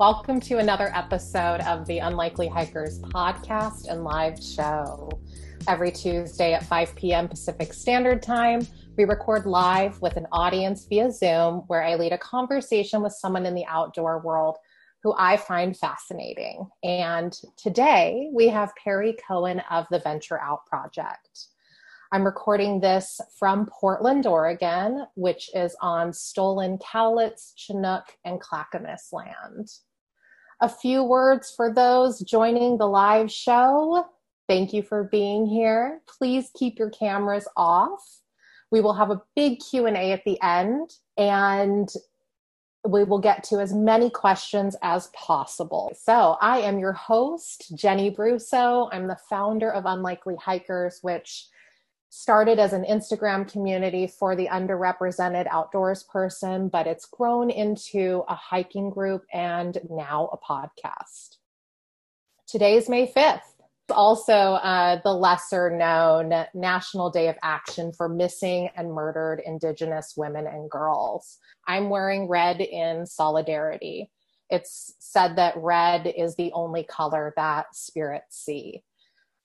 Welcome 0.00 0.40
to 0.40 0.56
another 0.56 0.90
episode 0.94 1.60
of 1.60 1.86
the 1.86 1.98
Unlikely 1.98 2.48
Hikers 2.48 3.00
podcast 3.00 3.86
and 3.86 4.02
live 4.02 4.42
show. 4.42 5.10
Every 5.68 5.92
Tuesday 5.92 6.54
at 6.54 6.64
5 6.64 6.96
p.m. 6.96 7.28
Pacific 7.28 7.74
Standard 7.74 8.22
Time, 8.22 8.66
we 8.96 9.04
record 9.04 9.44
live 9.44 10.00
with 10.00 10.16
an 10.16 10.26
audience 10.32 10.86
via 10.88 11.12
Zoom 11.12 11.64
where 11.66 11.82
I 11.82 11.96
lead 11.96 12.12
a 12.12 12.18
conversation 12.18 13.02
with 13.02 13.12
someone 13.12 13.44
in 13.44 13.54
the 13.54 13.66
outdoor 13.66 14.22
world 14.22 14.56
who 15.02 15.12
I 15.18 15.36
find 15.36 15.76
fascinating. 15.76 16.66
And 16.82 17.38
today 17.58 18.30
we 18.32 18.48
have 18.48 18.72
Perry 18.82 19.18
Cohen 19.28 19.60
of 19.70 19.84
the 19.90 19.98
Venture 19.98 20.40
Out 20.40 20.64
Project. 20.64 21.48
I'm 22.10 22.24
recording 22.24 22.80
this 22.80 23.20
from 23.38 23.66
Portland, 23.66 24.26
Oregon, 24.26 25.04
which 25.14 25.50
is 25.54 25.76
on 25.82 26.14
stolen 26.14 26.78
Cowlitz, 26.78 27.52
Chinook, 27.54 28.04
and 28.24 28.40
Clackamas 28.40 29.10
land 29.12 29.68
a 30.60 30.68
few 30.68 31.02
words 31.02 31.52
for 31.56 31.72
those 31.72 32.20
joining 32.20 32.76
the 32.76 32.86
live 32.86 33.30
show. 33.32 34.04
Thank 34.48 34.72
you 34.72 34.82
for 34.82 35.04
being 35.04 35.46
here. 35.46 36.02
Please 36.06 36.50
keep 36.56 36.78
your 36.78 36.90
cameras 36.90 37.48
off. 37.56 38.00
We 38.70 38.80
will 38.80 38.94
have 38.94 39.10
a 39.10 39.22
big 39.34 39.58
Q&A 39.60 40.12
at 40.12 40.24
the 40.24 40.40
end 40.42 40.90
and 41.16 41.88
we 42.86 43.04
will 43.04 43.18
get 43.18 43.44
to 43.44 43.60
as 43.60 43.72
many 43.72 44.10
questions 44.10 44.76
as 44.82 45.08
possible. 45.08 45.92
So, 46.00 46.36
I 46.40 46.60
am 46.60 46.78
your 46.78 46.94
host, 46.94 47.72
Jenny 47.76 48.10
Bruso. 48.10 48.88
I'm 48.92 49.06
the 49.06 49.18
founder 49.28 49.70
of 49.70 49.84
Unlikely 49.84 50.36
Hikers, 50.36 51.00
which 51.02 51.46
started 52.10 52.58
as 52.58 52.72
an 52.72 52.84
Instagram 52.84 53.50
community 53.50 54.06
for 54.06 54.34
the 54.34 54.48
underrepresented 54.48 55.46
outdoors 55.48 56.02
person, 56.02 56.68
but 56.68 56.86
it's 56.86 57.06
grown 57.06 57.50
into 57.50 58.24
a 58.28 58.34
hiking 58.34 58.90
group 58.90 59.24
and 59.32 59.78
now 59.88 60.28
a 60.32 60.38
podcast. 60.38 61.36
Today's 62.48 62.88
May 62.88 63.10
5th. 63.10 63.42
Also, 63.92 64.32
uh, 64.32 65.00
the 65.02 65.12
lesser 65.12 65.70
known 65.70 66.46
National 66.52 67.10
Day 67.10 67.28
of 67.28 67.36
Action 67.42 67.92
for 67.92 68.08
Missing 68.08 68.70
and 68.76 68.92
Murdered 68.92 69.40
Indigenous 69.44 70.14
Women 70.16 70.46
and 70.46 70.68
Girls. 70.68 71.38
I'm 71.66 71.90
wearing 71.90 72.28
red 72.28 72.60
in 72.60 73.06
solidarity. 73.06 74.10
It's 74.48 74.94
said 74.98 75.36
that 75.36 75.56
red 75.56 76.12
is 76.16 76.34
the 76.34 76.50
only 76.52 76.82
color 76.82 77.32
that 77.36 77.74
spirits 77.74 78.36
see. 78.44 78.82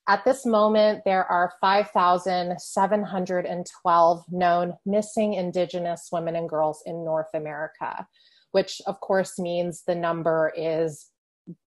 At 0.08 0.24
this 0.24 0.46
moment, 0.46 1.02
there 1.04 1.24
are 1.24 1.54
5,712 1.60 4.24
known 4.30 4.76
missing 4.86 5.34
Indigenous 5.34 6.10
women 6.12 6.36
and 6.36 6.48
girls 6.48 6.80
in 6.86 7.04
North 7.04 7.30
America, 7.34 8.06
which 8.52 8.80
of 8.86 9.00
course 9.00 9.36
means 9.36 9.82
the 9.82 9.96
number 9.96 10.52
is 10.56 11.10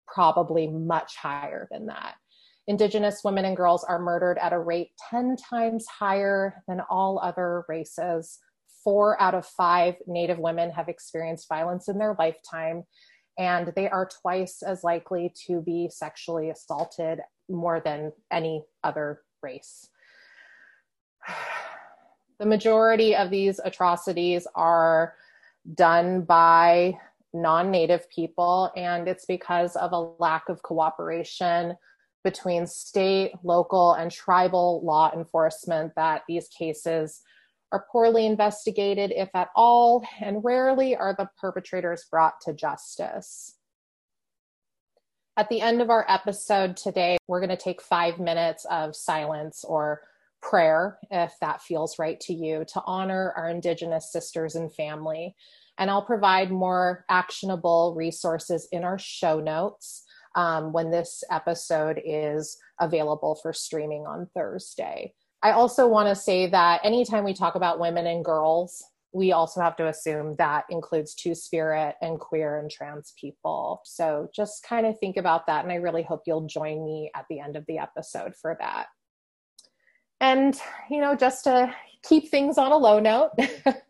probably 0.05 0.67
much 0.67 1.15
higher 1.15 1.69
than 1.71 1.85
that. 1.85 2.15
Indigenous 2.67 3.21
women 3.23 3.45
and 3.45 3.55
girls 3.55 3.85
are 3.85 3.99
murdered 3.99 4.37
at 4.39 4.51
a 4.51 4.59
rate 4.59 4.89
10 5.09 5.37
times 5.37 5.85
higher 5.87 6.61
than 6.67 6.81
all 6.89 7.21
other 7.23 7.63
races. 7.69 8.37
Four 8.83 9.17
out 9.21 9.33
of 9.33 9.45
five 9.45 9.95
Native 10.07 10.39
women 10.39 10.71
have 10.71 10.89
experienced 10.89 11.47
violence 11.47 11.87
in 11.87 11.97
their 11.97 12.17
lifetime, 12.19 12.83
and 13.37 13.73
they 13.75 13.89
are 13.89 14.07
twice 14.21 14.61
as 14.61 14.83
likely 14.83 15.33
to 15.47 15.61
be 15.61 15.89
sexually 15.91 16.49
assaulted 16.49 17.19
more 17.49 17.81
than 17.83 18.11
any 18.31 18.63
other 18.83 19.21
race. 19.41 19.89
The 22.37 22.45
majority 22.45 23.15
of 23.15 23.29
these 23.29 23.61
atrocities 23.63 24.45
are 24.55 25.13
done 25.73 26.23
by 26.23 26.99
non 27.33 27.71
native 27.71 28.09
people, 28.09 28.73
and 28.75 29.07
it's 29.07 29.25
because 29.25 29.77
of 29.77 29.93
a 29.93 30.11
lack 30.19 30.49
of 30.49 30.61
cooperation 30.61 31.77
between 32.25 32.67
state, 32.67 33.31
local, 33.43 33.93
and 33.93 34.11
tribal 34.11 34.81
law 34.83 35.13
enforcement 35.15 35.93
that 35.95 36.23
these 36.27 36.49
cases 36.49 37.21
are 37.75 37.85
poorly 37.91 38.25
investigated, 38.25 39.11
if 39.13 39.29
at 39.35 39.49
all, 39.53 40.01
and 40.21 40.41
rarely 40.45 40.95
are 40.95 41.13
the 41.13 41.27
perpetrators 41.41 42.05
brought 42.09 42.39
to 42.39 42.53
justice. 42.53 43.57
At 45.35 45.49
the 45.49 45.59
end 45.59 45.81
of 45.81 45.89
our 45.89 46.05
episode 46.07 46.77
today, 46.77 47.17
we're 47.27 47.41
going 47.41 47.49
to 47.49 47.57
take 47.57 47.81
five 47.81 48.17
minutes 48.17 48.65
of 48.71 48.95
silence 48.95 49.65
or 49.65 50.03
prayer, 50.41 50.97
if 51.11 51.33
that 51.41 51.61
feels 51.61 51.99
right 51.99 52.17
to 52.21 52.33
you, 52.33 52.63
to 52.71 52.81
honor 52.85 53.33
our 53.35 53.49
Indigenous 53.49 54.09
sisters 54.09 54.55
and 54.55 54.73
family. 54.73 55.35
And 55.77 55.91
I'll 55.91 56.05
provide 56.05 56.51
more 56.51 57.03
actionable 57.09 57.93
resources 57.97 58.69
in 58.71 58.85
our 58.85 58.97
show 58.97 59.41
notes 59.41 60.05
um, 60.37 60.71
when 60.71 60.91
this 60.91 61.25
episode 61.29 62.01
is 62.05 62.57
available 62.79 63.35
for 63.35 63.51
streaming 63.51 64.05
on 64.07 64.29
Thursday. 64.33 65.13
I 65.45 65.51
also 65.51 65.87
want 65.87 66.09
to 66.09 66.15
say 66.15 66.47
that 66.47 66.81
anytime 66.83 67.23
we 67.23 67.35
talk 67.35 67.53
about 67.53 67.79
women 67.79 68.07
and 68.07 68.25
girls, 68.25 68.83
we 69.13 69.31
also 69.31 69.61
have 69.61 69.75
to 69.75 69.87
assume 69.89 70.35
that 70.37 70.65
includes 70.71 71.13
two 71.13 71.35
spirit 71.35 71.97
and 72.01 72.19
queer 72.19 72.57
and 72.57 72.71
trans 72.71 73.13
people. 73.21 73.79
So 73.85 74.27
just 74.35 74.63
kind 74.63 74.87
of 74.87 74.97
think 74.97 75.17
about 75.17 75.45
that. 75.45 75.63
And 75.63 75.71
I 75.71 75.75
really 75.75 76.01
hope 76.01 76.23
you'll 76.25 76.47
join 76.47 76.83
me 76.83 77.11
at 77.13 77.25
the 77.29 77.39
end 77.41 77.57
of 77.57 77.65
the 77.67 77.77
episode 77.77 78.33
for 78.35 78.57
that. 78.59 78.87
And, 80.19 80.59
you 80.89 80.99
know, 80.99 81.15
just 81.15 81.43
to 81.43 81.71
keep 82.01 82.31
things 82.31 82.57
on 82.57 82.71
a 82.71 82.77
low 82.77 82.99
note, 82.99 83.29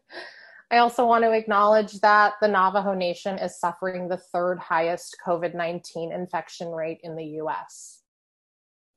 I 0.72 0.80
also 0.80 1.06
want 1.06 1.24
to 1.24 1.32
acknowledge 1.32 2.02
that 2.02 2.34
the 2.42 2.50
Navajo 2.50 2.94
Nation 2.94 3.40
is 3.40 3.58
suffering 3.62 4.10
the 4.10 4.18
third 4.18 4.60
highest 4.60 5.16
COVID 5.26 5.56
19 5.56 6.12
infection 6.12 6.68
rate 6.68 7.00
in 7.02 7.16
the 7.16 7.40
US. 7.44 8.02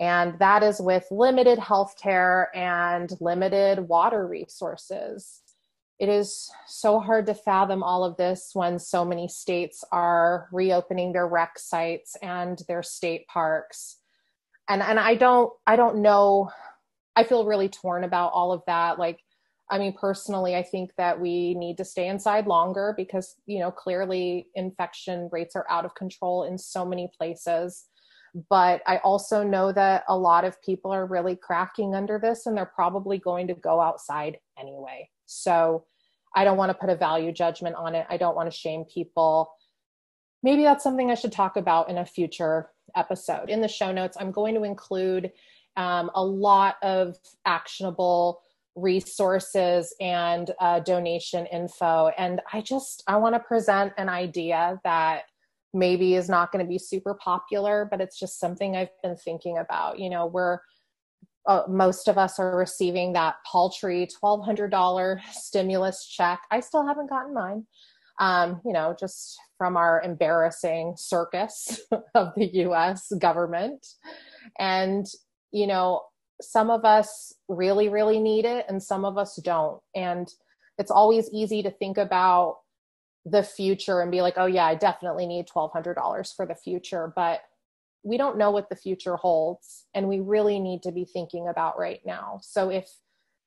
And 0.00 0.38
that 0.38 0.62
is 0.62 0.81
with 0.81 1.06
limited 1.10 1.59
healthcare 1.59 2.47
and 2.54 3.10
limited 3.20 3.81
water 3.81 4.26
resources. 4.26 5.42
It 5.98 6.09
is 6.09 6.48
so 6.66 7.00
hard 7.00 7.26
to 7.26 7.34
fathom 7.34 7.82
all 7.82 8.04
of 8.04 8.16
this 8.16 8.50
when 8.53 8.78
so 8.78 9.04
many 9.04 9.26
states 9.26 9.84
are 9.91 10.48
reopening 10.53 11.12
their 11.12 11.26
rec 11.26 11.58
sites 11.58 12.16
and 12.22 12.62
their 12.69 12.84
state 12.84 13.26
parks. 13.26 13.97
And 14.69 14.82
and 14.82 15.00
i 15.00 15.16
don't 15.16 15.53
i 15.66 15.75
don't 15.75 16.03
know. 16.03 16.50
I 17.16 17.25
feel 17.25 17.47
really 17.47 17.69
torn 17.69 18.04
about 18.04 18.32
all 18.32 18.53
of 18.53 18.62
that. 18.66 18.98
Like 18.98 19.19
i 19.70 19.78
mean 19.78 19.92
personally 20.00 20.54
i 20.54 20.62
think 20.62 20.92
that 20.97 21.20
we 21.20 21.54
need 21.54 21.76
to 21.76 21.84
stay 21.84 22.08
inside 22.08 22.47
longer 22.47 22.94
because 22.97 23.34
you 23.47 23.58
know 23.58 23.70
clearly 23.70 24.47
infection 24.54 25.28
rates 25.32 25.54
are 25.54 25.66
out 25.69 25.84
of 25.84 25.94
control 25.94 26.44
in 26.44 26.56
so 26.56 26.84
many 26.84 27.10
places 27.19 27.87
but 28.48 28.82
i 28.86 28.98
also 28.98 29.42
know 29.42 29.72
that 29.72 30.04
a 30.08 30.16
lot 30.16 30.44
of 30.44 30.60
people 30.62 30.90
are 30.90 31.06
really 31.06 31.36
cracking 31.36 31.94
under 31.94 32.18
this 32.18 32.46
and 32.46 32.56
they're 32.56 32.66
probably 32.66 33.18
going 33.18 33.46
to 33.46 33.54
go 33.54 33.80
outside 33.80 34.38
anyway 34.58 35.08
so 35.26 35.84
I 36.34 36.44
don't 36.44 36.56
want 36.56 36.70
to 36.70 36.74
put 36.74 36.90
a 36.90 36.96
value 36.96 37.32
judgment 37.32 37.76
on 37.76 37.94
it. 37.94 38.06
I 38.08 38.16
don't 38.16 38.36
want 38.36 38.50
to 38.50 38.56
shame 38.56 38.84
people. 38.84 39.50
Maybe 40.42 40.62
that's 40.62 40.84
something 40.84 41.10
I 41.10 41.14
should 41.14 41.32
talk 41.32 41.56
about 41.56 41.90
in 41.90 41.98
a 41.98 42.06
future 42.06 42.70
episode. 42.96 43.50
In 43.50 43.60
the 43.60 43.68
show 43.68 43.92
notes, 43.92 44.16
I'm 44.18 44.30
going 44.30 44.54
to 44.54 44.62
include 44.62 45.32
um, 45.76 46.10
a 46.14 46.24
lot 46.24 46.76
of 46.82 47.16
actionable 47.44 48.40
resources 48.76 49.94
and 50.00 50.52
uh, 50.60 50.80
donation 50.80 51.46
info. 51.46 52.10
And 52.16 52.40
I 52.52 52.60
just, 52.60 53.02
I 53.06 53.16
want 53.16 53.34
to 53.34 53.40
present 53.40 53.92
an 53.96 54.08
idea 54.08 54.80
that 54.84 55.22
maybe 55.74 56.14
is 56.14 56.28
not 56.28 56.50
going 56.52 56.64
to 56.64 56.68
be 56.68 56.78
super 56.78 57.14
popular, 57.14 57.86
but 57.90 58.00
it's 58.00 58.18
just 58.18 58.40
something 58.40 58.76
I've 58.76 58.88
been 59.02 59.16
thinking 59.16 59.58
about. 59.58 59.98
You 59.98 60.10
know, 60.10 60.26
we're, 60.26 60.58
uh, 61.46 61.62
most 61.68 62.08
of 62.08 62.18
us 62.18 62.38
are 62.38 62.56
receiving 62.56 63.12
that 63.12 63.36
paltry 63.50 64.08
$1,200 64.22 65.20
stimulus 65.32 66.06
check. 66.06 66.40
I 66.50 66.60
still 66.60 66.86
haven't 66.86 67.10
gotten 67.10 67.34
mine, 67.34 67.66
um, 68.20 68.60
you 68.64 68.72
know, 68.72 68.96
just 68.98 69.38
from 69.56 69.76
our 69.76 70.02
embarrassing 70.02 70.94
circus 70.96 71.81
of 72.14 72.32
the 72.37 72.46
US 72.64 73.10
government. 73.19 73.87
And, 74.58 75.06
you 75.52 75.66
know, 75.66 76.02
some 76.40 76.70
of 76.70 76.84
us 76.84 77.34
really, 77.48 77.88
really 77.88 78.20
need 78.20 78.44
it, 78.44 78.64
and 78.69 78.82
some 78.82 79.04
of 79.04 79.19
us 79.19 79.40
don't. 79.43 79.81
And 79.94 80.28
it's 80.78 80.90
always 80.90 81.28
easy 81.32 81.62
to 81.62 81.70
think 81.70 81.98
about 81.98 82.58
the 83.30 83.42
future 83.42 84.00
and 84.00 84.10
be 84.10 84.22
like, 84.22 84.34
oh, 84.36 84.46
yeah, 84.46 84.66
I 84.66 84.75
definitely 84.75 85.26
need 85.26 85.48
$1,200 85.48 86.36
for 86.36 86.46
the 86.46 86.54
future. 86.54 87.12
But 87.14 87.42
we 88.02 88.16
don't 88.16 88.38
know 88.38 88.50
what 88.50 88.69
the 88.69 88.76
future 88.76 89.16
holds 89.16 89.86
and 89.94 90.08
we 90.08 90.20
really 90.20 90.58
need 90.58 90.82
to 90.82 90.92
be 90.92 91.04
thinking 91.04 91.48
about 91.48 91.78
right 91.78 92.00
now 92.06 92.40
so 92.42 92.70
if 92.70 92.88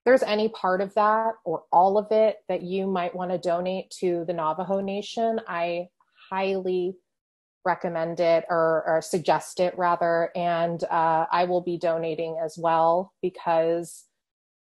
there's 0.05 0.23
any 0.23 0.49
part 0.49 0.81
of 0.81 0.93
that 0.95 1.33
or 1.45 1.63
all 1.71 1.97
of 1.97 2.07
it 2.11 2.37
that 2.49 2.61
you 2.61 2.87
might 2.87 3.15
want 3.15 3.31
to 3.31 3.37
donate 3.37 3.89
to 3.89 4.23
the 4.27 4.33
navajo 4.33 4.81
nation 4.81 5.39
i 5.47 5.87
highly 6.29 6.95
recommend 7.63 8.19
it 8.19 8.43
or, 8.49 8.83
or 8.87 9.01
suggest 9.01 9.59
it 9.59 9.77
rather 9.77 10.31
and 10.35 10.83
uh, 10.85 11.25
i 11.31 11.43
will 11.45 11.61
be 11.61 11.77
donating 11.77 12.37
as 12.43 12.57
well 12.57 13.13
because 13.21 14.05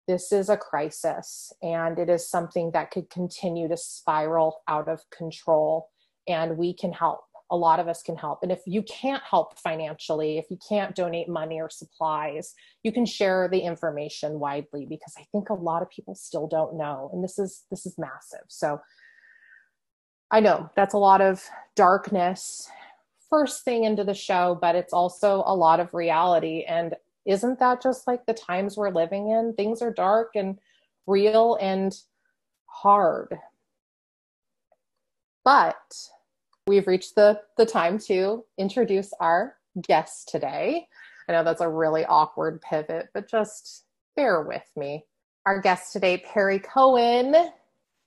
this 0.08 0.32
is 0.32 0.50
a 0.50 0.58
crisis 0.58 1.54
and 1.62 1.98
it 1.98 2.10
is 2.10 2.30
something 2.30 2.72
that 2.72 2.92
could 2.92 3.10
continue 3.10 3.68
to 3.68 3.78
spiral 3.78 4.62
out 4.68 4.88
of 4.88 5.02
control 5.10 5.90
and 6.28 6.58
we 6.58 6.74
can 6.74 6.92
help 6.92 7.22
a 7.52 7.58
lot 7.58 7.80
of 7.80 7.88
us 7.88 8.02
can 8.02 8.16
help. 8.16 8.40
And 8.42 8.52
if 8.52 8.62
you 8.66 8.82
can't 8.82 9.22
help 9.22 9.60
financially, 9.60 10.40
if 10.40 10.46
you 10.50 10.58
can't 10.68 10.96
donate 10.96 11.30
money 11.30 11.62
or 11.62 11.70
supplies, 11.70 12.56
you 12.82 12.92
can 12.92 13.06
share 13.06 13.48
the 13.48 13.60
information 13.60 14.40
widely 14.40 14.88
because 14.90 15.14
I 15.20 15.26
think 15.32 15.50
a 15.50 15.54
lot 15.54 15.84
of 15.84 15.90
people 15.90 16.16
still 16.16 16.48
don't 16.48 16.76
know. 16.78 17.12
And 17.14 17.24
this 17.24 17.38
is 17.38 17.66
this 17.70 17.86
is 17.86 17.96
massive. 18.00 18.46
So 18.48 18.82
I 20.32 20.40
know 20.40 20.70
that's 20.76 20.96
a 20.96 20.98
lot 20.98 21.22
of 21.22 21.44
darkness 21.76 22.72
first 23.34 23.66
thing 23.66 23.84
into 23.84 24.04
the 24.04 24.14
show, 24.14 24.56
but 24.62 24.76
it's 24.76 24.94
also 24.94 25.44
a 25.48 25.56
lot 25.56 25.80
of 25.80 25.96
reality. 25.96 26.66
And 26.68 26.94
isn't 27.26 27.60
that 27.60 27.82
just 27.82 28.08
like 28.08 28.26
the 28.26 28.34
times 28.34 28.78
we're 28.78 28.90
living 28.90 29.30
in? 29.30 29.54
Things 29.54 29.82
are 29.82 29.94
dark 29.94 30.32
and 30.36 30.60
real 31.08 31.58
and 31.62 31.96
hard. 32.66 33.38
But 35.44 35.96
we've 36.68 36.88
reached 36.88 37.16
the, 37.16 37.42
the 37.58 37.66
time 37.66 38.00
to 38.00 38.46
introduce 38.58 39.12
our 39.20 39.56
guest 39.82 40.30
today. 40.30 40.88
I 41.28 41.32
know 41.32 41.44
that's 41.44 41.62
a 41.62 41.70
really 41.70 42.06
awkward 42.06 42.62
pivot, 42.62 43.10
but 43.14 43.30
just 43.30 43.86
bear 44.16 44.42
with 44.42 44.70
me. 44.76 45.06
Our 45.46 45.60
guest 45.60 45.94
today, 45.94 46.18
Perry 46.18 46.60
Cohen, 46.60 47.36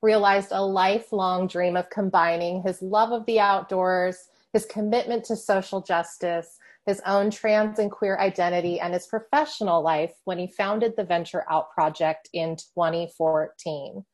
realized 0.02 0.48
a 0.52 0.62
lifelong 0.62 1.46
dream 1.46 1.76
of 1.76 1.90
combining 1.90 2.62
his 2.62 2.80
love 2.82 3.12
of 3.12 3.26
the 3.26 3.40
outdoors, 3.40 4.28
his 4.52 4.66
commitment 4.66 5.24
to 5.24 5.36
social 5.36 5.80
justice, 5.80 6.58
his 6.86 7.02
own 7.04 7.30
trans 7.30 7.78
and 7.78 7.90
queer 7.90 8.16
identity, 8.18 8.78
and 8.80 8.94
his 8.94 9.06
professional 9.08 9.82
life 9.82 10.12
when 10.24 10.38
he 10.38 10.52
founded 10.56 10.94
the 10.96 11.04
Venture 11.04 11.44
Out 11.50 11.70
Project 11.72 12.28
in 12.32 12.56
2014. 12.56 14.04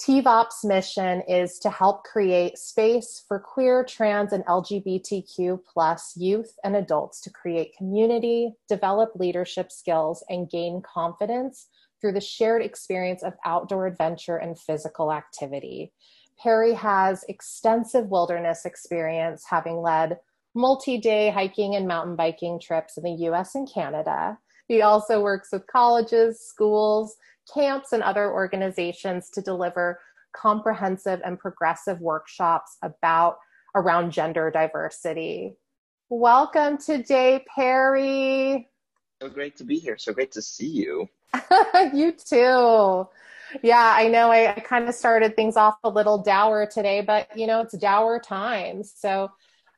TVOP's 0.00 0.64
mission 0.64 1.22
is 1.22 1.58
to 1.58 1.70
help 1.70 2.04
create 2.04 2.56
space 2.56 3.24
for 3.26 3.40
queer, 3.40 3.84
trans, 3.84 4.32
and 4.32 4.44
LGBTQ 4.44 5.58
plus 5.72 6.12
youth 6.16 6.54
and 6.62 6.76
adults 6.76 7.20
to 7.22 7.30
create 7.30 7.76
community, 7.76 8.52
develop 8.68 9.10
leadership 9.16 9.72
skills, 9.72 10.24
and 10.28 10.48
gain 10.48 10.82
confidence 10.82 11.66
through 12.00 12.12
the 12.12 12.20
shared 12.20 12.62
experience 12.62 13.24
of 13.24 13.34
outdoor 13.44 13.88
adventure 13.88 14.36
and 14.36 14.56
physical 14.56 15.12
activity. 15.12 15.92
Perry 16.40 16.74
has 16.74 17.24
extensive 17.28 18.06
wilderness 18.06 18.64
experience, 18.64 19.44
having 19.50 19.78
led 19.78 20.16
multi 20.58 20.98
day 20.98 21.30
hiking 21.30 21.76
and 21.76 21.86
mountain 21.86 22.16
biking 22.16 22.58
trips 22.58 22.96
in 22.96 23.04
the 23.04 23.28
US 23.28 23.54
and 23.54 23.70
Canada. 23.72 24.36
He 24.66 24.82
also 24.82 25.22
works 25.22 25.50
with 25.52 25.68
colleges, 25.68 26.40
schools, 26.40 27.16
camps 27.54 27.92
and 27.92 28.02
other 28.02 28.32
organizations 28.32 29.30
to 29.30 29.40
deliver 29.40 30.00
comprehensive 30.34 31.20
and 31.24 31.38
progressive 31.38 32.00
workshops 32.00 32.76
about 32.82 33.38
around 33.76 34.10
gender 34.10 34.50
diversity. 34.50 35.56
Welcome 36.08 36.76
today, 36.76 37.44
Perry. 37.54 38.68
So 39.22 39.28
great 39.28 39.56
to 39.58 39.64
be 39.64 39.76
here. 39.76 39.96
So 39.96 40.12
great 40.12 40.32
to 40.32 40.42
see 40.42 40.66
you. 40.66 41.08
you 41.94 42.12
too. 42.12 43.08
Yeah, 43.62 43.94
I 43.96 44.08
know 44.08 44.32
I, 44.32 44.56
I 44.56 44.60
kind 44.60 44.88
of 44.88 44.94
started 44.96 45.36
things 45.36 45.56
off 45.56 45.76
a 45.84 45.88
little 45.88 46.18
dour 46.18 46.66
today, 46.66 47.00
but 47.00 47.28
you 47.38 47.46
know, 47.46 47.60
it's 47.60 47.78
dour 47.78 48.18
times. 48.18 48.92
So 48.96 49.30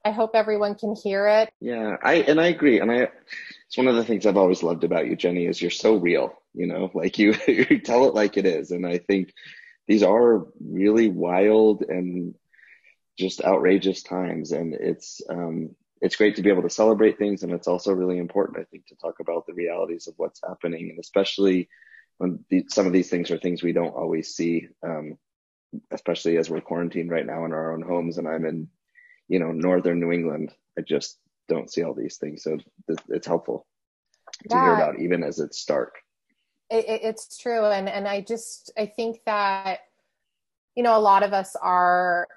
I 0.05 0.13
hope 0.13 0.31
everyone 0.35 0.75
can 0.75 0.95
hear 0.95 1.27
it. 1.27 1.53
Yeah, 1.61 1.97
I 2.03 2.15
and 2.15 2.41
I 2.41 2.47
agree. 2.47 2.81
And 2.81 2.91
I 2.91 3.09
it's 3.67 3.77
one 3.77 3.89
of 3.89 3.97
the 3.97 4.05
things 4.05 4.27
I've 4.27 4.37
always 4.37 4.63
loved 4.63 4.85
about 4.85 5.07
you, 5.07 5.17
Jenny, 5.17 5.47
is 5.47 5.61
you're 5.61 5.71
so 5.71 5.97
real 5.97 6.41
you 6.55 6.67
know 6.67 6.91
like 6.95 7.19
you 7.19 7.35
you 7.47 7.81
tell 7.81 8.07
it 8.07 8.15
like 8.15 8.37
it 8.37 8.47
is 8.47 8.71
and 8.71 8.87
i 8.87 8.99
think 8.99 9.33
these 9.87 10.03
are 10.03 10.47
really 10.61 11.09
wild 11.09 11.83
and 11.83 12.35
just 13.19 13.45
outrageous 13.45 14.03
times 14.03 14.53
and 14.53 14.75
it's 14.75 15.21
um 15.29 15.75
it's 16.01 16.17
great 16.17 16.37
to 16.37 16.43
be 16.43 16.49
able 16.49 16.63
to 16.63 16.71
celebrate 16.71 17.19
things 17.19 17.43
and 17.43 17.53
it's 17.53 17.69
also 17.69 17.93
really 17.93 18.19
important 18.19 18.59
i 18.59 18.65
think 18.65 18.87
to 18.87 18.95
talk 18.97 19.21
about 19.21 19.47
the 19.47 19.55
realities 19.55 20.07
of 20.07 20.15
what's 20.17 20.41
happening 20.47 20.91
and 20.91 20.99
especially 20.99 21.69
when 22.19 22.45
the, 22.51 22.65
some 22.69 22.87
of 22.87 22.93
these 22.93 23.11
things 23.11 23.31
are 23.31 23.39
things 23.39 23.63
we 23.63 23.73
don't 23.73 23.97
always 23.97 24.35
see 24.35 24.69
um 24.83 25.17
especially 25.93 26.37
as 26.37 26.49
we're 26.51 26.61
quarantined 26.61 27.11
right 27.11 27.27
now 27.27 27.45
in 27.45 27.53
our 27.53 27.73
own 27.75 27.83
homes 27.83 28.17
and 28.17 28.27
i'm 28.27 28.47
in 28.47 28.69
you 29.31 29.39
know 29.39 29.53
northern 29.53 29.99
new 29.99 30.13
england 30.13 30.53
i 30.79 30.83
just 30.83 31.21
don't 31.51 31.71
see 31.71 31.83
all 31.83 31.93
these 31.93 32.17
things. 32.17 32.43
So 32.43 32.57
it's 33.09 33.27
helpful 33.27 33.67
to 34.45 34.49
yeah. 34.49 34.65
hear 34.65 34.75
about 34.75 35.01
even 35.01 35.23
as 35.23 35.41
it's 35.41 35.59
stark. 35.59 35.97
It, 36.71 36.85
it's 36.89 37.37
true. 37.37 37.67
And 37.67 37.89
and 37.89 38.09
i 38.09 38.23
just 38.23 38.73
i 38.79 38.87
think 38.87 39.21
that 39.27 39.81
you 40.77 40.83
know 40.83 40.97
a 40.97 41.01
lot 41.01 41.23
of 41.23 41.33
us 41.35 41.57
are 41.61 42.29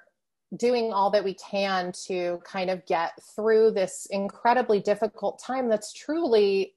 doing 0.56 0.92
all 0.92 1.10
that 1.10 1.24
we 1.24 1.34
can 1.34 1.92
to 2.06 2.40
kind 2.44 2.68
of 2.68 2.84
get 2.86 3.12
through 3.34 3.70
this 3.70 4.06
incredibly 4.10 4.78
difficult 4.78 5.42
time 5.42 5.68
that's 5.68 5.92
truly 5.92 6.74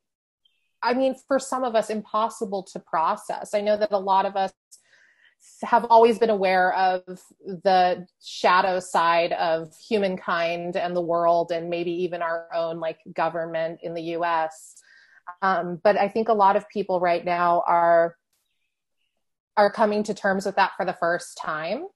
i 0.81 0.95
mean 0.95 1.13
for 1.27 1.37
some 1.37 1.63
of 1.63 1.75
us 1.75 1.89
impossible 1.91 2.63
to 2.63 2.79
process. 2.79 3.53
I 3.53 3.61
know 3.61 3.77
that 3.77 3.91
a 3.91 3.97
lot 3.97 4.25
of 4.25 4.35
us 4.35 4.51
have 5.63 5.85
always 5.85 6.19
been 6.19 6.29
aware 6.29 6.73
of 6.73 7.03
the 7.45 8.05
shadow 8.23 8.79
side 8.79 9.31
of 9.33 9.73
humankind 9.87 10.75
and 10.75 10.95
the 10.95 11.01
world 11.01 11.51
and 11.51 11.69
maybe 11.69 11.91
even 11.91 12.21
our 12.21 12.47
own 12.53 12.79
like 12.79 12.99
government 13.13 13.79
in 13.81 13.93
the 13.93 14.01
US 14.17 14.75
um, 15.41 15.79
but 15.83 15.97
I 15.97 16.07
think 16.07 16.29
a 16.29 16.33
lot 16.33 16.55
of 16.55 16.67
people 16.69 16.99
right 16.99 17.23
now 17.23 17.63
are 17.67 18.15
are 19.55 19.71
coming 19.71 20.03
to 20.03 20.13
terms 20.13 20.45
with 20.45 20.55
that 20.55 20.73
for 20.77 20.85
the 20.85 20.93
first 20.93 21.37
time. 21.37 21.87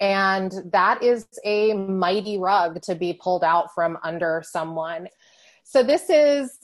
And 0.00 0.52
that 0.72 1.02
is 1.02 1.26
a 1.44 1.72
mighty 1.74 2.38
rug 2.38 2.80
to 2.82 2.94
be 2.94 3.14
pulled 3.14 3.42
out 3.42 3.74
from 3.74 3.98
under 4.02 4.42
someone. 4.46 5.08
So, 5.64 5.82
this 5.82 6.08
is 6.08 6.58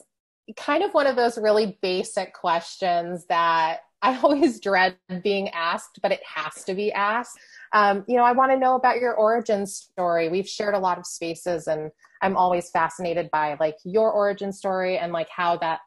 kind 0.55 0.83
of 0.83 0.93
one 0.93 1.07
of 1.07 1.15
those 1.15 1.37
really 1.37 1.77
basic 1.81 2.33
questions 2.33 3.25
that 3.27 3.79
I 4.01 4.17
always 4.23 4.59
dread 4.59 4.97
being 5.23 5.49
asked, 5.49 5.99
but 6.01 6.11
it 6.11 6.21
has 6.23 6.63
to 6.65 6.73
be 6.73 6.91
asked. 6.91 7.37
Um, 7.73 8.05
you 8.07 8.15
know, 8.17 8.23
I 8.23 8.31
want 8.31 8.51
to 8.51 8.59
know 8.59 8.75
about 8.75 8.99
your 8.99 9.13
origin 9.13 9.65
story. 9.65 10.29
We've 10.29 10.47
shared 10.47 10.75
a 10.75 10.79
lot 10.79 10.97
of 10.97 11.05
spaces, 11.05 11.67
and 11.67 11.91
I'm 12.21 12.37
always 12.37 12.69
fascinated 12.69 13.29
by 13.31 13.57
like 13.59 13.77
your 13.83 14.11
origin 14.11 14.51
story 14.51 14.97
and 14.97 15.11
like 15.11 15.29
how 15.29 15.57
that 15.57 15.79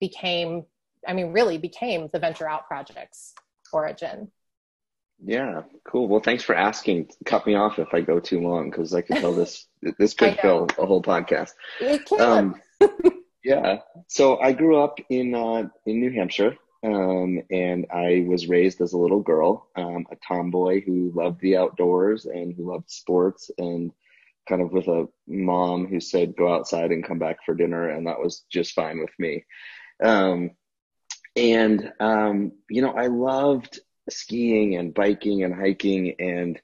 became 0.00 0.64
i 1.06 1.12
mean 1.12 1.32
really 1.32 1.58
became 1.58 2.08
the 2.12 2.18
venture 2.18 2.48
out 2.48 2.66
project's 2.66 3.34
origin. 3.72 4.30
Yeah 5.22 5.62
cool. 5.84 6.08
Well 6.08 6.20
thanks 6.20 6.42
for 6.42 6.54
asking. 6.54 7.10
Cut 7.26 7.46
me 7.46 7.54
off 7.54 7.78
if 7.78 7.92
i 7.92 8.00
go 8.00 8.20
too 8.20 8.40
long 8.40 8.70
because 8.70 8.94
i 8.94 9.02
could 9.02 9.16
tell 9.16 9.34
this 9.34 9.66
this 9.98 10.14
could 10.14 10.38
fill 10.40 10.66
a 10.78 10.86
whole 10.86 11.02
podcast. 11.02 11.52
It 11.80 12.06
can. 12.06 12.20
Um, 12.20 12.54
yeah. 13.44 13.80
So 14.08 14.38
i 14.38 14.52
grew 14.52 14.82
up 14.82 14.98
in 15.08 15.34
uh, 15.34 15.68
in 15.86 16.00
new 16.00 16.10
hampshire 16.10 16.56
um, 16.82 17.42
and 17.50 17.86
I 17.92 18.24
was 18.26 18.48
raised 18.48 18.80
as 18.80 18.92
a 18.92 18.98
little 18.98 19.20
girl, 19.20 19.68
um, 19.76 20.06
a 20.10 20.16
tomboy 20.26 20.82
who 20.84 21.12
loved 21.14 21.40
the 21.40 21.56
outdoors 21.56 22.26
and 22.26 22.54
who 22.54 22.70
loved 22.70 22.90
sports, 22.90 23.50
and 23.58 23.92
kind 24.48 24.62
of 24.62 24.72
with 24.72 24.88
a 24.88 25.06
mom 25.26 25.86
who 25.86 26.00
said 26.00 26.36
go 26.36 26.52
outside 26.52 26.90
and 26.90 27.06
come 27.06 27.18
back 27.18 27.38
for 27.44 27.54
dinner, 27.54 27.88
and 27.88 28.06
that 28.06 28.20
was 28.20 28.44
just 28.50 28.72
fine 28.72 28.98
with 28.98 29.12
me. 29.18 29.44
Um, 30.02 30.52
and, 31.36 31.92
um, 32.00 32.52
you 32.68 32.82
know, 32.82 32.92
I 32.92 33.06
loved 33.06 33.80
skiing 34.08 34.76
and 34.76 34.94
biking 34.94 35.44
and 35.44 35.54
hiking. 35.54 36.16
And 36.18 36.60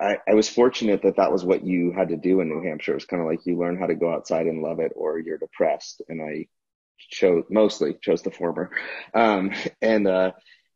I, 0.00 0.18
I 0.28 0.34
was 0.34 0.48
fortunate 0.48 1.02
that 1.02 1.16
that 1.16 1.32
was 1.32 1.44
what 1.44 1.64
you 1.64 1.92
had 1.92 2.08
to 2.08 2.16
do 2.16 2.40
in 2.40 2.48
New 2.48 2.62
Hampshire. 2.62 2.92
It 2.92 2.96
was 2.96 3.04
kind 3.04 3.22
of 3.22 3.28
like 3.28 3.46
you 3.46 3.58
learn 3.58 3.78
how 3.78 3.86
to 3.86 3.94
go 3.94 4.12
outside 4.12 4.46
and 4.46 4.62
love 4.62 4.80
it 4.80 4.92
or 4.96 5.18
you're 5.18 5.38
depressed. 5.38 6.02
And 6.08 6.20
I 6.22 6.48
chose 7.08 7.44
mostly 7.50 7.96
chose 8.02 8.22
the 8.22 8.30
former. 8.30 8.70
Um, 9.14 9.52
and, 9.82 10.06
uh, 10.06 10.32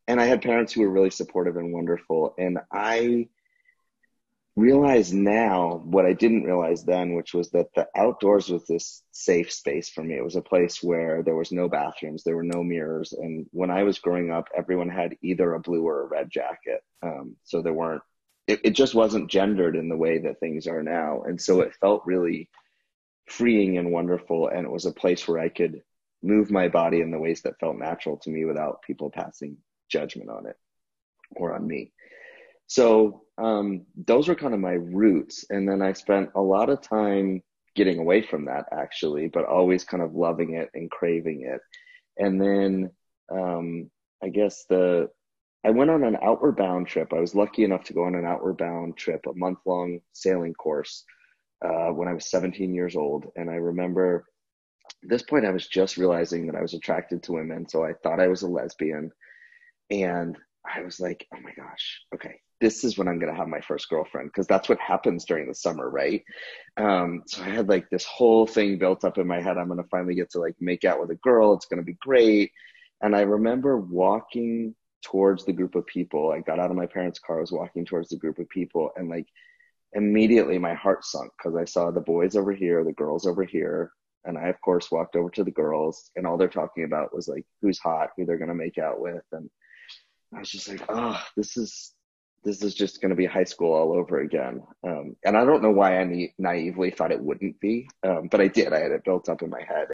and 0.07 0.21
I 0.21 0.27
had 0.27 0.43
parents 0.43 0.73
who 0.73 0.83
were 0.83 0.91
really 0.91 1.11
supportive 1.11 1.57
and 1.57 1.73
wonderful. 1.73 2.35
And 2.39 2.59
I, 2.71 3.29
realize 4.57 5.13
now 5.13 5.83
what 5.85 6.07
I 6.07 6.13
didn't 6.13 6.45
realize 6.45 6.85
then, 6.85 7.15
which 7.15 7.35
was 7.35 7.51
that 7.51 7.75
the 7.75 7.89
outdoors 7.97 8.49
was 8.49 8.67
this 8.67 9.03
safe 9.11 9.53
space 9.53 9.89
for 9.89 10.03
me. 10.03 10.15
It 10.17 10.25
was 10.25 10.37
a 10.37 10.43
place 10.43 10.83
where 10.83 11.23
there 11.23 11.35
was 11.35 11.51
no 11.51 11.69
bathrooms, 11.69 12.23
there 12.23 12.37
were 12.37 12.45
no 12.45 12.63
mirrors, 12.63 13.13
and 13.13 13.47
when 13.51 13.71
I 13.71 13.83
was 13.83 13.99
growing 13.99 14.31
up, 14.31 14.49
everyone 14.57 14.89
had 14.89 15.17
either 15.23 15.55
a 15.55 15.61
blue 15.61 15.83
or 15.83 16.03
a 16.03 16.07
red 16.07 16.31
jacket. 16.31 16.83
Um, 17.03 17.37
so 17.45 17.63
there 17.63 17.73
weren't. 17.73 18.03
It, 18.47 18.61
it 18.65 18.71
just 18.71 18.95
wasn't 18.95 19.31
gendered 19.31 19.75
in 19.75 19.89
the 19.89 19.97
way 19.97 20.19
that 20.19 20.39
things 20.39 20.67
are 20.67 20.83
now, 20.83 21.23
and 21.23 21.41
so 21.41 21.61
it 21.61 21.75
felt 21.81 22.03
really 22.07 22.49
freeing 23.27 23.79
and 23.79 23.91
wonderful. 23.91 24.49
And 24.49 24.67
it 24.67 24.71
was 24.71 24.87
a 24.87 24.93
place 24.93 25.27
where 25.27 25.41
I 25.41 25.49
could 25.49 25.83
move 26.25 26.51
my 26.51 26.69
body 26.69 27.01
in 27.01 27.11
the 27.11 27.19
ways 27.19 27.43
that 27.43 27.59
felt 27.61 27.77
natural 27.77 28.17
to 28.17 28.31
me 28.31 28.45
without 28.45 28.83
people 28.83 29.11
passing 29.11 29.57
judgment 29.91 30.31
on 30.31 30.47
it 30.47 30.57
or 31.37 31.55
on 31.55 31.67
me. 31.67 31.93
So 32.67 33.23
um, 33.37 33.85
those 33.95 34.29
were 34.29 34.35
kind 34.35 34.55
of 34.55 34.61
my 34.61 34.73
roots. 34.73 35.45
And 35.51 35.69
then 35.69 35.83
I 35.83 35.93
spent 35.93 36.31
a 36.35 36.41
lot 36.41 36.71
of 36.71 36.81
time 36.81 37.43
getting 37.75 37.99
away 37.99 38.23
from 38.23 38.47
that 38.47 38.67
actually, 38.73 39.29
but 39.29 39.45
always 39.45 39.85
kind 39.85 40.03
of 40.03 40.15
loving 40.15 40.55
it 40.55 40.71
and 40.75 40.91
craving 40.91 41.43
it. 41.43 41.61
And 42.17 42.41
then 42.41 42.91
um, 43.31 43.91
I 44.23 44.29
guess 44.29 44.65
the 44.69 45.11
I 45.67 45.71
went 45.71 45.91
on 45.91 46.05
an 46.05 46.19
outward 46.23 46.57
bound 46.57 46.89
trip. 46.89 47.13
I 47.13 47.21
was 47.21 47.35
lucky 47.35 47.65
enough 47.65 47.85
to 47.85 47.95
go 47.95 48.05
on 48.05 48.15
an 48.15 48.27
outward 48.27 48.59
bound 48.59 48.99
trip, 48.99 49.25
a 49.27 49.35
month 49.35 49.59
long 49.65 50.01
sailing 50.13 50.53
course 50.53 51.05
uh, 51.65 51.89
when 51.89 52.07
I 52.07 52.13
was 52.13 52.31
17 52.31 52.75
years 52.75 52.97
old. 52.97 53.27
And 53.37 53.51
I 53.51 53.55
remember 53.55 54.27
at 55.03 55.09
this 55.09 55.23
point, 55.23 55.47
I 55.47 55.51
was 55.51 55.67
just 55.67 55.97
realizing 55.97 56.47
that 56.47 56.57
I 56.57 56.63
was 56.63 56.75
attracted 56.75 57.23
to 57.25 57.33
women. 57.33 57.69
So 57.69 57.85
I 57.85 57.93
thought 58.03 58.21
I 58.21 58.29
was 58.29 58.43
a 58.43 58.49
lesbian. 58.49 59.11
And 59.91 60.37
I 60.65 60.83
was 60.83 60.99
like, 60.99 61.27
oh 61.35 61.41
my 61.43 61.53
gosh, 61.55 62.03
okay, 62.15 62.41
this 62.61 62.85
is 62.85 62.97
when 62.97 63.07
I'm 63.07 63.19
going 63.19 63.33
to 63.33 63.39
have 63.39 63.49
my 63.49 63.61
first 63.61 63.89
girlfriend 63.91 64.31
because 64.31 64.47
that's 64.47 64.69
what 64.69 64.79
happens 64.81 65.25
during 65.25 65.47
the 65.47 65.55
summer, 65.55 65.91
right? 65.91 66.25
Um, 66.79 67.23
so 67.27 67.43
I 67.43 67.51
had 67.51 67.69
like 67.69 67.91
this 67.91 68.05
whole 68.05 68.47
thing 68.47 68.79
built 68.79 69.05
up 69.05 69.19
in 69.19 69.27
my 69.27 69.41
head. 69.41 69.59
I'm 69.59 69.69
going 69.69 69.83
to 69.83 69.89
finally 69.91 70.15
get 70.15 70.31
to 70.31 70.41
like 70.41 70.57
make 70.61 70.85
out 70.85 71.01
with 71.01 71.11
a 71.11 71.17
girl. 71.17 71.53
It's 71.53 71.67
going 71.67 71.81
to 71.81 71.85
be 71.85 71.99
great. 72.01 72.53
And 73.03 73.15
I 73.15 73.23
remember 73.23 73.77
walking 73.77 74.75
towards 75.03 75.45
the 75.45 75.53
group 75.53 75.75
of 75.75 75.87
people. 75.87 76.33
I 76.33 76.41
got 76.41 76.59
out 76.59 76.71
of 76.71 76.77
my 76.77 76.87
parents' 76.87 77.19
car, 77.19 77.39
I 77.39 77.41
was 77.43 77.53
walking 77.53 77.85
towards 77.85 78.09
the 78.09 78.17
group 78.17 78.39
of 78.39 78.49
people, 78.49 78.91
and 78.97 79.09
like 79.09 79.27
immediately 79.93 80.59
my 80.59 80.75
heart 80.75 81.05
sunk 81.05 81.31
because 81.37 81.57
I 81.57 81.65
saw 81.67 81.91
the 81.91 82.01
boys 82.01 82.37
over 82.37 82.53
here, 82.53 82.83
the 82.83 82.93
girls 82.93 83.27
over 83.27 83.45
here. 83.45 83.93
And 84.25 84.39
I, 84.39 84.49
of 84.49 84.61
course, 84.61 84.91
walked 84.91 85.17
over 85.17 85.31
to 85.31 85.45
the 85.45 85.51
girls, 85.51 86.11
and 86.17 86.27
all 86.27 86.37
they're 86.37 86.49
talking 86.49 86.85
about 86.85 87.15
was 87.15 87.29
like 87.29 87.45
who's 87.61 87.79
hot, 87.79 88.11
who 88.17 88.25
they're 88.25 88.39
to 88.49 88.55
make 88.55 88.79
out 88.79 89.01
with. 89.01 89.25
And 89.33 89.51
I 90.35 90.41
was 90.41 90.51
just 90.51 90.69
like, 90.69 90.83
oh, 90.89 91.21
this 91.37 91.57
is 91.57 91.93
this 92.45 92.63
is 92.63 92.75
just 92.75 93.01
to 93.11 93.17
be 93.17 93.25
high 93.27 93.45
school 93.45 93.73
all 93.73 93.93
over 93.93 94.21
again. 94.21 94.63
Um, 94.87 95.17
and 95.25 95.37
I 95.37 95.45
don't 95.45 95.63
know 95.63 95.71
why 95.71 95.99
I 95.99 96.05
na- 96.05 96.27
naively 96.39 96.91
thought 96.91 97.11
it 97.11 97.23
wouldn't 97.23 97.59
be, 97.59 97.89
um, 98.03 98.29
but 98.31 98.41
I 98.41 98.49
did. 98.49 98.73
I 98.73 98.81
had 98.81 98.93
it 98.93 99.05
built 99.05 99.29
up 99.29 99.43
in 99.43 99.49
my 99.49 99.63
head. 99.63 99.89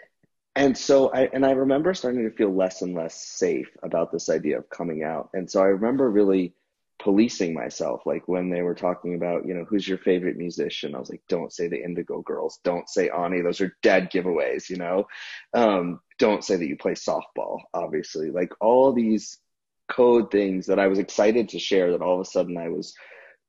And 0.57 0.77
so 0.77 1.13
I, 1.13 1.31
and 1.33 1.47
I 1.47 1.53
remember 1.53 1.95
starting 1.95 2.29
to 2.29 2.37
feel 2.37 2.53
less 2.53 2.83
and 2.83 2.95
less 2.95 3.15
safe 3.15 3.71
about 3.85 4.11
this 4.11 4.29
idea 4.29 4.59
of 4.59 4.69
coming 4.69 5.05
out. 5.05 5.31
And 5.33 5.49
so 5.49 5.63
I 5.63 5.67
remember 5.67 6.11
really 6.11 6.55
policing 7.03 7.55
myself. 7.55 8.03
Like 8.05 8.29
when 8.29 8.51
they 8.51 8.63
were 8.63 8.75
talking 8.75 9.15
about, 9.15 9.47
you 9.47 9.55
know, 9.55 9.65
who's 9.65 9.89
your 9.89 9.99
favorite 9.99 10.37
musician? 10.37 10.95
I 10.95 10.99
was 10.99 11.11
like, 11.11 11.23
don't 11.29 11.53
say 11.53 11.69
the 11.69 11.83
Indigo 11.83 12.21
Girls. 12.21 12.61
Don't 12.63 12.89
say 12.89 13.09
Ani. 13.09 13.41
Those 13.41 13.61
are 13.61 13.77
dead 13.83 14.11
giveaways, 14.13 14.69
you 14.69 14.77
know? 14.77 15.07
Um, 15.55 16.01
don't 16.19 16.45
say 16.45 16.57
that 16.57 16.67
you 16.67 16.77
play 16.77 16.93
softball, 16.93 17.61
obviously. 17.73 18.31
Like 18.31 18.53
all 18.61 18.93
these 18.93 19.39
code 19.89 20.31
things 20.31 20.67
that 20.67 20.79
I 20.79 20.89
was 20.89 20.99
excited 20.99 21.49
to 21.51 21.59
share 21.59 21.93
that 21.93 22.03
all 22.03 22.21
of 22.21 22.27
a 22.27 22.31
sudden 22.31 22.57
I 22.57 22.69
was 22.69 22.95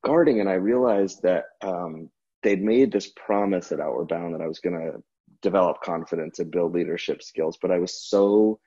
guarding. 0.04 0.40
And 0.40 0.50
I 0.50 0.54
realized 0.54 1.22
that 1.24 1.46
um, 1.62 2.10
they'd 2.44 2.64
made 2.64 2.92
this 2.92 3.10
promise 3.10 3.72
at 3.72 3.82
Outward 3.82 4.08
Bound 4.08 4.34
that 4.34 4.42
I 4.42 4.48
was 4.48 4.60
going 4.60 4.80
to 4.80 5.04
develop 5.42 5.82
confidence 5.82 6.40
and 6.40 6.52
build 6.52 6.74
leadership 6.74 7.22
skills. 7.22 7.58
But 7.62 7.72
I 7.72 7.80
was 7.80 7.94
so 7.94 8.60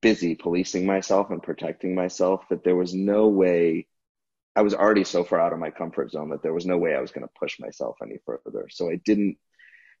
busy 0.00 0.34
policing 0.34 0.86
myself 0.86 1.30
and 1.30 1.42
protecting 1.42 1.94
myself 1.94 2.44
that 2.50 2.62
there 2.64 2.76
was 2.76 2.94
no 2.94 3.28
way 3.28 3.86
I 4.54 4.62
was 4.62 4.74
already 4.74 5.04
so 5.04 5.24
far 5.24 5.40
out 5.40 5.52
of 5.52 5.58
my 5.58 5.70
comfort 5.70 6.10
zone 6.10 6.30
that 6.30 6.42
there 6.42 6.52
was 6.52 6.66
no 6.66 6.76
way 6.76 6.94
I 6.94 7.00
was 7.00 7.10
going 7.10 7.26
to 7.26 7.32
push 7.38 7.58
myself 7.58 7.96
any 8.02 8.18
further. 8.26 8.68
So 8.70 8.90
I 8.90 8.96
didn't 8.96 9.38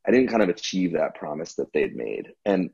I 0.06 0.10
didn't 0.10 0.28
kind 0.28 0.42
of 0.42 0.48
achieve 0.48 0.92
that 0.92 1.14
promise 1.14 1.54
that 1.54 1.72
they'd 1.72 1.94
made. 1.94 2.32
And 2.44 2.70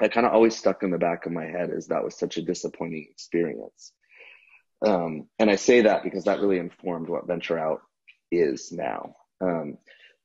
I 0.00 0.08
kind 0.08 0.26
of 0.26 0.32
always 0.32 0.56
stuck 0.56 0.82
in 0.82 0.90
the 0.90 0.98
back 0.98 1.26
of 1.26 1.32
my 1.32 1.44
head 1.44 1.70
is 1.70 1.88
that 1.88 2.04
was 2.04 2.16
such 2.16 2.36
a 2.36 2.42
disappointing 2.42 3.08
experience. 3.10 3.92
Um, 4.84 5.28
and 5.38 5.50
I 5.50 5.56
say 5.56 5.82
that 5.82 6.04
because 6.04 6.24
that 6.24 6.40
really 6.40 6.58
informed 6.58 7.08
what 7.08 7.26
Venture 7.26 7.58
Out 7.58 7.80
is 8.30 8.70
now. 8.72 9.16
Um, 9.40 9.78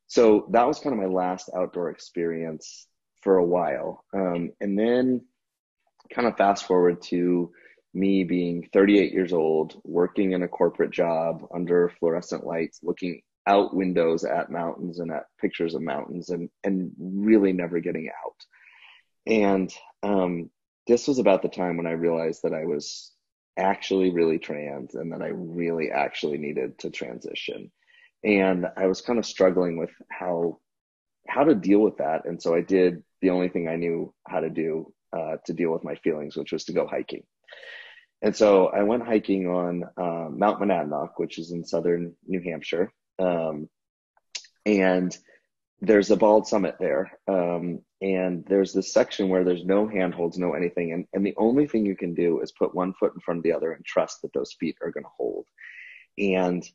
so 0.07 0.47
that 0.51 0.67
was 0.67 0.79
kind 0.79 0.93
of 0.93 1.01
my 1.01 1.07
last 1.07 1.49
outdoor 1.55 1.89
experience 1.89 2.87
for 3.23 3.37
a 3.37 3.45
while. 3.45 4.05
Um, 4.13 4.51
and 4.61 4.77
then 4.77 5.25
kind 6.13 6.27
of 6.27 6.37
fast 6.37 6.65
forward 6.65 7.01
to 7.03 7.51
me 7.97 8.23
being 8.23 8.69
38 8.73 9.11
years 9.11 9.33
old, 9.33 9.81
working 9.83 10.33
in 10.33 10.43
a 10.43 10.47
corporate 10.47 10.91
job 10.91 11.45
under 11.53 11.91
fluorescent 11.99 12.45
lights, 12.45 12.79
looking 12.83 13.21
out 13.47 13.73
windows 13.73 14.23
at 14.23 14.51
mountains 14.51 14.99
and 14.99 15.11
at 15.11 15.25
pictures 15.41 15.73
of 15.73 15.81
mountains 15.81 16.29
and, 16.29 16.49
and 16.63 16.91
really 16.99 17.53
never 17.53 17.79
getting 17.79 18.09
out. 18.09 18.35
And 19.25 19.73
um, 20.03 20.49
this 20.85 21.07
was 21.07 21.19
about 21.19 21.41
the 21.41 21.49
time 21.49 21.77
when 21.77 21.87
I 21.87 21.91
realized 21.91 22.41
that 22.43 22.53
I 22.53 22.65
was 22.65 23.11
actually 23.57 24.11
really 24.11 24.37
trans 24.37 24.95
and 24.95 25.11
that 25.11 25.21
I 25.21 25.29
really 25.33 25.89
actually 25.91 26.37
needed 26.37 26.77
to 26.79 26.91
transition. 26.91 27.71
And 28.23 28.67
I 28.77 28.87
was 28.87 29.01
kind 29.01 29.17
of 29.17 29.25
struggling 29.25 29.77
with 29.77 29.91
how 30.09 30.59
how 31.27 31.43
to 31.43 31.55
deal 31.55 31.79
with 31.79 31.97
that. 31.97 32.25
And 32.25 32.41
so 32.41 32.55
I 32.55 32.61
did 32.61 33.03
the 33.21 33.31
only 33.31 33.49
thing 33.49 33.67
I 33.67 33.75
knew 33.75 34.13
how 34.25 34.39
to 34.39 34.49
do 34.49 34.93
uh, 35.11 35.35
to 35.45 35.53
deal 35.53 35.71
with 35.71 35.83
my 35.83 35.95
feelings, 35.95 36.37
which 36.37 36.53
was 36.53 36.63
to 36.65 36.73
go 36.73 36.87
hiking. 36.87 37.23
And 38.21 38.35
so 38.35 38.67
I 38.67 38.83
went 38.83 39.05
hiking 39.05 39.47
on 39.47 39.83
uh, 39.95 40.29
Mount 40.29 40.59
Monadnock, 40.59 41.11
which 41.17 41.37
is 41.37 41.51
in 41.51 41.63
southern 41.63 42.15
New 42.25 42.41
Hampshire. 42.41 42.91
Um, 43.19 43.69
and 44.65 45.15
there's 45.81 46.09
a 46.09 46.17
bald 46.17 46.47
summit 46.47 46.75
there. 46.79 47.11
Um, 47.27 47.81
and 48.01 48.43
there's 48.47 48.73
this 48.73 48.91
section 48.91 49.29
where 49.29 49.43
there's 49.43 49.65
no 49.65 49.87
handholds, 49.87 50.37
no 50.37 50.53
anything. 50.53 50.93
And, 50.93 51.05
and 51.13 51.25
the 51.25 51.35
only 51.37 51.67
thing 51.67 51.85
you 51.85 51.95
can 51.95 52.15
do 52.15 52.41
is 52.41 52.51
put 52.51 52.73
one 52.73 52.93
foot 52.93 53.13
in 53.13 53.21
front 53.21 53.39
of 53.39 53.43
the 53.43 53.53
other 53.53 53.71
and 53.71 53.85
trust 53.85 54.21
that 54.21 54.33
those 54.33 54.55
feet 54.59 54.77
are 54.83 54.91
going 54.91 55.03
to 55.03 55.09
hold. 55.15 55.45
And 56.17 56.67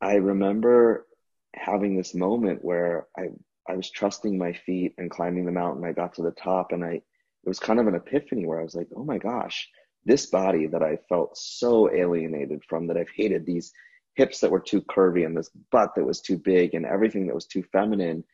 I 0.00 0.14
remember 0.14 1.06
having 1.54 1.96
this 1.96 2.14
moment 2.14 2.64
where 2.64 3.06
I, 3.16 3.28
I 3.68 3.74
was 3.74 3.90
trusting 3.90 4.38
my 4.38 4.52
feet 4.52 4.94
and 4.96 5.10
climbing 5.10 5.44
the 5.44 5.52
mountain. 5.52 5.84
I 5.84 5.92
got 5.92 6.14
to 6.14 6.22
the 6.22 6.30
top 6.30 6.72
and 6.72 6.84
I, 6.84 6.92
it 6.92 7.02
was 7.44 7.58
kind 7.58 7.78
of 7.80 7.86
an 7.86 7.94
epiphany 7.94 8.46
where 8.46 8.60
I 8.60 8.64
was 8.64 8.74
like, 8.74 8.88
oh 8.96 9.04
my 9.04 9.18
gosh, 9.18 9.68
this 10.04 10.26
body 10.26 10.66
that 10.68 10.82
I 10.82 10.98
felt 11.08 11.36
so 11.36 11.92
alienated 11.92 12.62
from, 12.68 12.86
that 12.86 12.96
I've 12.96 13.10
hated, 13.14 13.44
these 13.44 13.72
hips 14.14 14.40
that 14.40 14.50
were 14.50 14.60
too 14.60 14.82
curvy 14.82 15.24
and 15.24 15.36
this 15.36 15.50
butt 15.70 15.94
that 15.96 16.04
was 16.04 16.20
too 16.20 16.38
big 16.38 16.74
and 16.74 16.84
everything 16.84 17.26
that 17.26 17.34
was 17.34 17.46
too 17.46 17.62
feminine 17.72 18.24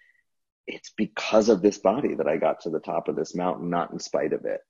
it's 0.66 0.90
because 0.96 1.48
of 1.48 1.62
this 1.62 1.78
body 1.78 2.14
that 2.14 2.28
I 2.28 2.36
got 2.36 2.60
to 2.60 2.70
the 2.70 2.80
top 2.80 3.08
of 3.08 3.16
this 3.16 3.34
mountain, 3.34 3.70
not 3.70 3.92
in 3.92 3.98
spite 3.98 4.32
of 4.32 4.44
it. 4.44 4.60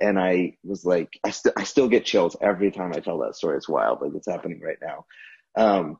And 0.00 0.18
I 0.18 0.56
was 0.62 0.84
like, 0.84 1.18
I 1.24 1.30
still, 1.30 1.52
I 1.56 1.64
still 1.64 1.88
get 1.88 2.04
chills 2.04 2.36
every 2.40 2.70
time 2.70 2.92
I 2.94 3.00
tell 3.00 3.18
that 3.20 3.34
story. 3.34 3.56
It's 3.56 3.68
wild. 3.68 4.00
Like 4.00 4.12
it's 4.14 4.28
happening 4.28 4.60
right 4.60 4.78
now. 4.80 5.06
Um, 5.56 5.98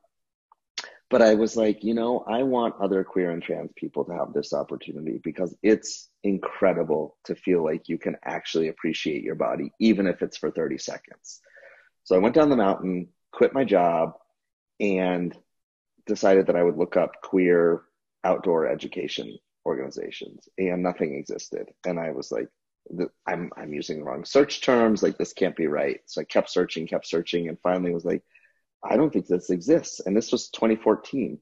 but 1.11 1.23
I 1.23 1.35
was 1.35 1.57
like, 1.57 1.83
you 1.83 1.95
know, 1.95 2.23
I 2.29 2.43
want 2.43 2.77
other 2.81 3.03
queer 3.03 3.31
and 3.31 3.43
trans 3.43 3.71
people 3.75 4.05
to 4.05 4.13
have 4.13 4.33
this 4.33 4.53
opportunity 4.53 5.19
because 5.23 5.57
it's 5.63 6.08
incredible 6.25 7.17
to 7.25 7.35
feel 7.35 7.65
like 7.65 7.89
you 7.89 7.99
can 7.99 8.17
actually 8.25 8.69
appreciate 8.69 9.23
your 9.23 9.35
body, 9.35 9.73
even 9.81 10.07
if 10.07 10.23
it's 10.23 10.37
for 10.37 10.51
30 10.51 10.79
seconds. 10.79 11.41
So 12.05 12.17
I 12.17 12.19
went 12.19 12.35
down 12.35 12.51
the 12.51 12.57
mountain, 12.57 13.09
quit 13.33 13.53
my 13.53 13.65
job, 13.65 14.15
and 14.81 15.35
decided 16.07 16.47
that 16.47 16.57
I 16.57 16.63
would 16.63 16.77
look 16.77 16.97
up 16.97 17.21
queer 17.23 17.83
outdoor 18.25 18.67
education 18.67 19.39
organizations 19.67 20.49
and 20.59 20.83
nothing 20.83 21.15
existed. 21.15 21.69
And 21.87 22.01
i 22.01 22.11
was 22.11 22.33
like 22.33 22.49
i'm 23.27 23.51
i'm 23.57 23.75
using 23.75 23.99
the 23.99 24.05
wrong 24.05 24.25
search 24.25 24.63
terms 24.63 25.03
like 25.03 25.19
this 25.19 25.35
can't 25.35 25.55
be 25.55 25.67
right. 25.67 26.01
So 26.07 26.23
i 26.23 26.25
kept 26.25 26.51
searching 26.51 26.87
kept 26.87 27.07
searching 27.07 27.49
and 27.49 27.61
finally 27.61 27.93
was 27.93 28.05
like 28.05 28.23
i 28.83 28.97
don't 28.97 29.13
think 29.13 29.27
this 29.27 29.51
exists. 29.51 30.01
And 30.01 30.17
this 30.17 30.33
was 30.33 30.49
2014 30.51 31.39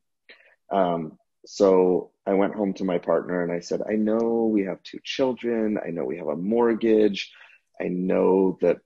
um, 0.73 1.19
so 1.47 2.11
i 2.27 2.35
went 2.35 2.55
home 2.55 2.73
to 2.73 2.85
my 2.85 2.99
partner 2.99 3.43
and 3.43 3.53
i 3.53 3.61
said 3.61 3.81
i 3.89 3.95
know 3.95 4.51
we 4.53 4.65
have 4.65 4.83
two 4.83 4.99
children 5.05 5.79
i 5.85 5.91
know 5.91 6.05
we 6.05 6.19
have 6.19 6.29
a 6.29 6.37
mortgage 6.37 7.33
i 7.81 7.89
know 7.89 8.59
that 8.61 8.79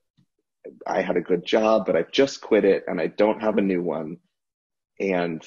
i 0.85 1.01
had 1.01 1.17
a 1.17 1.21
good 1.21 1.45
job 1.45 1.85
but 1.85 1.95
i've 1.95 2.11
just 2.11 2.41
quit 2.41 2.65
it 2.65 2.83
and 2.87 2.99
i 2.99 3.07
don't 3.07 3.41
have 3.41 3.57
a 3.57 3.61
new 3.61 3.81
one 3.81 4.17
and 4.99 5.43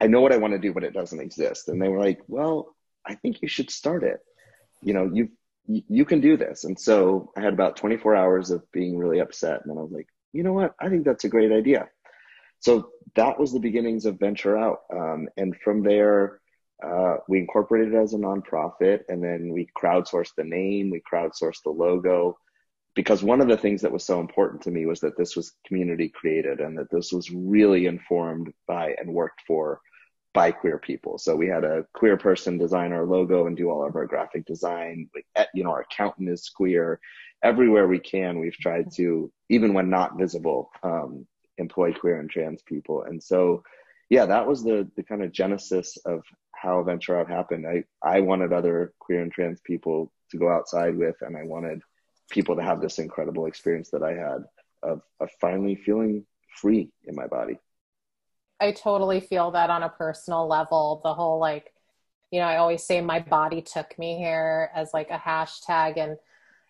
I 0.00 0.06
know 0.06 0.20
what 0.20 0.32
I 0.32 0.36
want 0.36 0.52
to 0.52 0.58
do, 0.58 0.72
but 0.72 0.84
it 0.84 0.92
doesn't 0.92 1.20
exist. 1.20 1.68
And 1.68 1.80
they 1.80 1.88
were 1.88 2.00
like, 2.00 2.20
well, 2.26 2.74
I 3.06 3.14
think 3.14 3.42
you 3.42 3.48
should 3.48 3.70
start 3.70 4.02
it. 4.02 4.20
You 4.82 4.94
know, 4.94 5.10
you 5.12 5.30
you 5.66 6.04
can 6.04 6.20
do 6.20 6.36
this. 6.36 6.64
And 6.64 6.78
so 6.78 7.32
I 7.36 7.40
had 7.40 7.54
about 7.54 7.76
24 7.76 8.14
hours 8.14 8.50
of 8.50 8.70
being 8.70 8.98
really 8.98 9.20
upset. 9.20 9.62
And 9.62 9.70
then 9.70 9.78
I 9.78 9.82
was 9.82 9.92
like, 9.92 10.08
you 10.34 10.42
know 10.42 10.52
what? 10.52 10.74
I 10.78 10.90
think 10.90 11.06
that's 11.06 11.24
a 11.24 11.30
great 11.30 11.52
idea. 11.52 11.88
So 12.58 12.90
that 13.16 13.40
was 13.40 13.52
the 13.52 13.60
beginnings 13.60 14.04
of 14.04 14.18
Venture 14.18 14.58
Out. 14.58 14.80
Um, 14.92 15.28
and 15.38 15.56
from 15.64 15.82
there, 15.82 16.40
uh, 16.82 17.16
we 17.28 17.38
incorporated 17.38 17.94
it 17.94 17.98
as 17.98 18.14
a 18.14 18.18
nonprofit 18.18 19.02
and 19.08 19.22
then 19.22 19.50
we 19.52 19.68
crowdsourced 19.76 20.34
the 20.36 20.44
name, 20.44 20.90
we 20.90 21.00
crowdsourced 21.00 21.62
the 21.64 21.70
logo. 21.70 22.38
Because 22.94 23.24
one 23.24 23.40
of 23.40 23.48
the 23.48 23.56
things 23.56 23.82
that 23.82 23.90
was 23.90 24.04
so 24.04 24.20
important 24.20 24.62
to 24.62 24.70
me 24.70 24.86
was 24.86 25.00
that 25.00 25.16
this 25.16 25.34
was 25.34 25.56
community 25.66 26.08
created 26.08 26.60
and 26.60 26.78
that 26.78 26.90
this 26.90 27.12
was 27.12 27.30
really 27.30 27.86
informed 27.86 28.52
by 28.68 28.94
and 28.98 29.12
worked 29.12 29.42
for 29.46 29.80
by 30.32 30.50
queer 30.50 30.78
people. 30.78 31.16
So 31.16 31.34
we 31.34 31.46
had 31.46 31.64
a 31.64 31.86
queer 31.94 32.16
person 32.16 32.58
design 32.58 32.92
our 32.92 33.06
logo 33.06 33.46
and 33.46 33.56
do 33.56 33.70
all 33.70 33.86
of 33.86 33.96
our 33.96 34.06
graphic 34.06 34.44
design. 34.44 35.08
Eh, 35.36 35.44
you 35.54 35.64
know, 35.64 35.70
our 35.70 35.82
accountant 35.82 36.28
is 36.28 36.50
queer. 36.54 37.00
Everywhere 37.42 37.86
we 37.86 38.00
can, 38.00 38.40
we've 38.40 38.56
tried 38.56 38.92
to, 38.96 39.32
even 39.48 39.74
when 39.74 39.90
not 39.90 40.18
visible, 40.18 40.70
um, 40.82 41.26
employ 41.56 41.92
queer 41.92 42.18
and 42.18 42.28
trans 42.28 42.62
people. 42.62 43.04
And 43.04 43.22
so, 43.22 43.62
yeah, 44.10 44.26
that 44.26 44.46
was 44.46 44.62
the 44.62 44.88
the 44.96 45.02
kind 45.02 45.22
of 45.22 45.32
genesis 45.32 45.96
of 46.04 46.22
how 46.52 46.82
Venture 46.82 47.18
Out 47.18 47.28
happened. 47.28 47.66
I 47.66 47.84
I 48.02 48.20
wanted 48.20 48.52
other 48.52 48.92
queer 48.98 49.22
and 49.22 49.32
trans 49.32 49.60
people 49.60 50.12
to 50.30 50.38
go 50.38 50.48
outside 50.48 50.96
with, 50.96 51.16
and 51.20 51.36
I 51.36 51.42
wanted 51.44 51.80
people 52.30 52.56
to 52.56 52.62
have 52.62 52.80
this 52.80 52.98
incredible 52.98 53.46
experience 53.46 53.90
that 53.90 54.02
I 54.02 54.12
had 54.12 54.44
of 54.82 55.02
of 55.20 55.30
finally 55.40 55.74
feeling 55.74 56.26
free 56.60 56.90
in 57.04 57.14
my 57.14 57.26
body. 57.26 57.58
I 58.60 58.72
totally 58.72 59.20
feel 59.20 59.50
that 59.52 59.70
on 59.70 59.82
a 59.82 59.88
personal 59.88 60.46
level. 60.46 61.00
The 61.02 61.14
whole 61.14 61.38
like 61.38 61.74
you 62.34 62.40
know, 62.40 62.46
I 62.46 62.56
always 62.56 62.82
say 62.82 63.00
my 63.00 63.20
body 63.20 63.62
took 63.62 63.96
me 63.96 64.18
here 64.18 64.68
as 64.74 64.92
like 64.92 65.10
a 65.10 65.18
hashtag. 65.18 65.98
And, 65.98 66.16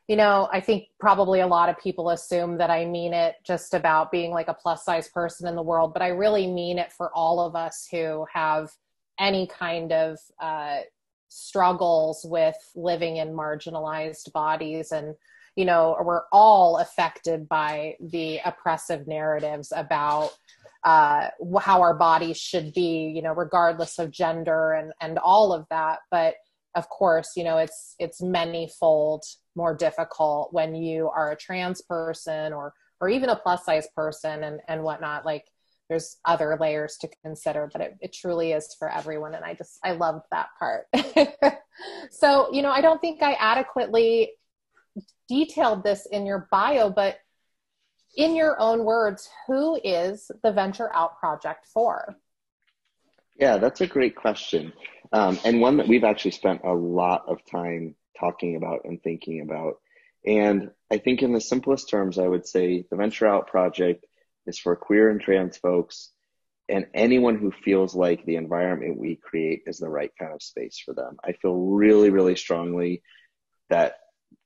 you 0.09 0.17
know, 0.17 0.49
I 0.53 0.61
think 0.61 0.89
probably 1.01 1.41
a 1.41 1.47
lot 1.47 1.71
of 1.71 1.79
people 1.79 2.11
assume 2.11 2.59
that 2.59 2.71
I 2.71 2.85
mean 2.85 3.15
it 3.15 3.37
just 3.45 3.73
about 3.73 4.13
being 4.13 4.33
like 4.33 4.49
a 4.49 4.55
plus 4.55 4.85
size 4.85 5.09
person 5.09 5.49
in 5.49 5.57
the 5.57 5.63
world, 5.63 5.93
but 5.95 6.03
I 6.03 6.09
really 6.09 6.47
mean 6.47 6.79
it 6.79 6.93
for 6.93 7.11
all 7.15 7.41
of 7.41 7.57
us 7.57 7.89
who 7.91 8.27
have 8.33 8.71
any 9.19 9.47
kind 9.47 9.93
of 9.93 10.19
uh, 10.41 10.81
struggles 11.29 12.25
with 12.29 12.57
living 12.77 13.17
in 13.17 13.29
marginalized 13.35 14.33
bodies 14.33 14.93
and 14.93 15.15
you 15.57 15.65
know 15.65 15.97
we're 16.05 16.23
all 16.33 16.79
affected 16.79 17.49
by 17.49 17.97
the 18.01 18.39
oppressive 18.45 19.09
narratives 19.09 19.73
about 19.75 20.31
uh, 20.85 21.29
how 21.61 21.81
our 21.81 21.95
bodies 21.95 22.37
should 22.37 22.73
be 22.73 23.13
you 23.15 23.21
know 23.21 23.33
regardless 23.33 23.99
of 23.99 24.13
gender 24.13 24.75
and 24.75 24.93
and 25.01 25.19
all 25.19 25.53
of 25.53 25.67
that 25.71 25.99
but 26.09 26.35
of 26.75 26.89
course 26.89 27.33
you 27.37 27.45
know 27.45 27.59
it's 27.59 27.95
it's 27.99 28.21
many-fold 28.21 29.25
more 29.57 29.75
difficult 29.75 30.53
when 30.53 30.75
you 30.75 31.09
are 31.15 31.33
a 31.33 31.37
trans 31.37 31.81
person 31.83 32.53
or 32.53 32.75
or 33.01 33.09
even 33.09 33.29
a 33.29 33.37
plus 33.37 33.65
size 33.65 33.89
person 33.95 34.45
and 34.45 34.61
and 34.69 34.83
whatnot. 34.83 35.25
Like 35.25 35.45
there's 35.89 36.17
other 36.25 36.57
layers 36.59 36.97
to 37.03 37.09
consider 37.23 37.69
but 37.71 37.83
it, 37.83 37.97
it 38.01 38.13
truly 38.13 38.53
is 38.53 38.75
for 38.79 38.91
everyone. 38.91 39.35
And 39.35 39.45
i 39.45 39.55
just 39.55 39.79
i 39.85 39.93
loved 39.93 40.25
that 40.31 40.49
part. 40.59 40.87
So 42.11 42.53
you 42.53 42.63
know 42.63 42.71
i 42.71 42.81
don't 42.81 43.01
think 43.01 43.21
i 43.21 43.33
adequately 43.33 44.31
detailed 45.29 45.83
this 45.83 46.07
in 46.07 46.25
your 46.25 46.47
bio 46.53 46.89
but 46.89 47.17
in 48.17 48.37
your 48.37 48.61
own 48.61 48.85
words 48.85 49.29
who 49.49 49.81
is 49.83 50.31
the 50.45 50.53
venture 50.53 50.95
out 50.95 51.19
project 51.19 51.67
for? 51.67 52.15
Yeah 53.37 53.59
that's 53.59 53.81
a 53.81 53.89
great 53.89 54.15
question 54.15 54.73
um, 55.15 55.39
and 55.45 55.61
one 55.61 55.79
that 55.79 55.89
we've 55.89 56.05
actually 56.05 56.33
spent 56.33 56.63
a 56.65 56.73
lot 56.73 57.25
of 57.29 57.39
time 57.51 57.95
talking 58.19 58.57
about 58.57 58.81
and 58.85 59.03
thinking 59.03 59.41
about 59.41 59.75
and 60.27 60.71
i 60.91 60.99
think 60.99 61.23
in 61.23 61.33
the 61.33 61.41
simplest 61.41 61.89
terms 61.89 62.19
i 62.19 62.27
would 62.27 62.47
say 62.47 62.85
the 62.91 62.97
venture 62.97 63.27
out 63.27 63.49
project 63.49 64.05
is 64.47 64.59
for 64.59 64.77
queer 64.77 65.11
and 65.11 65.21
trans 65.21 65.57
folks 65.57 66.11
and 66.69 66.87
anyone 66.95 67.37
who 67.37 67.51
feels 67.51 67.95
like 67.95 68.25
the 68.25 68.37
environment 68.37 68.99
we 68.99 69.17
create 69.17 69.63
is 69.67 69.79
the 69.79 69.89
right 69.89 70.11
kind 70.19 70.33
of 70.33 70.43
space 70.43 70.81
for 70.83 70.95
them. 70.95 71.17
I 71.23 71.33
feel 71.33 71.55
really, 71.55 72.11
really 72.11 72.37
strongly 72.37 73.03
that 73.69 73.97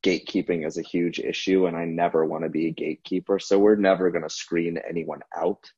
gatekeeping 0.03 0.67
is 0.67 0.79
a 0.79 0.83
huge 0.83 1.21
issue, 1.21 1.67
and 1.67 1.77
I 1.77 1.85
never 1.85 2.25
want 2.25 2.45
to 2.45 2.51
be 2.51 2.67
a 2.67 2.73
gatekeeper. 2.73 3.39
So 3.39 3.59
we're 3.59 3.77
never 3.77 4.11
going 4.11 4.25
to 4.25 4.31
screen 4.31 4.79
anyone 4.89 5.21
out 5.37 5.71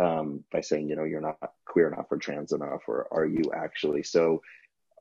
um, 0.00 0.44
by 0.52 0.60
saying, 0.60 0.88
you 0.88 0.96
know, 0.96 1.04
you're 1.04 1.20
not 1.20 1.38
queer 1.66 1.88
enough 1.88 2.06
or 2.10 2.18
trans 2.18 2.52
enough, 2.52 2.82
or 2.88 3.08
are 3.10 3.26
you 3.26 3.52
actually? 3.54 4.02
So, 4.02 4.42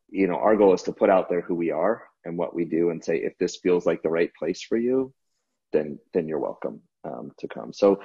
you 0.09 0.27
know, 0.27 0.35
our 0.35 0.55
goal 0.55 0.73
is 0.73 0.83
to 0.83 0.91
put 0.91 1.09
out 1.09 1.29
there 1.29 1.41
who 1.41 1.55
we 1.55 1.71
are 1.71 2.03
and 2.25 2.37
what 2.37 2.53
we 2.53 2.65
do, 2.65 2.89
and 2.89 3.03
say 3.03 3.17
if 3.17 3.37
this 3.37 3.57
feels 3.57 3.85
like 3.85 4.03
the 4.03 4.09
right 4.09 4.31
place 4.33 4.61
for 4.61 4.77
you, 4.77 5.13
then 5.73 5.99
then 6.13 6.27
you're 6.27 6.39
welcome 6.39 6.81
um, 7.03 7.31
to 7.39 7.47
come. 7.47 7.73
So 7.73 8.01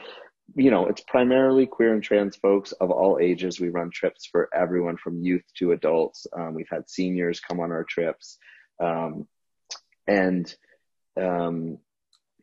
you 0.54 0.70
know, 0.70 0.86
it's 0.86 1.00
primarily 1.00 1.66
queer 1.66 1.92
and 1.92 2.02
trans 2.02 2.36
folks 2.36 2.72
of 2.72 2.90
all 2.90 3.18
ages. 3.20 3.58
We 3.58 3.68
run 3.68 3.90
trips 3.90 4.26
for 4.26 4.48
everyone 4.54 4.96
from 4.96 5.20
youth 5.22 5.42
to 5.58 5.72
adults. 5.72 6.26
Um, 6.32 6.54
we've 6.54 6.68
had 6.70 6.88
seniors 6.88 7.40
come 7.40 7.60
on 7.60 7.72
our 7.72 7.84
trips, 7.84 8.38
um, 8.80 9.26
and 10.06 10.54
um, 11.20 11.78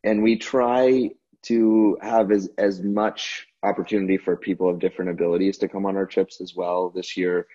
and 0.03 0.21
we 0.21 0.37
try 0.37 1.11
to 1.43 1.97
have 2.01 2.31
as 2.31 2.49
as 2.57 2.81
much 2.81 3.47
opportunity 3.63 4.17
for 4.17 4.35
people 4.35 4.69
of 4.69 4.79
different 4.79 5.11
abilities 5.11 5.57
to 5.57 5.67
come 5.67 5.85
on 5.85 5.95
our 5.95 6.05
trips 6.05 6.41
as 6.41 6.53
well. 6.55 6.89
This 6.89 7.17
year, 7.17 7.47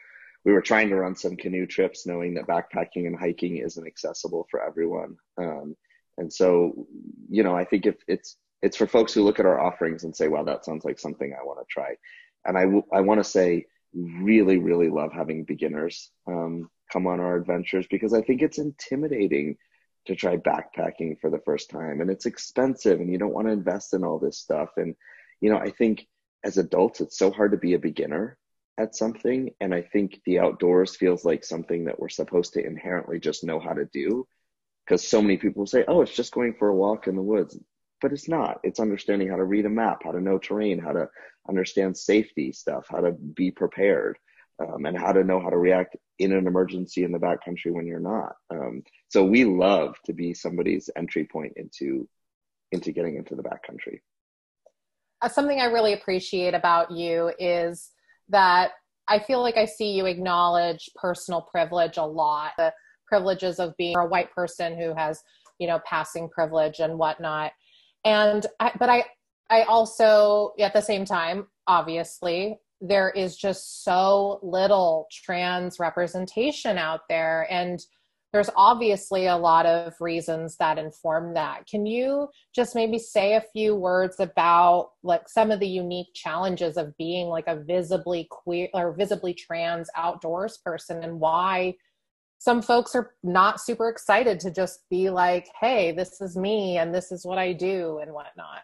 we 0.45 0.53
were 0.53 0.62
trying 0.62 0.88
to 0.88 0.97
run 0.97 1.15
some 1.15 1.37
canoe 1.37 1.67
trips, 1.67 2.07
knowing 2.07 2.35
that 2.35 2.47
backpacking 2.47 3.07
and 3.07 3.16
hiking 3.16 3.59
isn't 3.59 3.87
accessible 3.87 4.47
for 4.51 4.62
everyone. 4.62 5.16
Um, 5.37 5.77
and 6.16 6.33
so, 6.33 6.87
you 7.29 7.42
know, 7.42 7.55
I 7.55 7.64
think 7.64 7.87
if 7.87 7.97
it's 8.09 8.37
it's 8.61 8.77
for 8.77 8.88
folks 8.88 9.12
who 9.12 9.23
look 9.23 9.38
at 9.38 9.47
our 9.47 9.61
offerings 9.61 10.03
and 10.03 10.16
say, 10.16 10.27
wow, 10.27 10.42
that 10.44 10.64
sounds 10.64 10.85
like 10.85 10.99
something 10.99 11.33
I 11.33 11.44
want 11.44 11.61
to 11.61 11.66
try. 11.68 11.94
And 12.44 12.59
I, 12.59 12.64
w- 12.64 12.87
I 12.92 13.01
want 13.03 13.21
to 13.21 13.25
say, 13.25 13.66
really, 13.94 14.59
really 14.59 14.88
love 14.88 15.12
having 15.12 15.44
beginners 15.44 16.11
um, 16.27 16.68
come 16.92 17.07
on 17.07 17.21
our 17.21 17.37
adventures 17.37 17.87
because 17.88 18.12
I 18.12 18.23
think 18.23 18.42
it's 18.42 18.59
intimidating 18.59 19.57
to 20.07 20.16
try 20.16 20.38
backpacking 20.38 21.21
for 21.21 21.31
the 21.31 21.40
first 21.44 21.71
time 21.71 22.01
and 22.01 22.11
it's 22.11 22.27
expensive 22.27 22.99
and 22.99 23.12
you 23.12 23.18
don't 23.18 23.33
want 23.33 23.47
to 23.47 23.53
invest 23.53 23.94
in 23.94 24.03
all 24.03 24.18
this 24.18 24.38
stuff. 24.38 24.71
And, 24.77 24.97
you 25.40 25.51
know, 25.51 25.59
I 25.59 25.70
think 25.70 26.07
as 26.44 26.59
adults, 26.59 27.01
it's 27.01 27.18
so 27.18 27.31
hard 27.31 27.53
to 27.53 27.59
be 27.59 27.74
a 27.74 27.79
beginner 27.79 28.38
at 28.79 28.94
something. 28.94 29.51
And 29.61 29.74
I 29.74 29.83
think 29.83 30.20
the 30.24 30.38
outdoors 30.38 30.96
feels 30.96 31.24
like 31.24 31.44
something 31.44 31.87
that 31.87 31.98
we're 31.98 32.09
supposed 32.09 32.53
to 32.55 32.64
inherently 32.64 33.18
just 33.18 33.44
know 33.44 33.59
how 33.59 33.72
to 33.72 33.87
do 33.87 34.27
because 34.87 35.07
so 35.07 35.20
many 35.20 35.37
people 35.37 35.66
say, 35.66 35.85
oh, 35.88 36.03
it's 36.03 36.14
just 36.14 36.33
going 36.33 36.55
for 36.59 36.68
a 36.68 36.74
walk 36.74 37.09
in 37.09 37.16
the 37.16 37.22
woods 37.22 37.59
but 38.01 38.12
it's 38.12 38.29
not. 38.29 38.61
It's 38.62 38.81
understanding 38.81 39.29
how 39.29 39.37
to 39.37 39.44
read 39.44 39.66
a 39.66 39.70
map, 39.70 40.03
how 40.05 40.12
to 40.12 40.20
know 40.20 40.38
terrain, 40.38 40.79
how 40.79 40.92
to 40.92 41.09
understand 41.48 41.96
safety 41.96 42.53
stuff, 42.53 42.87
how 42.88 43.01
to 43.01 43.12
be 43.12 43.51
prepared, 43.51 44.18
um, 44.61 44.87
and 44.87 44.96
how 44.96 45.12
to 45.12 45.24
know 45.24 45.40
how 45.40 45.51
to 45.51 45.59
react 45.59 45.96
in 46.18 46.33
an 46.33 46.46
emergency 46.46 47.05
in 47.05 47.12
the 47.12 47.18
backcountry 47.18 47.72
when 47.72 47.87
you're 47.87 48.01
not. 48.01 48.35
Um, 48.51 48.83
so 49.09 49.24
we 49.24 49.44
love 49.44 49.96
to 50.07 50.12
be 50.12 50.35
somebody's 50.35 50.90
entry 50.96 51.24
point 51.24 51.55
into 51.57 52.09
into 52.70 52.92
getting 52.92 53.16
into 53.16 53.35
the 53.35 53.42
backcountry. 53.42 54.01
Uh, 55.20 55.28
something 55.28 55.61
I 55.61 55.66
really 55.66 55.92
appreciate 55.92 56.54
about 56.54 56.90
you 56.90 57.33
is 57.38 57.90
that 58.28 58.72
I 59.09 59.18
feel 59.18 59.40
like 59.40 59.57
I 59.57 59.64
see 59.64 59.92
you 59.92 60.07
acknowledge 60.07 60.90
personal 60.94 61.42
privilege 61.42 61.96
a 61.96 62.04
lot. 62.04 62.52
The 62.59 62.72
privileges 63.07 63.59
of 63.59 63.76
being 63.76 63.96
a 63.96 64.07
white 64.07 64.33
person 64.35 64.78
who 64.78 64.94
has, 64.94 65.22
you 65.59 65.66
know, 65.66 65.81
passing 65.87 66.28
privilege 66.28 66.78
and 66.81 66.98
whatnot 66.98 67.52
and 68.04 68.46
I, 68.61 68.72
but 68.78 68.88
i 68.88 69.04
i 69.50 69.62
also 69.62 70.52
at 70.59 70.72
the 70.72 70.81
same 70.81 71.04
time 71.04 71.46
obviously 71.66 72.59
there 72.81 73.11
is 73.11 73.37
just 73.37 73.83
so 73.83 74.38
little 74.42 75.09
trans 75.12 75.81
representation 75.81 76.78
out 76.78 77.00
there 77.09 77.46
and 77.50 77.81
there's 78.33 78.51
obviously 78.57 79.27
a 79.27 79.37
lot 79.37 79.64
of 79.64 79.95
reasons 80.01 80.57
that 80.57 80.79
inform 80.79 81.35
that 81.35 81.67
can 81.67 81.87
you 81.87 82.29
just 82.55 82.75
maybe 82.75 82.99
say 82.99 83.35
a 83.35 83.45
few 83.53 83.75
words 83.75 84.21
about 84.21 84.91
like 85.03 85.29
some 85.29 85.51
of 85.51 85.61
the 85.61 85.69
unique 85.69 86.09
challenges 86.14 86.77
of 86.77 86.97
being 86.99 87.27
like 87.29 87.47
a 87.47 87.57
visibly 87.57 88.27
queer 88.31 88.69
or 88.75 88.93
visibly 88.93 89.33
trans 89.33 89.88
outdoors 89.97 90.59
person 90.59 91.03
and 91.03 91.19
why 91.19 91.75
some 92.38 92.62
folks 92.62 92.95
are 92.95 93.14
not 93.23 93.61
super 93.61 93.88
excited 93.88 94.38
to 94.41 94.51
just 94.51 94.88
be 94.88 95.11
like, 95.11 95.49
hey, 95.61 95.93
this 95.93 96.21
is 96.21 96.37
me 96.37 96.79
and 96.79 96.95
this 96.95 97.11
is 97.11 97.27
what 97.27 97.37
I 97.37 97.53
do 97.53 97.99
and 97.99 98.12
whatnot. 98.12 98.62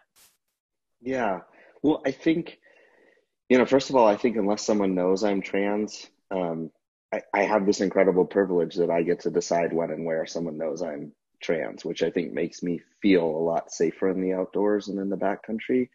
Yeah. 1.01 1.41
Well, 1.83 2.01
I 2.05 2.11
think, 2.11 2.59
you 3.49 3.57
know, 3.57 3.65
first 3.65 3.89
of 3.89 3.97
all, 3.97 4.07
I 4.07 4.15
think 4.15 4.37
unless 4.37 4.65
someone 4.65 4.95
knows 4.95 5.23
I'm 5.23 5.41
trans, 5.41 6.09
um, 6.31 6.71
I, 7.13 7.21
I 7.33 7.43
have 7.43 7.65
this 7.65 7.81
incredible 7.81 8.25
privilege 8.25 8.75
that 8.75 8.89
I 8.89 9.03
get 9.03 9.21
to 9.21 9.31
decide 9.31 9.73
when 9.73 9.91
and 9.91 10.05
where 10.05 10.25
someone 10.25 10.57
knows 10.57 10.81
I'm 10.81 11.13
trans, 11.41 11.85
which 11.85 12.03
I 12.03 12.09
think 12.09 12.33
makes 12.33 12.63
me 12.63 12.81
feel 13.01 13.23
a 13.23 13.45
lot 13.45 13.71
safer 13.71 14.09
in 14.09 14.21
the 14.21 14.33
outdoors 14.33 14.87
and 14.87 14.99
in 14.99 15.09
the 15.09 15.17
backcountry. 15.17 15.89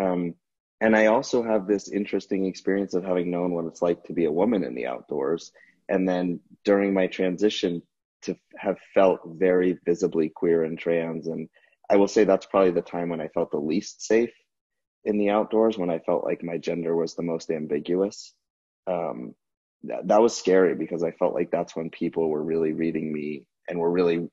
Um, 0.00 0.34
and 0.80 0.96
I 0.96 1.06
also 1.06 1.42
have 1.42 1.66
this 1.66 1.88
interesting 1.88 2.46
experience 2.46 2.94
of 2.94 3.04
having 3.04 3.30
known 3.30 3.52
what 3.52 3.66
it's 3.66 3.82
like 3.82 4.04
to 4.04 4.12
be 4.12 4.24
a 4.24 4.32
woman 4.32 4.64
in 4.64 4.74
the 4.74 4.86
outdoors 4.86 5.52
and 5.88 6.08
then 6.08 6.40
during 6.64 6.94
my 6.94 7.06
transition 7.06 7.82
to 8.22 8.36
have 8.56 8.78
felt 8.94 9.20
very 9.26 9.78
visibly 9.84 10.28
queer 10.28 10.64
and 10.64 10.78
trans 10.78 11.26
and 11.26 11.48
i 11.90 11.96
will 11.96 12.08
say 12.08 12.24
that's 12.24 12.46
probably 12.46 12.70
the 12.70 12.82
time 12.82 13.08
when 13.08 13.20
i 13.20 13.28
felt 13.28 13.50
the 13.50 13.58
least 13.58 14.02
safe 14.02 14.32
in 15.04 15.18
the 15.18 15.30
outdoors 15.30 15.76
when 15.76 15.90
i 15.90 15.98
felt 15.98 16.24
like 16.24 16.42
my 16.42 16.56
gender 16.56 16.96
was 16.96 17.14
the 17.14 17.22
most 17.22 17.50
ambiguous 17.50 18.34
um, 18.86 19.34
that, 19.84 20.06
that 20.08 20.20
was 20.20 20.36
scary 20.36 20.74
because 20.74 21.02
i 21.02 21.10
felt 21.12 21.34
like 21.34 21.50
that's 21.50 21.76
when 21.76 21.90
people 21.90 22.28
were 22.28 22.42
really 22.42 22.72
reading 22.72 23.12
me 23.12 23.44
and 23.68 23.78
were 23.78 23.90
really 23.90 24.28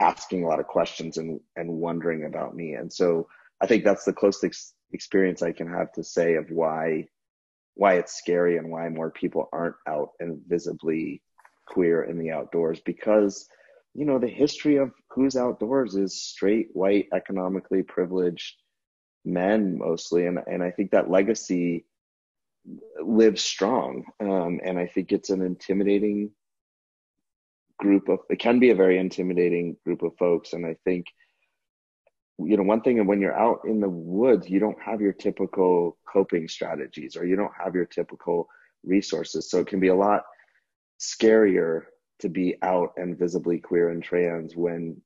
asking 0.00 0.44
a 0.44 0.46
lot 0.46 0.60
of 0.60 0.66
questions 0.66 1.16
and 1.16 1.40
and 1.56 1.70
wondering 1.70 2.24
about 2.24 2.54
me. 2.54 2.74
And 2.74 2.92
so 2.92 3.28
i 3.62 3.66
think 3.66 3.84
that's 3.84 4.04
the 4.04 4.12
closest 4.12 4.74
experience 4.92 5.42
i 5.42 5.52
can 5.52 5.68
have 5.68 5.92
to 5.92 6.04
say 6.04 6.34
of 6.34 6.50
why 6.50 7.06
why 7.74 7.94
it's 7.94 8.16
scary 8.16 8.56
and 8.56 8.70
why 8.70 8.88
more 8.88 9.10
people 9.10 9.48
aren't 9.52 9.76
out 9.86 10.10
and 10.20 10.40
visibly 10.46 11.22
queer 11.66 12.04
in 12.04 12.18
the 12.18 12.30
outdoors 12.30 12.80
because 12.80 13.48
you 13.94 14.04
know 14.04 14.18
the 14.18 14.28
history 14.28 14.76
of 14.76 14.92
who's 15.10 15.36
outdoors 15.36 15.96
is 15.96 16.22
straight 16.22 16.68
white 16.74 17.08
economically 17.12 17.82
privileged 17.82 18.54
men 19.26 19.76
mostly. 19.76 20.26
And 20.26 20.38
and 20.46 20.62
I 20.62 20.70
think 20.70 20.92
that 20.92 21.10
legacy 21.10 21.84
lives 23.02 23.42
strong. 23.42 24.04
Um, 24.20 24.60
and 24.64 24.78
I 24.78 24.86
think 24.86 25.12
it's 25.12 25.30
an 25.30 25.42
intimidating 25.42 26.30
group 27.78 28.08
of 28.08 28.20
it 28.30 28.38
can 28.38 28.58
be 28.58 28.70
a 28.70 28.74
very 28.74 28.98
intimidating 28.98 29.76
group 29.84 30.02
of 30.02 30.16
folks. 30.18 30.52
And 30.52 30.64
I 30.66 30.76
think 30.84 31.06
you 32.38 32.56
know 32.56 32.62
one 32.62 32.82
thing 32.82 32.98
and 32.98 33.08
when 33.08 33.20
you're 33.20 33.38
out 33.38 33.60
in 33.64 33.80
the 33.80 33.88
woods 33.88 34.48
you 34.48 34.60
don't 34.60 34.80
have 34.82 35.00
your 35.00 35.14
typical 35.14 35.96
coping 36.06 36.48
strategies 36.48 37.16
or 37.16 37.24
you 37.24 37.34
don't 37.34 37.52
have 37.62 37.74
your 37.74 37.86
typical 37.86 38.48
resources. 38.84 39.50
So 39.50 39.60
it 39.60 39.66
can 39.66 39.80
be 39.80 39.88
a 39.88 39.94
lot 39.94 40.22
scarier 41.00 41.82
to 42.20 42.28
be 42.28 42.56
out 42.62 42.92
and 42.96 43.18
visibly 43.18 43.58
queer 43.58 43.90
and 43.90 44.02
trans 44.02 44.56
when 44.56 45.00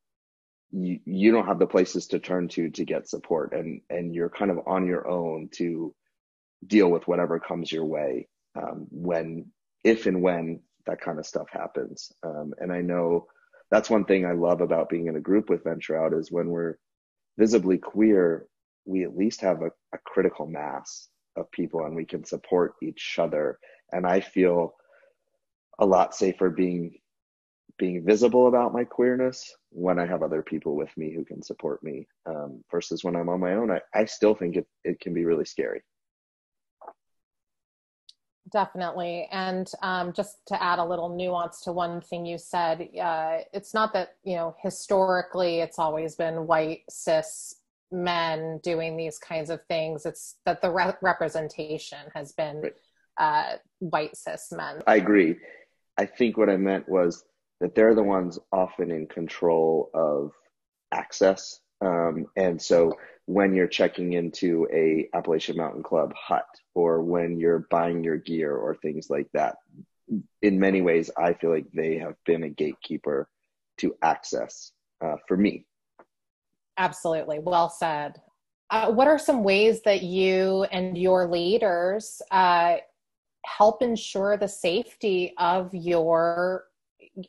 you, 0.73 1.01
you 1.05 1.33
don't 1.33 1.47
have 1.47 1.59
the 1.59 1.67
places 1.67 2.07
to 2.09 2.21
turn 2.21 2.47
to 2.49 2.71
to 2.71 2.85
get 2.85 3.09
support 3.09 3.53
and 3.53 3.81
and 3.91 4.15
you're 4.15 4.31
kind 4.31 4.51
of 4.51 4.61
on 4.67 4.87
your 4.87 5.09
own 5.09 5.49
to 5.53 5.93
deal 6.67 6.89
with 6.91 7.07
whatever 7.09 7.39
comes 7.41 7.73
your 7.73 7.85
way 7.85 8.29
um, 8.57 8.87
when 8.91 9.47
if 9.85 10.07
and 10.07 10.23
when 10.23 10.61
that 10.87 11.01
kind 11.01 11.19
of 11.19 11.27
stuff 11.27 11.49
happens 11.51 12.13
um, 12.25 12.53
and 12.59 12.73
i 12.73 12.81
know 12.81 13.27
that's 13.71 13.91
one 13.91 14.05
thing 14.05 14.27
i 14.27 14.33
love 14.33 14.61
about 14.61 14.89
being 14.89 15.07
in 15.07 15.17
a 15.17 15.21
group 15.21 15.49
with 15.51 15.65
venture 15.65 16.03
out 16.03 16.15
is 16.15 16.33
when 16.33 16.49
we're 16.49 16.77
visibly 17.39 17.79
queer 17.79 18.47
we 18.85 19.05
at 19.05 19.17
least 19.17 19.41
have 19.41 19.63
a, 19.63 19.71
a 19.95 19.99
critical 20.05 20.47
mass 20.47 21.09
of 21.37 21.51
people 21.53 21.85
and 21.85 21.95
we 21.95 22.05
can 22.05 22.25
support 22.25 22.75
each 22.83 23.17
other 23.19 23.59
and 23.93 24.07
i 24.07 24.21
feel 24.21 24.75
a 25.79 25.87
lot 25.87 26.15
safer 26.15 26.51
being 26.51 26.93
being 27.79 28.05
visible 28.05 28.47
about 28.47 28.75
my 28.75 28.85
queerness 28.85 29.55
when 29.71 29.99
I 29.99 30.07
have 30.07 30.23
other 30.23 30.43
people 30.43 30.77
with 30.77 30.95
me 30.97 31.13
who 31.15 31.25
can 31.25 31.43
support 31.43 31.83
me 31.83 32.07
um, 32.27 32.63
versus 32.71 33.03
when 33.03 33.17
I'm 33.17 33.31
on 33.31 33.41
my 33.41 33.55
own. 33.55 33.71
I, 33.71 33.81
I 33.95 34.05
still 34.05 34.35
think 34.35 34.57
it, 34.57 34.67
it 34.85 35.01
can 35.01 35.15
be 35.15 35.25
really 35.25 35.47
scary. 35.47 35.83
Definitely. 38.53 39.29
And 39.31 39.71
um, 39.83 40.13
just 40.13 40.39
to 40.47 40.63
add 40.63 40.79
a 40.79 40.85
little 40.85 41.15
nuance 41.15 41.61
to 41.63 41.73
one 41.73 42.01
thing 42.01 42.27
you 42.27 42.39
said, 42.39 42.89
uh, 43.01 43.39
it's 43.53 43.75
not 43.75 43.93
that, 43.93 44.17
you 44.25 44.37
know, 44.37 44.57
historically 44.63 45.61
it's 45.61 45.79
always 45.79 46.17
been 46.17 46.47
white 46.47 46.83
cis 46.89 47.57
men 47.93 48.61
doing 48.63 48.97
these 48.97 49.19
kinds 49.19 49.51
of 49.51 49.61
things. 49.67 50.07
It's 50.07 50.37
that 50.47 50.63
the 50.63 50.71
re- 50.71 50.95
representation 51.03 51.99
has 52.15 52.33
been 52.33 52.63
right. 52.63 52.75
uh, 53.19 53.57
white 53.79 54.17
cis 54.17 54.53
men. 54.53 54.83
I 54.87 54.97
agree. 54.97 55.37
I 55.97 56.07
think 56.07 56.37
what 56.37 56.49
I 56.49 56.57
meant 56.57 56.89
was 56.89 57.25
that 57.61 57.75
they're 57.75 57.95
the 57.95 58.03
ones 58.03 58.39
often 58.53 58.91
in 58.91 59.07
control 59.07 59.91
of 59.95 60.33
access. 60.93 61.61
Um, 61.81 62.27
and 62.37 62.61
so 62.61 62.99
when 63.27 63.55
you're 63.55 63.69
checking 63.69 64.13
into 64.13 64.67
a 64.73 65.09
Appalachian 65.15 65.57
Mountain 65.57 65.83
Club 65.83 66.13
hut 66.15 66.47
or 66.75 67.03
when 67.03 67.39
you're 67.39 67.67
buying 67.71 68.03
your 68.03 68.17
gear 68.17 68.55
or 68.55 68.75
things 68.77 69.09
like 69.09 69.29
that, 69.33 69.57
in 70.43 70.59
many 70.59 70.83
ways, 70.83 71.11
I 71.17 71.35
feel 71.35 71.51
like 71.51 71.71
they 71.73 71.99
have 71.99 72.17
been 72.27 72.43
a 72.43 72.49
gatekeeper 72.49 73.29
to 73.79 73.95
access 74.03 74.73
uh, 75.05 75.17
for 75.29 75.37
me. 75.37 75.67
Absolutely. 76.77 77.39
Well 77.39 77.69
said. 77.69 78.21
Uh, 78.71 78.91
what 78.91 79.09
are 79.09 79.19
some 79.19 79.43
ways 79.43 79.83
that 79.83 80.03
you 80.03 80.65
and 80.71 80.97
your 80.97 81.27
leaders 81.27 82.23
uh, 82.31 82.77
help 83.45 83.83
ensure 83.83 84.37
the 84.37 84.49
safety 84.49 85.35
of 85.39 85.75
your 85.75 86.67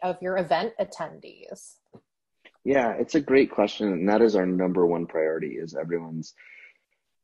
of 0.04 0.22
your 0.22 0.38
event 0.38 0.74
attendees? 0.80 1.76
Yeah, 2.63 2.91
it's 2.91 3.15
a 3.15 3.21
great 3.21 3.52
question, 3.52 3.88
and 3.91 4.10
that 4.10 4.21
is 4.21 4.36
our 4.36 4.45
number 4.45 4.86
one 4.86 5.08
priority: 5.08 5.56
is 5.58 5.76
everyone's 5.76 6.34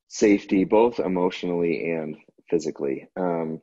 safety, 0.07 0.63
both 0.63 0.99
emotionally 0.99 1.91
and 1.91 2.17
physically. 2.49 3.07
Um, 3.15 3.61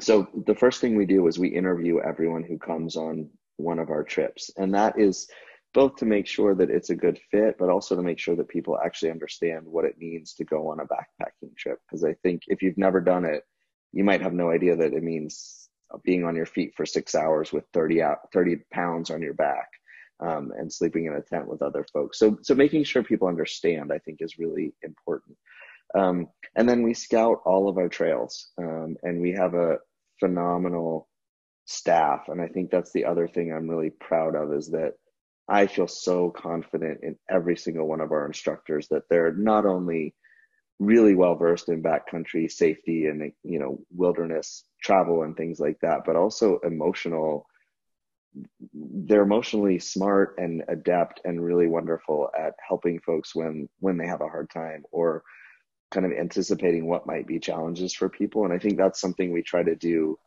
so 0.00 0.28
the 0.46 0.54
first 0.54 0.80
thing 0.80 0.96
we 0.96 1.06
do 1.06 1.26
is 1.26 1.38
we 1.38 1.48
interview 1.48 2.00
everyone 2.00 2.42
who 2.42 2.58
comes 2.58 2.96
on 2.96 3.30
one 3.56 3.78
of 3.78 3.90
our 3.90 4.02
trips, 4.02 4.50
and 4.56 4.74
that 4.74 4.98
is 4.98 5.28
both 5.74 5.96
to 5.96 6.06
make 6.06 6.26
sure 6.26 6.54
that 6.54 6.70
it's 6.70 6.90
a 6.90 6.96
good 6.96 7.20
fit, 7.30 7.56
but 7.58 7.68
also 7.68 7.94
to 7.94 8.02
make 8.02 8.18
sure 8.18 8.34
that 8.34 8.48
people 8.48 8.78
actually 8.82 9.10
understand 9.10 9.66
what 9.66 9.84
it 9.84 9.98
means 9.98 10.34
to 10.34 10.44
go 10.44 10.70
on 10.70 10.80
a 10.80 10.86
backpacking 10.86 11.54
trip. 11.56 11.78
Because 11.86 12.02
I 12.02 12.14
think 12.22 12.42
if 12.48 12.62
you've 12.62 12.78
never 12.78 13.00
done 13.00 13.24
it, 13.24 13.44
you 13.92 14.02
might 14.02 14.22
have 14.22 14.32
no 14.32 14.50
idea 14.50 14.76
that 14.76 14.94
it 14.94 15.02
means 15.02 15.68
being 16.02 16.24
on 16.24 16.34
your 16.34 16.46
feet 16.46 16.72
for 16.76 16.84
six 16.84 17.14
hours 17.14 17.52
with 17.52 17.64
30 17.72 18.02
out 18.02 18.18
30 18.32 18.56
pounds 18.72 19.10
on 19.10 19.22
your 19.22 19.34
back 19.34 19.68
um, 20.20 20.52
and 20.56 20.72
sleeping 20.72 21.06
in 21.06 21.14
a 21.14 21.22
tent 21.22 21.48
with 21.48 21.62
other 21.62 21.84
folks. 21.92 22.18
So 22.18 22.38
so 22.42 22.54
making 22.54 22.84
sure 22.84 23.02
people 23.02 23.28
understand 23.28 23.92
i 23.92 23.98
think 23.98 24.18
is 24.20 24.38
really 24.38 24.74
important. 24.82 25.36
Um, 25.94 26.28
and 26.56 26.68
then 26.68 26.82
we 26.82 26.94
scout 26.94 27.38
all 27.46 27.68
of 27.68 27.78
our 27.78 27.88
trails 27.88 28.48
um, 28.58 28.96
and 29.02 29.20
we 29.20 29.32
have 29.32 29.54
a 29.54 29.78
phenomenal 30.20 31.08
staff. 31.66 32.28
And 32.28 32.40
i 32.40 32.48
think 32.48 32.70
that's 32.70 32.92
the 32.92 33.04
other 33.04 33.28
thing 33.28 33.52
i'm 33.52 33.68
really 33.68 33.90
proud 33.90 34.34
of 34.34 34.52
is 34.52 34.70
that 34.70 34.94
i 35.48 35.66
feel 35.66 35.88
so 35.88 36.30
confident 36.30 37.00
in 37.02 37.16
every 37.30 37.56
single 37.56 37.86
one 37.86 38.00
of 38.00 38.12
our 38.12 38.26
instructors 38.26 38.88
that 38.88 39.02
they're 39.10 39.34
not 39.34 39.66
only 39.66 40.14
really 40.78 41.14
well 41.14 41.34
versed 41.34 41.68
in 41.68 41.82
backcountry 41.82 42.50
safety 42.50 43.06
and 43.06 43.32
you 43.42 43.58
know 43.58 43.78
wilderness 43.94 44.64
travel 44.82 45.22
and 45.22 45.36
things 45.36 45.58
like 45.58 45.78
that 45.80 46.00
but 46.04 46.16
also 46.16 46.58
emotional 46.64 47.46
they're 48.72 49.22
emotionally 49.22 49.78
smart 49.78 50.34
and 50.38 50.62
adept 50.68 51.20
and 51.24 51.42
really 51.42 51.66
wonderful 51.66 52.30
at 52.38 52.54
helping 52.66 52.98
folks 53.00 53.34
when 53.34 53.68
when 53.80 53.96
they 53.96 54.06
have 54.06 54.20
a 54.20 54.28
hard 54.28 54.50
time 54.50 54.84
or 54.90 55.22
kind 55.90 56.04
of 56.04 56.12
anticipating 56.12 56.86
what 56.86 57.06
might 57.06 57.26
be 57.26 57.38
challenges 57.38 57.94
for 57.94 58.08
people. 58.08 58.44
And 58.44 58.52
i 58.52 58.58
think 58.58 58.76
that's 58.76 59.00
something 59.00 59.32
we 59.32 59.42
try 59.42 59.62
to 59.62 59.74
do 59.74 60.18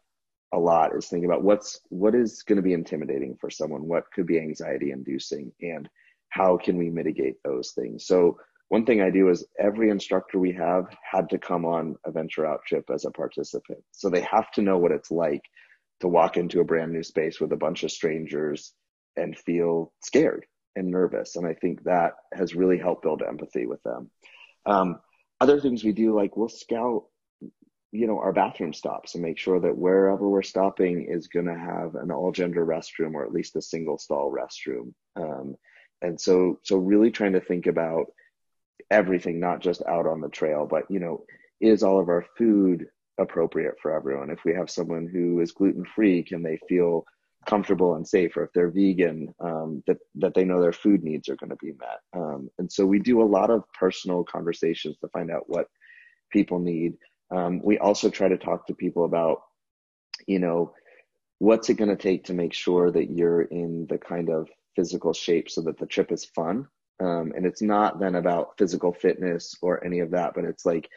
a 0.53 0.57
lot 0.57 0.95
is 0.95 1.07
think 1.07 1.25
about 1.25 1.43
what's 1.43 1.79
what 1.89 2.15
is 2.15 2.43
going 2.43 2.55
to 2.55 2.63
be 2.63 2.73
intimidating 2.73 3.37
for 3.39 3.49
someone? 3.49 3.87
What 3.87 4.11
could 4.11 4.25
be 4.25 4.39
anxiety 4.39 4.91
inducing? 4.91 5.51
And 5.61 5.87
how 6.29 6.57
can 6.57 6.77
we 6.77 6.89
mitigate 6.89 7.35
those 7.43 7.71
things? 7.71 8.05
So 8.07 8.39
one 8.69 8.85
thing 8.85 9.01
I 9.01 9.09
do 9.09 9.29
is 9.29 9.45
every 9.59 9.89
instructor 9.89 10.39
we 10.39 10.51
have 10.53 10.85
had 11.01 11.29
to 11.29 11.39
come 11.39 11.65
on 11.65 11.95
a 12.05 12.11
venture 12.11 12.45
out 12.45 12.61
trip 12.65 12.85
as 12.93 13.05
a 13.05 13.11
participant. 13.11 13.79
So 13.91 14.09
they 14.09 14.21
have 14.21 14.51
to 14.51 14.61
know 14.61 14.77
what 14.77 14.91
it's 14.91 15.11
like 15.11 15.43
to 16.01 16.07
walk 16.07 16.37
into 16.37 16.59
a 16.59 16.65
brand 16.65 16.91
new 16.91 17.03
space 17.03 17.39
with 17.39 17.51
a 17.51 17.57
bunch 17.57 17.83
of 17.83 17.91
strangers 17.91 18.73
and 19.15 19.37
feel 19.37 19.93
scared 20.01 20.45
and 20.75 20.89
nervous. 20.89 21.35
And 21.35 21.45
I 21.45 21.53
think 21.53 21.83
that 21.83 22.13
has 22.33 22.55
really 22.55 22.77
helped 22.77 23.03
build 23.03 23.21
empathy 23.21 23.65
with 23.65 23.81
them. 23.83 24.09
Um, 24.65 24.99
other 25.41 25.59
things 25.59 25.83
we 25.83 25.91
do, 25.91 26.15
like 26.15 26.37
we'll 26.37 26.49
scout, 26.49 27.05
you 27.91 28.07
know, 28.07 28.19
our 28.19 28.33
bathroom 28.33 28.73
stops 28.73 29.15
and 29.15 29.23
make 29.23 29.37
sure 29.37 29.59
that 29.59 29.77
wherever 29.77 30.27
we're 30.27 30.41
stopping 30.41 31.07
is 31.09 31.27
going 31.27 31.47
to 31.47 31.57
have 31.57 31.95
an 31.95 32.11
all 32.11 32.31
gender 32.31 32.65
restroom 32.65 33.13
or 33.13 33.25
at 33.25 33.31
least 33.31 33.55
a 33.55 33.61
single 33.61 33.97
stall 33.97 34.31
restroom. 34.31 34.93
Um, 35.15 35.55
and 36.01 36.19
so, 36.19 36.59
so 36.63 36.77
really 36.77 37.11
trying 37.11 37.33
to 37.33 37.41
think 37.41 37.67
about 37.67 38.05
everything, 38.91 39.39
not 39.39 39.59
just 39.59 39.81
out 39.87 40.05
on 40.05 40.21
the 40.21 40.29
trail, 40.29 40.67
but 40.69 40.83
you 40.89 40.99
know, 40.99 41.23
is 41.59 41.83
all 41.83 41.99
of 41.99 42.09
our 42.09 42.25
food 42.37 42.87
appropriate 43.19 43.75
for 43.81 43.95
everyone? 43.95 44.29
If 44.29 44.43
we 44.45 44.53
have 44.53 44.69
someone 44.69 45.07
who 45.07 45.39
is 45.41 45.51
gluten 45.51 45.85
free, 45.85 46.23
can 46.23 46.41
they 46.41 46.59
feel 46.67 47.05
comfortable 47.45 47.95
and 47.95 48.07
safe? 48.07 48.35
Or 48.35 48.43
if 48.43 48.53
they're 48.53 48.71
vegan, 48.71 49.33
um, 49.39 49.83
that 49.87 49.97
that 50.15 50.33
they 50.33 50.45
know 50.45 50.61
their 50.61 50.73
food 50.73 51.03
needs 51.03 51.29
are 51.29 51.35
going 51.35 51.49
to 51.49 51.55
be 51.57 51.73
met. 51.73 51.99
Um, 52.13 52.49
and 52.57 52.71
so 52.71 52.85
we 52.85 52.99
do 52.99 53.21
a 53.21 53.23
lot 53.37 53.49
of 53.49 53.63
personal 53.77 54.23
conversations 54.23 54.97
to 54.99 55.09
find 55.09 55.31
out 55.31 55.49
what 55.49 55.67
people 56.31 56.59
need. 56.59 56.93
Um, 57.31 57.61
we 57.63 57.77
also 57.77 58.09
try 58.09 58.27
to 58.27 58.37
talk 58.37 58.67
to 58.67 58.73
people 58.73 59.05
about, 59.05 59.41
you 60.27 60.39
know, 60.39 60.73
what's 61.37 61.69
it 61.69 61.75
going 61.75 61.89
to 61.89 61.95
take 61.95 62.25
to 62.25 62.33
make 62.33 62.53
sure 62.53 62.91
that 62.91 63.11
you're 63.11 63.43
in 63.43 63.85
the 63.87 63.97
kind 63.97 64.29
of 64.29 64.49
physical 64.75 65.13
shape 65.13 65.49
so 65.49 65.61
that 65.61 65.77
the 65.77 65.85
trip 65.85 66.11
is 66.11 66.25
fun 66.25 66.67
um, 66.99 67.31
and 67.35 67.45
it's 67.45 67.61
not 67.61 67.99
then 67.99 68.15
about 68.15 68.57
physical 68.57 68.93
fitness 68.93 69.55
or 69.61 69.83
any 69.83 69.99
of 69.99 70.11
that, 70.11 70.33
but 70.33 70.43
it's 70.43 70.65
like, 70.65 70.89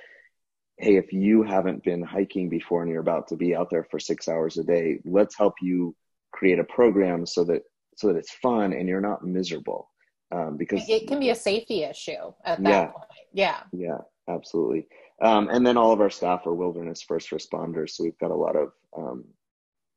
hey, 0.82 0.96
if 0.96 1.12
you 1.12 1.44
haven't 1.44 1.84
been 1.84 2.02
hiking 2.02 2.48
before 2.48 2.82
and 2.82 2.90
you're 2.90 3.00
about 3.00 3.28
to 3.28 3.36
be 3.36 3.54
out 3.54 3.70
there 3.70 3.84
for 3.84 4.00
six 4.00 4.26
hours 4.26 4.58
a 4.58 4.64
day, 4.64 4.98
let's 5.04 5.38
help 5.38 5.54
you 5.62 5.94
create 6.32 6.58
a 6.58 6.64
program 6.64 7.24
so 7.24 7.44
that 7.44 7.62
so 7.96 8.08
that 8.08 8.16
it's 8.16 8.32
fun 8.32 8.72
and 8.72 8.88
you're 8.88 9.00
not 9.00 9.24
miserable. 9.24 9.88
Um, 10.32 10.56
because 10.56 10.88
it 10.88 11.06
can 11.06 11.20
be 11.20 11.30
a 11.30 11.34
safety 11.34 11.84
issue 11.84 12.32
at 12.44 12.62
that 12.62 12.68
yeah, 12.68 12.86
point. 12.86 13.04
Yeah. 13.32 13.60
Yeah, 13.70 13.98
absolutely. 14.28 14.88
Um, 15.20 15.48
and 15.50 15.64
then 15.64 15.76
all 15.76 15.92
of 15.92 16.00
our 16.00 16.10
staff 16.10 16.46
are 16.46 16.54
wilderness 16.54 17.02
first 17.02 17.30
responders, 17.30 17.90
so 17.90 18.02
we've 18.02 18.18
got 18.18 18.30
a 18.30 18.34
lot 18.34 18.56
of 18.56 18.72
um, 18.96 19.24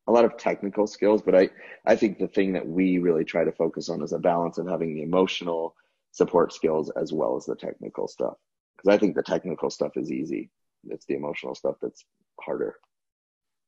a 0.07 0.11
lot 0.11 0.25
of 0.25 0.37
technical 0.37 0.85
skills. 0.85 1.23
But 1.23 1.35
I 1.35 1.49
I 1.85 1.95
think 1.95 2.19
the 2.19 2.27
thing 2.27 2.53
that 2.53 2.67
we 2.67 2.99
really 2.99 3.25
try 3.25 3.43
to 3.43 3.51
focus 3.51 3.89
on 3.89 4.03
is 4.03 4.13
a 4.13 4.19
balance 4.19 4.59
of 4.59 4.67
having 4.67 4.93
the 4.93 5.01
emotional 5.01 5.73
support 6.11 6.53
skills 6.53 6.91
as 6.91 7.11
well 7.11 7.37
as 7.37 7.45
the 7.45 7.55
technical 7.55 8.07
stuff. 8.07 8.35
Because 8.77 8.93
I 8.93 8.99
think 8.99 9.15
the 9.15 9.23
technical 9.23 9.71
stuff 9.71 9.93
is 9.95 10.11
easy. 10.11 10.51
It's 10.89 11.05
the 11.05 11.15
emotional 11.15 11.55
stuff 11.55 11.75
that's 11.81 12.05
harder. 12.39 12.75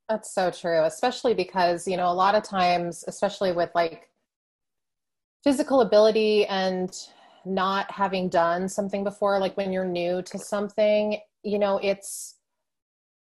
That's 0.10 0.34
so 0.34 0.52
true, 0.52 0.84
especially 0.84 1.34
because, 1.34 1.88
you 1.88 1.98
know, 1.98 2.10
a 2.10 2.14
lot 2.14 2.36
of 2.36 2.44
times, 2.44 3.04
especially 3.08 3.52
with 3.52 3.70
like 3.76 4.10
physical 5.44 5.82
ability 5.82 6.46
and 6.46 6.96
not 7.46 7.92
having 7.92 8.30
done 8.30 8.70
something 8.70 9.04
before, 9.04 9.40
like 9.40 9.58
when 9.58 9.72
you're 9.72 9.86
new 9.86 10.22
to 10.22 10.38
something, 10.38 11.18
you 11.44 11.60
know, 11.60 11.80
it's, 11.84 12.36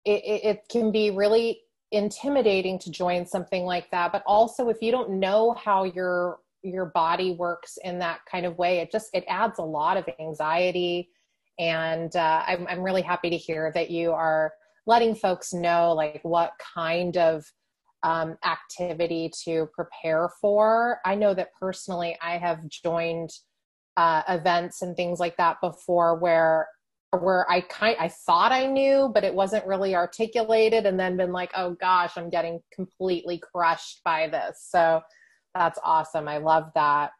it, 0.04 0.22
it 0.24 0.68
can 0.68 0.90
be 0.90 1.10
really 1.10 1.60
intimidating 1.92 2.78
to 2.80 2.90
join 2.90 3.24
something 3.24 3.64
like 3.64 3.90
that. 3.92 4.10
But 4.10 4.24
also, 4.26 4.68
if 4.68 4.82
you 4.82 4.90
don't 4.90 5.10
know 5.20 5.52
how 5.52 5.84
your 5.84 6.38
your 6.64 6.86
body 6.86 7.32
works 7.32 7.78
in 7.84 7.98
that 7.98 8.20
kind 8.30 8.46
of 8.46 8.56
way 8.56 8.78
it 8.78 8.90
just 8.90 9.10
it 9.12 9.24
adds 9.28 9.58
a 9.58 9.62
lot 9.62 9.96
of 9.96 10.08
anxiety 10.18 11.10
and 11.58 12.14
uh, 12.16 12.42
I'm, 12.46 12.66
I'm 12.68 12.82
really 12.82 13.02
happy 13.02 13.30
to 13.30 13.36
hear 13.36 13.70
that 13.74 13.90
you 13.90 14.12
are 14.12 14.52
letting 14.86 15.14
folks 15.14 15.52
know 15.52 15.92
like 15.92 16.20
what 16.22 16.52
kind 16.74 17.16
of 17.16 17.44
um, 18.02 18.36
activity 18.44 19.30
to 19.44 19.68
prepare 19.74 20.28
for. 20.40 20.98
I 21.04 21.14
know 21.14 21.34
that 21.34 21.48
personally, 21.58 22.16
I 22.20 22.36
have 22.36 22.68
joined 22.68 23.30
uh, 23.96 24.22
events 24.28 24.82
and 24.82 24.94
things 24.94 25.20
like 25.20 25.36
that 25.38 25.56
before 25.60 26.18
where 26.18 26.68
where 27.20 27.48
I 27.48 27.60
kind 27.60 27.96
I 28.00 28.08
thought 28.08 28.50
I 28.50 28.66
knew, 28.66 29.10
but 29.14 29.24
it 29.24 29.34
wasn't 29.34 29.66
really 29.66 29.94
articulated, 29.94 30.84
and 30.84 30.98
then 30.98 31.16
been 31.16 31.32
like, 31.32 31.52
oh 31.54 31.76
gosh, 31.80 32.12
I'm 32.16 32.28
getting 32.28 32.60
completely 32.72 33.38
crushed 33.38 34.00
by 34.04 34.28
this. 34.28 34.66
So 34.68 35.00
that's 35.54 35.78
awesome. 35.84 36.28
I 36.28 36.38
love 36.38 36.64
that. 36.74 37.12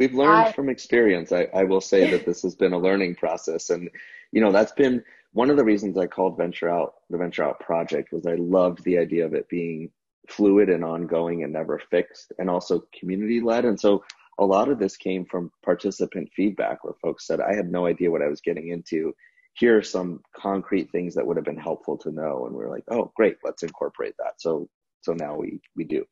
We've 0.00 0.14
learned 0.14 0.48
I, 0.48 0.52
from 0.52 0.70
experience. 0.70 1.30
I, 1.30 1.46
I 1.54 1.64
will 1.64 1.82
say 1.82 2.10
that 2.10 2.24
this 2.24 2.40
has 2.42 2.54
been 2.54 2.72
a 2.72 2.78
learning 2.78 3.16
process, 3.16 3.68
and 3.68 3.90
you 4.32 4.40
know 4.40 4.50
that's 4.50 4.72
been 4.72 5.04
one 5.32 5.50
of 5.50 5.58
the 5.58 5.64
reasons 5.64 5.98
I 5.98 6.06
called 6.06 6.38
Venture 6.38 6.70
Out 6.70 6.94
the 7.10 7.18
Venture 7.18 7.44
Out 7.44 7.60
project 7.60 8.10
was 8.10 8.26
I 8.26 8.36
loved 8.36 8.82
the 8.82 8.98
idea 8.98 9.26
of 9.26 9.34
it 9.34 9.48
being 9.50 9.90
fluid 10.26 10.70
and 10.70 10.84
ongoing 10.84 11.44
and 11.44 11.52
never 11.52 11.78
fixed, 11.78 12.32
and 12.38 12.48
also 12.48 12.82
community 12.98 13.40
led. 13.40 13.66
And 13.66 13.78
so 13.78 14.02
a 14.38 14.44
lot 14.44 14.70
of 14.70 14.78
this 14.78 14.96
came 14.96 15.26
from 15.26 15.52
participant 15.62 16.30
feedback 16.34 16.82
where 16.82 16.94
folks 17.02 17.26
said, 17.26 17.40
I 17.42 17.54
had 17.54 17.70
no 17.70 17.86
idea 17.86 18.10
what 18.10 18.22
I 18.22 18.28
was 18.28 18.40
getting 18.40 18.68
into. 18.68 19.14
Here 19.52 19.76
are 19.76 19.82
some 19.82 20.22
concrete 20.34 20.90
things 20.92 21.14
that 21.14 21.26
would 21.26 21.36
have 21.36 21.44
been 21.44 21.58
helpful 21.58 21.98
to 21.98 22.10
know. 22.10 22.46
And 22.46 22.56
we 22.56 22.64
are 22.64 22.70
like, 22.70 22.84
oh, 22.88 23.12
great, 23.16 23.36
let's 23.44 23.62
incorporate 23.62 24.14
that. 24.18 24.40
So, 24.40 24.66
so 25.02 25.12
now 25.12 25.36
we, 25.36 25.60
we 25.76 25.84
do. 25.84 26.06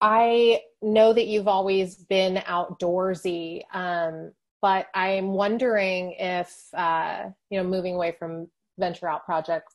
I 0.00 0.60
know 0.82 1.12
that 1.12 1.26
you've 1.26 1.48
always 1.48 1.96
been 1.96 2.36
outdoorsy, 2.36 3.62
um, 3.74 4.32
but 4.62 4.86
I'm 4.94 5.32
wondering 5.32 6.14
if, 6.18 6.54
uh, 6.74 7.24
you 7.50 7.58
know, 7.58 7.68
moving 7.68 7.94
away 7.94 8.14
from 8.18 8.48
Venture 8.78 9.08
Out 9.08 9.24
Project 9.24 9.66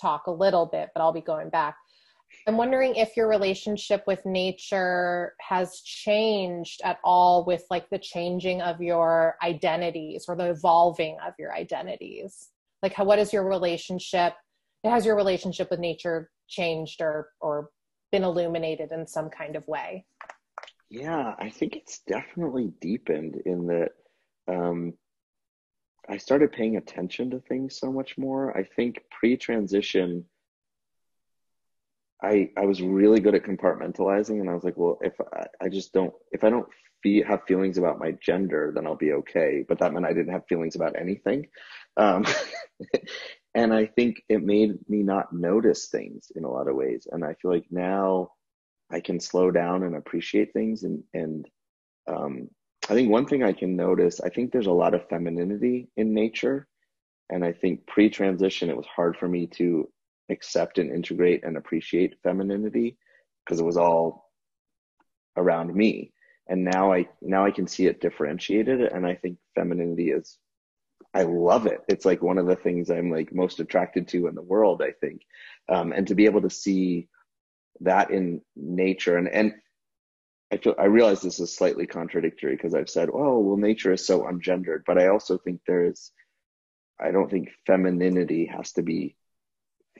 talk 0.00 0.26
a 0.26 0.30
little 0.30 0.66
bit, 0.66 0.90
but 0.94 1.02
I'll 1.02 1.12
be 1.12 1.20
going 1.20 1.50
back. 1.50 1.76
I'm 2.46 2.56
wondering 2.56 2.96
if 2.96 3.16
your 3.16 3.28
relationship 3.28 4.04
with 4.06 4.24
nature 4.26 5.34
has 5.40 5.80
changed 5.82 6.80
at 6.84 6.98
all 7.04 7.44
with 7.44 7.64
like 7.70 7.88
the 7.90 7.98
changing 7.98 8.60
of 8.60 8.80
your 8.80 9.36
identities 9.42 10.24
or 10.28 10.34
the 10.34 10.50
evolving 10.50 11.16
of 11.24 11.34
your 11.38 11.54
identities. 11.54 12.50
Like 12.82 12.92
how 12.92 13.04
what 13.04 13.18
is 13.18 13.32
your 13.32 13.48
relationship? 13.48 14.34
Has 14.84 15.06
your 15.06 15.16
relationship 15.16 15.70
with 15.70 15.80
nature 15.80 16.30
changed 16.48 17.00
or 17.00 17.28
or 17.40 17.70
been 18.14 18.22
illuminated 18.22 18.92
in 18.92 19.08
some 19.08 19.28
kind 19.28 19.56
of 19.56 19.66
way? 19.66 20.04
Yeah, 20.88 21.34
I 21.36 21.50
think 21.50 21.74
it's 21.74 21.98
definitely 22.06 22.72
deepened 22.80 23.42
in 23.44 23.66
that 23.66 23.90
um, 24.46 24.94
I 26.08 26.18
started 26.18 26.52
paying 26.52 26.76
attention 26.76 27.30
to 27.30 27.40
things 27.40 27.76
so 27.76 27.90
much 27.90 28.16
more. 28.16 28.56
I 28.56 28.62
think 28.62 29.02
pre 29.10 29.36
transition, 29.36 30.26
I 32.22 32.50
I 32.56 32.66
was 32.66 32.80
really 32.80 33.18
good 33.18 33.34
at 33.34 33.42
compartmentalizing, 33.42 34.38
and 34.40 34.48
I 34.48 34.54
was 34.54 34.62
like, 34.62 34.76
well, 34.76 34.98
if 35.02 35.14
I, 35.20 35.46
I 35.62 35.68
just 35.68 35.92
don't, 35.92 36.14
if 36.30 36.44
I 36.44 36.50
don't 36.50 36.68
have 37.26 37.42
feelings 37.48 37.78
about 37.78 37.98
my 37.98 38.12
gender, 38.12 38.72
then 38.74 38.86
I'll 38.86 38.94
be 38.94 39.12
okay. 39.12 39.64
But 39.66 39.80
that 39.80 39.92
meant 39.92 40.06
I 40.06 40.12
didn't 40.12 40.32
have 40.32 40.46
feelings 40.46 40.76
about 40.76 40.98
anything, 40.98 41.48
um, 41.96 42.24
and 43.54 43.72
I 43.72 43.86
think 43.86 44.22
it 44.28 44.42
made 44.42 44.78
me 44.88 45.02
not 45.02 45.32
notice 45.32 45.86
things 45.86 46.32
in 46.34 46.44
a 46.44 46.50
lot 46.50 46.68
of 46.68 46.76
ways. 46.76 47.06
And 47.10 47.24
I 47.24 47.34
feel 47.34 47.52
like 47.52 47.66
now 47.70 48.32
I 48.90 49.00
can 49.00 49.20
slow 49.20 49.50
down 49.50 49.84
and 49.84 49.96
appreciate 49.96 50.52
things, 50.52 50.82
and 50.84 51.02
and 51.14 51.48
um, 52.06 52.48
I 52.88 52.94
think 52.94 53.10
one 53.10 53.26
thing 53.26 53.42
I 53.42 53.52
can 53.52 53.76
notice, 53.76 54.20
I 54.20 54.28
think 54.28 54.52
there's 54.52 54.66
a 54.66 54.72
lot 54.72 54.94
of 54.94 55.08
femininity 55.08 55.88
in 55.96 56.12
nature. 56.12 56.66
And 57.30 57.44
I 57.44 57.52
think 57.52 57.86
pre 57.86 58.10
transition, 58.10 58.68
it 58.68 58.76
was 58.76 58.86
hard 58.86 59.16
for 59.16 59.28
me 59.28 59.46
to 59.58 59.88
accept 60.30 60.78
and 60.78 60.90
integrate 60.90 61.44
and 61.44 61.56
appreciate 61.56 62.20
femininity 62.22 62.96
because 63.44 63.60
it 63.60 63.64
was 63.64 63.76
all 63.76 64.30
around 65.36 65.74
me 65.74 66.12
and 66.48 66.64
now 66.64 66.92
i 66.92 67.06
now 67.20 67.44
i 67.44 67.50
can 67.50 67.66
see 67.66 67.86
it 67.86 68.00
differentiated 68.00 68.80
and 68.80 69.06
i 69.06 69.14
think 69.14 69.36
femininity 69.54 70.10
is 70.10 70.38
i 71.14 71.22
love 71.22 71.66
it 71.66 71.80
it's 71.88 72.04
like 72.04 72.22
one 72.22 72.38
of 72.38 72.46
the 72.46 72.56
things 72.56 72.90
i'm 72.90 73.10
like 73.10 73.32
most 73.32 73.60
attracted 73.60 74.08
to 74.08 74.26
in 74.26 74.34
the 74.34 74.42
world 74.42 74.82
i 74.82 74.90
think 74.90 75.22
um, 75.68 75.92
and 75.92 76.06
to 76.08 76.14
be 76.14 76.26
able 76.26 76.42
to 76.42 76.50
see 76.50 77.08
that 77.80 78.10
in 78.10 78.40
nature 78.56 79.16
and 79.16 79.28
and 79.28 79.54
i 80.52 80.56
feel 80.56 80.74
i 80.78 80.84
realize 80.84 81.20
this 81.20 81.40
is 81.40 81.54
slightly 81.54 81.86
contradictory 81.86 82.54
because 82.54 82.74
i've 82.74 82.90
said 82.90 83.08
oh 83.12 83.38
well 83.38 83.56
nature 83.56 83.92
is 83.92 84.06
so 84.06 84.22
ungendered 84.22 84.82
but 84.86 84.98
i 84.98 85.08
also 85.08 85.38
think 85.38 85.60
there 85.66 85.84
is 85.84 86.12
i 87.00 87.10
don't 87.10 87.30
think 87.30 87.50
femininity 87.66 88.46
has 88.46 88.72
to 88.72 88.82
be 88.82 89.16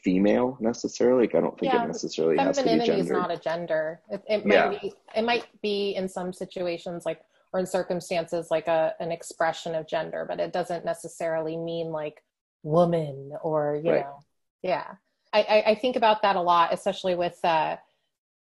female 0.05 0.57
necessarily. 0.61 1.23
Like 1.23 1.35
I 1.35 1.41
don't 1.41 1.59
think 1.59 1.73
yeah, 1.73 1.85
it 1.85 1.89
necessarily 1.89 2.37
has 2.37 2.59
to 2.59 2.63
be 2.63 2.69
gender. 2.69 2.93
is 2.93 3.11
not 3.11 3.33
a 3.33 3.39
gender. 3.39 4.01
It, 4.11 4.23
it 4.29 4.47
might 4.47 4.55
yeah. 4.55 4.69
be. 4.69 4.93
It 5.17 5.23
might 5.23 5.47
be 5.63 5.97
in 5.97 6.09
some 6.09 6.33
situations 6.33 7.07
like 7.07 7.23
or 7.55 7.61
in 7.61 7.67
circumstances 7.67 8.49
like 8.51 8.69
a 8.69 8.93
an 9.01 9.11
expression 9.11 9.75
of 9.75 9.89
gender, 9.89 10.27
but 10.29 10.41
it 10.41 10.53
doesn't 10.53 10.85
necessarily 10.85 11.57
mean 11.57 11.91
like 11.91 12.23
woman 12.63 13.33
or 13.43 13.81
you 13.83 13.93
right. 13.93 14.01
know. 14.01 14.19
Yeah, 14.63 14.97
I, 15.33 15.41
I, 15.43 15.71
I 15.71 15.75
think 15.77 15.97
about 15.97 16.21
that 16.23 16.37
a 16.37 16.43
lot, 16.43 16.75
especially 16.75 17.15
with. 17.15 17.43
uh 17.43 17.77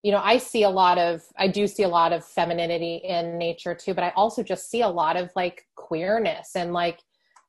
you 0.04 0.12
know, 0.12 0.22
I 0.24 0.38
see 0.38 0.62
a 0.62 0.70
lot 0.70 1.00
of, 1.00 1.24
I 1.38 1.48
do 1.48 1.66
see 1.66 1.82
a 1.82 1.90
lot 1.90 2.14
of 2.14 2.24
femininity 2.24 3.02
in 3.04 3.38
nature 3.40 3.74
too, 3.74 3.96
but 3.96 4.04
I 4.04 4.14
also 4.16 4.44
just 4.44 4.70
see 4.70 4.82
a 4.82 4.88
lot 4.88 5.18
of 5.18 5.32
like 5.36 5.66
queerness 5.76 6.56
and 6.56 6.72
like 6.72 7.00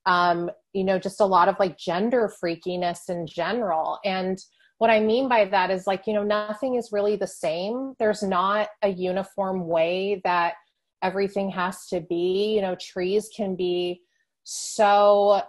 um, 0.09 0.51
you 0.73 0.85
know, 0.85 0.99
just 0.99 1.21
a 1.21 1.27
lot 1.27 1.49
of 1.49 1.57
like 1.59 1.79
gender 1.79 2.33
freakiness 2.43 3.11
in 3.11 3.27
general. 3.27 3.99
And 4.05 4.39
what 4.79 4.91
I 4.91 5.01
mean 5.01 5.29
by 5.29 5.45
that 5.45 5.71
is 5.71 5.87
like, 5.87 6.07
you 6.07 6.15
know, 6.15 6.23
nothing 6.23 6.77
is 6.77 6.91
really 6.93 7.17
the 7.17 7.27
same. 7.27 7.95
There's 7.99 8.23
not 8.23 8.69
a 8.83 8.89
uniform 8.89 9.69
way 9.69 10.21
that 10.25 10.55
everything 11.03 11.51
has 11.51 11.87
to 11.87 12.01
be. 12.01 12.55
You 12.55 12.63
know, 12.63 12.77
trees 12.77 13.29
can 13.35 13.57
be 13.57 14.03
so 14.45 15.43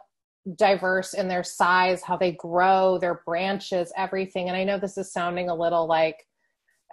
diverse 0.56 1.14
in 1.14 1.28
their 1.28 1.44
size, 1.44 2.02
how 2.02 2.18
they 2.18 2.32
grow, 2.34 2.98
their 2.98 3.22
branches, 3.26 3.92
everything. 3.96 4.48
And 4.48 4.58
I 4.58 4.64
know 4.64 4.80
this 4.80 4.98
is 4.98 5.12
sounding 5.12 5.50
a 5.50 5.56
little 5.56 5.88
like 5.88 6.26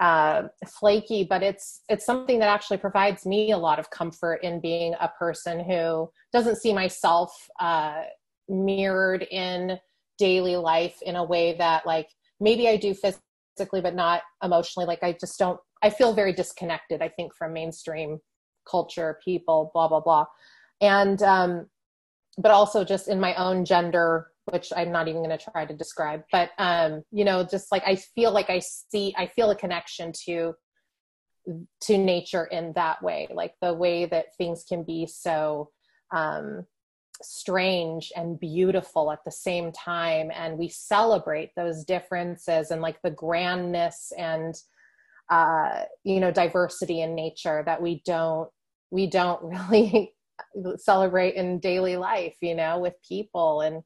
uh, 0.01 0.42
flaky, 0.66 1.25
but 1.25 1.42
it's 1.42 1.83
it's 1.88 2.05
something 2.05 2.38
that 2.38 2.49
actually 2.49 2.77
provides 2.77 3.25
me 3.25 3.53
a 3.53 3.59
lot 3.59 3.79
of 3.79 3.90
comfort 3.90 4.40
in 4.42 4.61
being 4.61 4.95
a 5.01 5.09
person 5.19 5.64
who 5.64 6.11
doesn't 6.33 6.57
see 6.57 6.73
myself 6.75 7.33
uh, 7.61 8.03
mirrored 8.49 9.27
in 9.31 9.79
daily 10.19 10.57
life 10.57 10.99
in 11.03 11.16
a 11.16 11.25
way 11.25 11.57
that 11.57 11.87
like 11.87 12.09
maybe 12.40 12.69
I 12.69 12.77
do 12.77 12.95
physically, 12.95 13.81
but 13.81 13.95
not 13.95 14.23
emotionally. 14.42 14.87
Like 14.87 15.03
I 15.03 15.12
just 15.19 15.38
don't. 15.38 15.59
I 15.83 15.90
feel 15.90 16.12
very 16.12 16.33
disconnected. 16.33 17.01
I 17.01 17.09
think 17.09 17.35
from 17.35 17.53
mainstream 17.53 18.19
culture, 18.70 19.18
people, 19.24 19.70
blah 19.72 19.88
blah 19.88 20.00
blah, 20.00 20.26
and 20.81 21.22
um, 21.22 21.66
but 22.38 22.50
also 22.50 22.85
just 22.85 23.09
in 23.09 23.20
my 23.20 23.35
own 23.35 23.64
gender 23.64 24.29
which 24.46 24.72
I'm 24.76 24.92
not 24.92 25.09
even 25.09 25.24
going 25.24 25.37
to 25.37 25.50
try 25.50 25.64
to 25.64 25.74
describe. 25.74 26.22
But 26.31 26.50
um, 26.59 27.02
you 27.11 27.24
know, 27.24 27.44
just 27.44 27.72
like 27.72 27.83
I 27.87 27.96
feel 27.96 28.33
like 28.33 28.48
I 28.48 28.61
see, 28.61 29.14
I 29.16 29.26
feel 29.26 29.50
a 29.50 29.57
connection 29.57 30.12
to 30.26 30.55
to 31.83 31.98
nature 31.98 32.44
in 32.44 32.72
that 32.74 33.02
way, 33.02 33.29
like 33.33 33.55
the 33.61 33.74
way 33.74 34.07
that 34.07 34.37
things 34.37 34.64
can 34.68 34.83
be 34.83 35.07
so 35.07 35.70
um, 36.14 36.64
strange 37.22 38.12
and 38.16 38.38
beautiful 38.38 39.12
at 39.12 39.24
the 39.24 39.33
same 39.33 39.72
time, 39.72 40.31
and 40.35 40.59
we 40.59 40.68
celebrate 40.68 41.50
those 41.57 41.85
differences 41.85 42.70
and 42.70 42.81
like 42.81 43.02
the 43.02 43.11
grandness 43.11 44.12
and 44.16 44.55
uh, 45.30 45.82
you 46.04 46.20
know 46.20 46.30
diversity 46.30 47.00
in 47.00 47.14
nature 47.14 47.62
that 47.66 47.80
we 47.82 48.02
don't 48.04 48.48
we 48.90 49.06
don't 49.06 49.42
really 49.70 50.12
celebrate 50.78 51.34
in 51.34 51.58
daily 51.58 51.96
life 51.96 52.36
you 52.40 52.54
know 52.54 52.78
with 52.78 52.94
people 53.08 53.62
and 53.62 53.82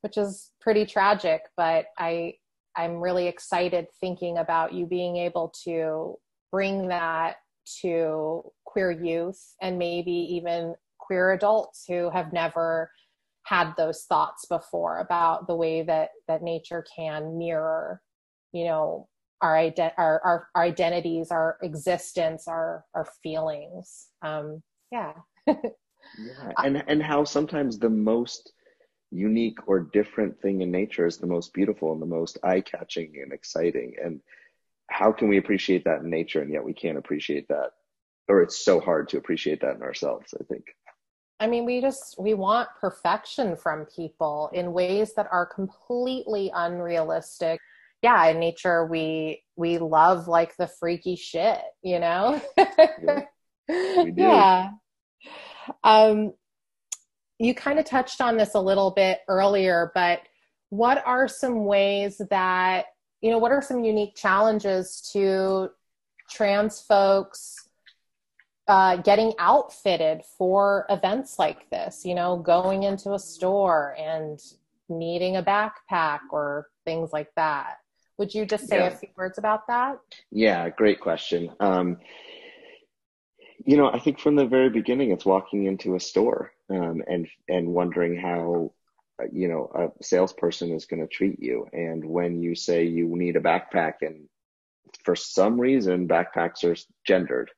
which 0.00 0.16
is 0.16 0.50
pretty 0.60 0.86
tragic. 0.86 1.42
But 1.56 1.86
I 1.98 2.34
I'm 2.76 3.00
really 3.00 3.26
excited 3.26 3.88
thinking 4.00 4.38
about 4.38 4.72
you 4.72 4.86
being 4.86 5.16
able 5.16 5.52
to 5.64 6.16
bring 6.52 6.88
that 6.88 7.36
to 7.82 8.42
queer 8.64 8.90
youth 8.90 9.54
and 9.60 9.78
maybe 9.78 10.12
even 10.12 10.74
queer 10.98 11.32
adults 11.32 11.84
who 11.88 12.10
have 12.10 12.32
never 12.32 12.90
had 13.42 13.72
those 13.76 14.04
thoughts 14.04 14.46
before 14.46 14.98
about 14.98 15.46
the 15.46 15.56
way 15.56 15.82
that 15.82 16.10
that 16.28 16.42
nature 16.42 16.84
can 16.94 17.36
mirror 17.36 18.00
you 18.52 18.64
know 18.64 19.08
our, 19.40 19.54
ident- 19.54 19.94
our, 19.96 20.20
our, 20.24 20.48
our 20.54 20.62
identities 20.62 21.30
our 21.30 21.58
existence 21.62 22.48
our 22.48 22.84
our 22.94 23.06
feelings. 23.22 24.08
Um 24.22 24.62
yeah. 24.90 25.12
Yeah 25.46 25.54
and 26.58 26.82
and 26.86 27.02
how 27.02 27.24
sometimes 27.24 27.78
the 27.78 27.90
most 27.90 28.52
unique 29.10 29.58
or 29.66 29.80
different 29.80 30.40
thing 30.40 30.60
in 30.60 30.70
nature 30.70 31.06
is 31.06 31.18
the 31.18 31.26
most 31.26 31.52
beautiful 31.54 31.92
and 31.92 32.02
the 32.02 32.06
most 32.06 32.38
eye-catching 32.42 33.14
and 33.22 33.32
exciting 33.32 33.94
and 34.02 34.20
how 34.90 35.12
can 35.12 35.28
we 35.28 35.38
appreciate 35.38 35.84
that 35.84 36.00
in 36.00 36.10
nature 36.10 36.42
and 36.42 36.52
yet 36.52 36.64
we 36.64 36.74
can't 36.74 36.98
appreciate 36.98 37.48
that 37.48 37.70
or 38.28 38.42
it's 38.42 38.62
so 38.62 38.80
hard 38.80 39.08
to 39.08 39.16
appreciate 39.16 39.60
that 39.60 39.76
in 39.76 39.82
ourselves 39.82 40.34
i 40.38 40.44
think? 40.44 40.64
I 41.40 41.46
mean 41.46 41.64
we 41.64 41.80
just 41.80 42.16
we 42.18 42.34
want 42.34 42.68
perfection 42.80 43.56
from 43.56 43.86
people 43.94 44.50
in 44.52 44.72
ways 44.72 45.14
that 45.14 45.28
are 45.30 45.46
completely 45.46 46.50
unrealistic 46.54 47.60
yeah, 48.02 48.26
in 48.26 48.38
nature 48.38 48.86
we 48.86 49.42
we 49.56 49.78
love 49.78 50.28
like 50.28 50.56
the 50.56 50.70
freaky 50.78 51.16
shit, 51.16 51.60
you 51.82 51.98
know? 51.98 52.40
yeah. 52.56 53.24
yeah. 54.16 54.70
Um 55.84 56.32
you 57.38 57.54
kind 57.54 57.78
of 57.78 57.84
touched 57.84 58.20
on 58.20 58.36
this 58.36 58.54
a 58.54 58.60
little 58.60 58.90
bit 58.90 59.20
earlier, 59.28 59.92
but 59.94 60.20
what 60.70 61.02
are 61.06 61.28
some 61.28 61.64
ways 61.64 62.20
that 62.30 62.86
you 63.20 63.30
know 63.30 63.38
what 63.38 63.52
are 63.52 63.62
some 63.62 63.84
unique 63.84 64.14
challenges 64.14 65.08
to 65.12 65.70
trans 66.30 66.80
folks 66.80 67.54
uh, 68.68 68.96
getting 68.96 69.32
outfitted 69.38 70.20
for 70.36 70.84
events 70.90 71.38
like 71.38 71.70
this 71.70 72.04
you 72.04 72.14
know 72.14 72.36
going 72.36 72.82
into 72.82 73.14
a 73.14 73.18
store 73.18 73.96
and 73.98 74.38
needing 74.90 75.36
a 75.36 75.42
backpack 75.42 76.20
or 76.30 76.68
things 76.84 77.10
like 77.12 77.30
that 77.34 77.78
would 78.18 78.34
you 78.34 78.44
just 78.44 78.68
say 78.68 78.78
yeah. 78.78 78.88
a 78.88 78.96
few 78.96 79.08
words 79.16 79.38
about 79.38 79.66
that? 79.68 79.98
Yeah 80.30 80.68
great 80.70 81.00
question. 81.00 81.50
Um, 81.60 81.98
you 83.66 83.76
know 83.76 83.90
i 83.90 83.98
think 83.98 84.20
from 84.20 84.36
the 84.36 84.46
very 84.46 84.70
beginning 84.70 85.10
it's 85.10 85.26
walking 85.26 85.64
into 85.64 85.96
a 85.96 86.00
store 86.00 86.52
um, 86.70 87.02
and 87.08 87.26
and 87.48 87.66
wondering 87.66 88.16
how 88.16 88.70
you 89.32 89.48
know 89.48 89.70
a 89.74 90.02
salesperson 90.02 90.72
is 90.72 90.86
going 90.86 91.00
to 91.00 91.08
treat 91.08 91.40
you. 91.40 91.66
And 91.72 92.04
when 92.04 92.40
you 92.40 92.54
say 92.54 92.84
you 92.84 93.08
need 93.16 93.36
a 93.36 93.40
backpack 93.40 93.94
and 94.02 94.28
for 95.04 95.16
some 95.16 95.60
reason 95.60 96.08
backpacks 96.08 96.64
are 96.64 96.76
gendered 97.06 97.50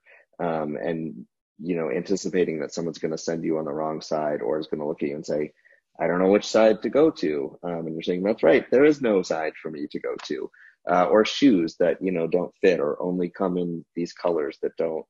um, 0.43 0.77
and 0.77 1.27
you 1.59 1.77
know 1.77 1.91
anticipating 1.91 2.61
that 2.61 2.73
someone's 2.73 2.99
going 2.99 3.13
to 3.13 3.19
send 3.19 3.45
you 3.45 3.59
on 3.59 3.65
the 3.65 3.73
wrong 3.73 4.01
side 4.01 4.41
or 4.41 4.59
is 4.59 4.67
going 4.67 4.81
to 4.81 4.87
look 4.87 5.03
at 5.03 5.09
you 5.09 5.15
and 5.15 5.27
say 5.27 5.53
i 6.01 6.07
don't 6.07 6.19
know 6.19 6.31
which 6.31 6.47
side 6.47 6.83
to 6.83 6.89
go 6.89 7.11
to 7.11 7.59
um, 7.63 7.87
and 7.87 7.95
you're 7.95 8.03
saying 8.03 8.23
that's 8.23 8.43
right 8.43 8.67
there 8.71 8.85
is 8.85 9.01
no 9.01 9.23
side 9.23 9.53
for 9.61 9.71
me 9.71 9.87
to 9.91 10.01
go 10.01 10.15
to 10.25 10.51
uh, 10.91 11.05
or 11.05 11.25
shoes 11.25 11.77
that 11.79 11.99
you 12.01 12.11
know 12.11 12.27
don't 12.27 12.55
fit 12.61 12.81
or 12.81 13.01
only 13.03 13.29
come 13.29 13.59
in 13.59 13.85
these 13.95 14.13
colors 14.13 14.59
that 14.63 14.77
don't 14.77 15.05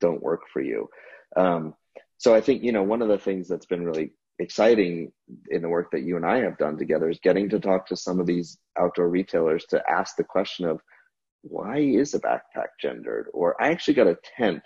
don't 0.00 0.22
work 0.22 0.42
for 0.52 0.60
you 0.60 0.88
um, 1.36 1.74
so 2.18 2.34
i 2.34 2.40
think 2.40 2.62
you 2.62 2.72
know 2.72 2.82
one 2.82 3.02
of 3.02 3.08
the 3.08 3.18
things 3.18 3.48
that's 3.48 3.66
been 3.66 3.84
really 3.84 4.12
exciting 4.38 5.12
in 5.50 5.62
the 5.62 5.68
work 5.68 5.90
that 5.92 6.02
you 6.02 6.16
and 6.16 6.26
I 6.26 6.38
have 6.38 6.58
done 6.58 6.76
together 6.76 7.08
is 7.08 7.18
getting 7.22 7.48
to 7.50 7.60
talk 7.60 7.86
to 7.86 7.96
some 7.96 8.20
of 8.20 8.26
these 8.26 8.58
outdoor 8.78 9.08
retailers 9.08 9.64
to 9.66 9.82
ask 9.88 10.16
the 10.16 10.24
question 10.24 10.66
of 10.66 10.80
why 11.42 11.78
is 11.78 12.14
a 12.14 12.20
backpack 12.20 12.68
gendered? 12.80 13.26
Or 13.32 13.60
I 13.62 13.70
actually 13.70 13.94
got 13.94 14.06
a 14.06 14.18
tent 14.36 14.62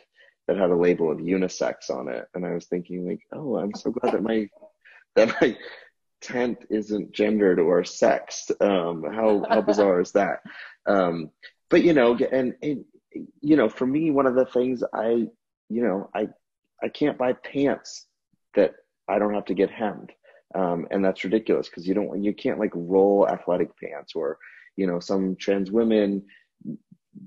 that 0.47 0.57
had 0.57 0.71
a 0.71 0.77
label 0.77 1.11
of 1.11 1.19
unisex 1.19 1.91
on 1.91 2.09
it, 2.09 2.27
and 2.35 2.45
I 2.45 2.53
was 2.53 2.67
thinking 2.67 3.09
like, 3.09 3.21
oh, 3.33 3.57
I'm 3.57 3.75
so 3.75 3.91
glad 3.91 4.15
that 4.15 4.23
my 4.23 4.49
that 5.17 5.41
my 5.41 5.57
tent 6.21 6.65
isn't 6.71 7.13
gendered 7.13 7.59
or 7.59 7.85
sexed. 7.85 8.53
Um, 8.61 9.05
how 9.13 9.45
how 9.49 9.61
bizarre 9.61 10.01
is 10.01 10.13
that? 10.13 10.41
Um, 10.87 11.31
but 11.69 11.83
you 11.83 11.93
know, 11.93 12.17
and, 12.17 12.55
and 12.63 12.85
you 13.41 13.57
know, 13.57 13.69
for 13.69 13.87
me, 13.87 14.11
one 14.11 14.27
of 14.27 14.35
the 14.35 14.47
things 14.47 14.83
I 14.95 15.29
you 15.69 15.83
know 15.83 16.11
I 16.15 16.29
I 16.83 16.89
can't 16.89 17.19
buy 17.19 17.33
pants 17.33 18.07
that 18.55 18.75
I 19.09 19.19
don't 19.19 19.35
have 19.35 19.47
to 19.47 19.55
get 19.55 19.71
hemmed. 19.71 20.13
Um, 20.55 20.87
and 20.91 21.05
that's 21.05 21.25
ridiculous 21.25 21.69
because 21.69 21.87
you 21.87 21.95
don't 21.95 22.23
you 22.23 22.33
can't 22.33 22.59
like 22.59 22.71
roll 22.75 23.29
athletic 23.29 23.71
pants 23.79 24.13
or 24.15 24.39
you 24.77 24.87
know 24.87 25.01
some 25.01 25.37
trans 25.37 25.71
women 25.71 26.25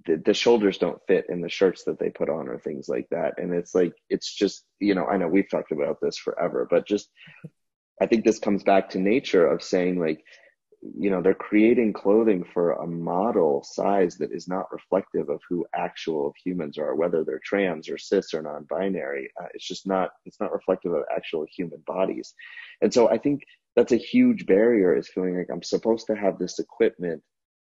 the, 0.06 0.21
the, 0.23 0.34
shoulders 0.34 0.78
don't 0.78 1.02
fit 1.08 1.25
in 1.30 1.41
the 1.41 1.49
shirts 1.49 1.84
that 1.84 1.99
they 1.99 2.10
put 2.10 2.30
on 2.30 2.47
or 2.47 2.60
things 2.60 2.88
like 2.88 3.08
that 3.10 3.34
and 3.38 3.54
it's 3.54 3.75
like 3.75 3.93
it's 4.10 4.34
just 4.34 4.63
you 4.80 4.95
know 4.95 5.06
i 5.06 5.17
know 5.17 5.28
we've 5.28 5.49
talked 5.49 5.71
about 5.71 5.97
this 6.02 6.17
forever 6.17 6.67
but 6.69 6.88
just 6.88 7.10
i 8.01 8.05
think 8.05 8.23
this 8.23 8.39
comes 8.39 8.63
back 8.63 8.89
to 8.89 8.99
nature 8.99 9.47
of 9.47 9.62
saying 9.62 9.99
like 9.99 10.23
you 10.81 11.09
know 11.09 11.21
they're 11.21 11.33
creating 11.33 11.91
clothing 11.91 12.43
for 12.53 12.71
a 12.71 12.88
model 12.88 13.62
size 13.63 14.17
that 14.17 14.31
is 14.31 14.47
not 14.47 14.71
reflective 14.71 15.29
of 15.29 15.41
who 15.49 15.65
actual 15.75 16.33
humans 16.43 16.77
are 16.77 16.95
whether 16.95 17.23
they're 17.23 17.41
trans 17.43 17.89
or 17.89 17.97
cis 17.97 18.33
or 18.33 18.41
non-binary. 18.41 19.29
Uh, 19.41 19.47
it's 19.53 19.67
just 19.67 19.85
not 19.85 20.12
it's 20.25 20.39
not 20.39 20.53
reflective 20.53 20.93
of 20.93 21.03
actual 21.13 21.45
human 21.53 21.83
bodies. 21.85 22.33
And 22.81 22.93
so 22.93 23.09
i 23.09 23.17
think 23.17 23.43
that's 23.75 23.91
a 23.91 23.97
huge 23.97 24.45
barrier 24.45 24.95
is 24.95 25.09
feeling 25.09 25.38
like 25.38 25.49
i'm 25.51 25.63
supposed 25.63 26.07
to 26.07 26.15
have 26.15 26.38
this 26.39 26.59
equipment 26.59 27.21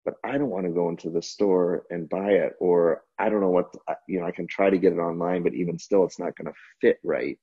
but 0.05 0.15
i 0.23 0.37
don't 0.37 0.49
want 0.49 0.65
to 0.65 0.71
go 0.71 0.89
into 0.89 1.09
the 1.09 1.21
store 1.21 1.83
and 1.89 2.09
buy 2.09 2.31
it 2.31 2.53
or 2.59 3.03
i 3.19 3.29
don't 3.29 3.41
know 3.41 3.49
what 3.49 3.73
you 4.07 4.19
know 4.19 4.25
i 4.25 4.31
can 4.31 4.47
try 4.47 4.69
to 4.69 4.77
get 4.77 4.93
it 4.93 4.99
online 4.99 5.43
but 5.43 5.53
even 5.53 5.77
still 5.77 6.03
it's 6.03 6.19
not 6.19 6.35
going 6.35 6.47
to 6.51 6.59
fit 6.81 6.97
right. 7.03 7.37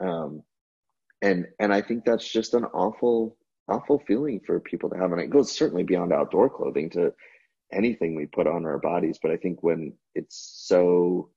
Um, 0.00 0.42
and 1.22 1.46
and 1.58 1.72
i 1.72 1.80
think 1.80 2.04
that's 2.04 2.28
just 2.30 2.54
an 2.54 2.64
awful 2.64 3.36
awful 3.68 4.02
feeling 4.06 4.40
for 4.44 4.60
people 4.60 4.90
to 4.90 4.96
have. 4.96 5.12
And 5.12 5.20
it 5.20 5.30
goes 5.30 5.50
certainly 5.52 5.84
beyond 5.84 6.12
outdoor 6.12 6.50
clothing 6.50 6.90
to 6.90 7.12
anything 7.72 8.14
we 8.14 8.26
put 8.26 8.46
on 8.46 8.64
our 8.64 8.78
bodies. 8.78 9.18
But 9.20 9.30
I 9.30 9.36
think 9.36 9.62
when 9.62 9.94
it's 10.14 10.64
so 10.66 11.30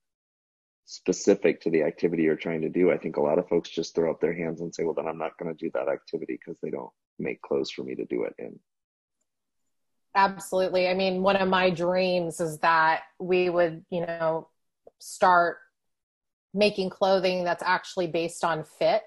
specific 0.84 1.60
to 1.62 1.70
the 1.70 1.82
activity 1.82 2.24
you're 2.24 2.36
trying 2.36 2.62
to 2.62 2.68
do, 2.68 2.90
I 2.90 2.98
think 2.98 3.16
a 3.16 3.22
lot 3.22 3.38
of 3.38 3.48
folks 3.48 3.70
just 3.70 3.94
throw 3.94 4.10
up 4.10 4.20
their 4.20 4.34
hands 4.34 4.60
and 4.60 4.74
say, 4.74 4.84
well, 4.84 4.94
then 4.94 5.08
I'm 5.08 5.18
not 5.18 5.38
going 5.38 5.54
to 5.54 5.64
do 5.64 5.70
that 5.74 5.88
activity 5.88 6.38
because 6.38 6.60
they 6.62 6.70
don't 6.70 6.90
make 7.18 7.42
clothes 7.42 7.70
for 7.70 7.82
me 7.82 7.94
to 7.94 8.04
do 8.04 8.24
it 8.24 8.34
in. 8.38 8.58
Absolutely. 10.14 10.88
I 10.88 10.94
mean, 10.94 11.22
one 11.22 11.36
of 11.36 11.48
my 11.48 11.70
dreams 11.70 12.40
is 12.40 12.58
that 12.58 13.02
we 13.18 13.50
would, 13.50 13.84
you 13.90 14.00
know, 14.00 14.48
start 14.98 15.58
making 16.54 16.88
clothing 16.88 17.44
that's 17.44 17.62
actually 17.62 18.06
based 18.06 18.42
on 18.42 18.64
fit 18.78 19.02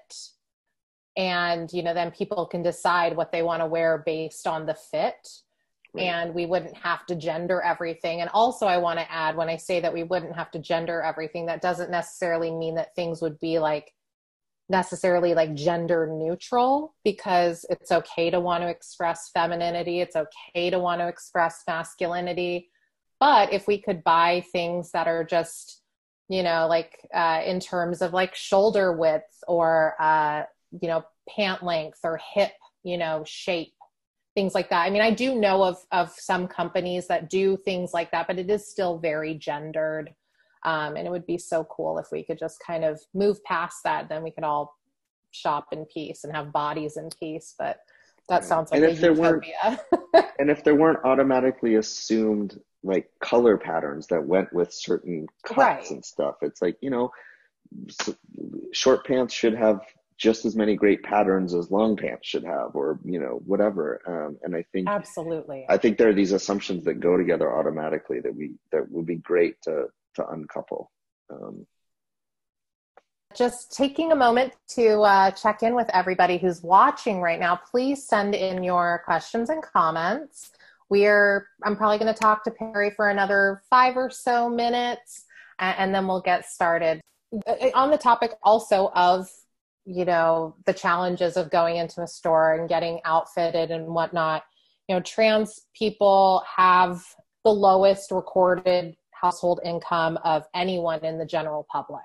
and 1.16 1.72
you 1.72 1.82
know 1.82 1.94
then 1.94 2.10
people 2.10 2.46
can 2.46 2.62
decide 2.62 3.16
what 3.16 3.32
they 3.32 3.42
want 3.42 3.62
to 3.62 3.66
wear 3.66 4.02
based 4.04 4.46
on 4.46 4.66
the 4.66 4.74
fit. 4.74 5.28
Right. 5.92 6.04
and 6.04 6.34
we 6.36 6.46
wouldn't 6.46 6.76
have 6.76 7.04
to 7.06 7.16
gender 7.16 7.60
everything. 7.60 8.20
And 8.20 8.30
also 8.32 8.66
i 8.66 8.76
want 8.78 9.00
to 9.00 9.10
add 9.10 9.36
when 9.36 9.48
i 9.48 9.56
say 9.56 9.80
that 9.80 9.92
we 9.92 10.04
wouldn't 10.04 10.36
have 10.36 10.50
to 10.52 10.60
gender 10.60 11.02
everything 11.02 11.46
that 11.46 11.62
doesn't 11.62 11.90
necessarily 11.90 12.52
mean 12.52 12.76
that 12.76 12.94
things 12.94 13.20
would 13.20 13.40
be 13.40 13.58
like 13.58 13.92
necessarily 14.68 15.34
like 15.34 15.52
gender 15.54 16.06
neutral 16.06 16.94
because 17.02 17.66
it's 17.70 17.90
okay 17.90 18.30
to 18.30 18.38
want 18.38 18.62
to 18.62 18.68
express 18.68 19.30
femininity 19.30 20.00
it's 20.00 20.14
okay 20.14 20.70
to 20.70 20.78
want 20.78 21.00
to 21.00 21.08
express 21.08 21.64
masculinity. 21.66 22.70
But 23.18 23.52
if 23.52 23.66
we 23.66 23.78
could 23.78 24.02
buy 24.02 24.44
things 24.52 24.92
that 24.92 25.08
are 25.08 25.24
just 25.24 25.82
you 26.28 26.44
know 26.44 26.68
like 26.68 26.96
uh, 27.12 27.42
in 27.44 27.58
terms 27.58 28.00
of 28.00 28.12
like 28.12 28.34
shoulder 28.36 28.92
width 28.96 29.42
or 29.48 29.96
uh, 30.00 30.44
you 30.80 30.88
know 30.88 31.04
pant 31.28 31.62
length 31.62 32.00
or 32.04 32.20
hip 32.34 32.52
you 32.82 32.96
know 32.96 33.22
shape 33.26 33.72
things 34.34 34.54
like 34.54 34.70
that. 34.70 34.86
I 34.86 34.90
mean 34.90 35.02
i 35.02 35.10
do 35.10 35.34
know 35.34 35.64
of 35.64 35.76
of 35.90 36.12
some 36.16 36.46
companies 36.46 37.08
that 37.08 37.28
do 37.28 37.56
things 37.56 37.92
like 37.92 38.10
that 38.12 38.26
but 38.26 38.38
it 38.38 38.50
is 38.50 38.70
still 38.70 38.98
very 38.98 39.34
gendered. 39.34 40.14
Um, 40.62 40.96
and 40.96 41.06
it 41.06 41.10
would 41.10 41.26
be 41.26 41.38
so 41.38 41.64
cool 41.64 41.98
if 41.98 42.08
we 42.12 42.22
could 42.22 42.38
just 42.38 42.60
kind 42.64 42.84
of 42.84 43.00
move 43.14 43.42
past 43.44 43.78
that. 43.84 44.10
Then 44.10 44.22
we 44.22 44.30
could 44.30 44.44
all 44.44 44.76
shop 45.30 45.68
in 45.72 45.86
peace 45.86 46.22
and 46.22 46.36
have 46.36 46.52
bodies 46.52 46.98
in 46.98 47.08
peace. 47.18 47.54
But 47.58 47.78
that 48.30 48.44
sounds 48.44 48.70
like 48.70 48.80
and 48.80 48.90
if 48.90 49.00
there 49.00 49.12
weren't 49.12 49.44
and 50.38 50.48
if 50.50 50.64
there 50.64 50.76
weren't 50.76 51.04
automatically 51.04 51.74
assumed 51.74 52.58
like 52.82 53.10
color 53.20 53.58
patterns 53.58 54.06
that 54.06 54.24
went 54.24 54.50
with 54.52 54.72
certain 54.72 55.26
cuts 55.44 55.58
right. 55.58 55.90
and 55.90 56.04
stuff 56.04 56.36
it's 56.40 56.62
like 56.62 56.76
you 56.80 56.88
know 56.88 57.10
short 58.72 59.04
pants 59.04 59.34
should 59.34 59.54
have 59.54 59.80
just 60.20 60.44
as 60.44 60.54
many 60.54 60.76
great 60.76 61.02
patterns 61.02 61.54
as 61.54 61.70
long 61.70 61.96
pants 61.96 62.28
should 62.28 62.44
have 62.44 62.74
or 62.74 63.00
you 63.04 63.18
know 63.18 63.40
whatever. 63.46 64.00
Um, 64.06 64.36
and 64.42 64.54
i 64.54 64.62
think 64.72 64.88
absolutely. 64.88 65.66
I 65.68 65.78
think 65.78 65.96
there 65.96 66.08
are 66.08 66.14
these 66.14 66.32
assumptions 66.32 66.84
that 66.84 67.00
go 67.00 67.16
together 67.16 67.52
automatically 67.52 68.20
that 68.20 68.34
we 68.34 68.52
that 68.70 68.88
would 68.90 69.06
be 69.06 69.16
great 69.16 69.60
to 69.62 69.86
to 70.16 70.28
uncouple. 70.28 70.90
Um, 71.32 71.66
just 73.34 73.72
taking 73.72 74.12
a 74.12 74.16
moment 74.16 74.52
to 74.74 75.00
uh, 75.02 75.30
check 75.30 75.62
in 75.62 75.74
with 75.74 75.88
everybody 75.94 76.36
who's 76.36 76.62
watching 76.62 77.20
right 77.20 77.38
now. 77.38 77.58
Please 77.70 78.06
send 78.06 78.34
in 78.34 78.62
your 78.62 79.02
questions 79.04 79.48
and 79.48 79.62
comments. 79.62 80.50
We're 80.90 81.46
i'm 81.64 81.76
probably 81.76 81.98
going 81.98 82.12
to 82.12 82.20
talk 82.20 82.44
to 82.44 82.50
perry 82.50 82.90
for 82.90 83.08
another 83.08 83.62
five 83.70 83.96
or 83.96 84.10
so 84.10 84.50
minutes 84.50 85.24
and, 85.60 85.78
and 85.78 85.94
then 85.94 86.06
we'll 86.06 86.20
get 86.20 86.44
started. 86.44 87.00
Uh, 87.46 87.70
on 87.74 87.90
the 87.90 87.96
topic 87.96 88.32
also 88.42 88.90
of 88.94 89.30
you 89.84 90.04
know 90.04 90.56
the 90.66 90.72
challenges 90.72 91.36
of 91.36 91.50
going 91.50 91.76
into 91.76 92.02
a 92.02 92.06
store 92.06 92.54
and 92.54 92.68
getting 92.68 93.00
outfitted 93.04 93.70
and 93.70 93.86
whatnot. 93.88 94.42
You 94.88 94.96
know 94.96 95.00
trans 95.00 95.60
people 95.74 96.42
have 96.56 97.02
the 97.44 97.50
lowest 97.50 98.10
recorded 98.10 98.96
household 99.10 99.60
income 99.64 100.18
of 100.24 100.44
anyone 100.54 101.04
in 101.04 101.18
the 101.18 101.26
general 101.26 101.66
public. 101.70 102.02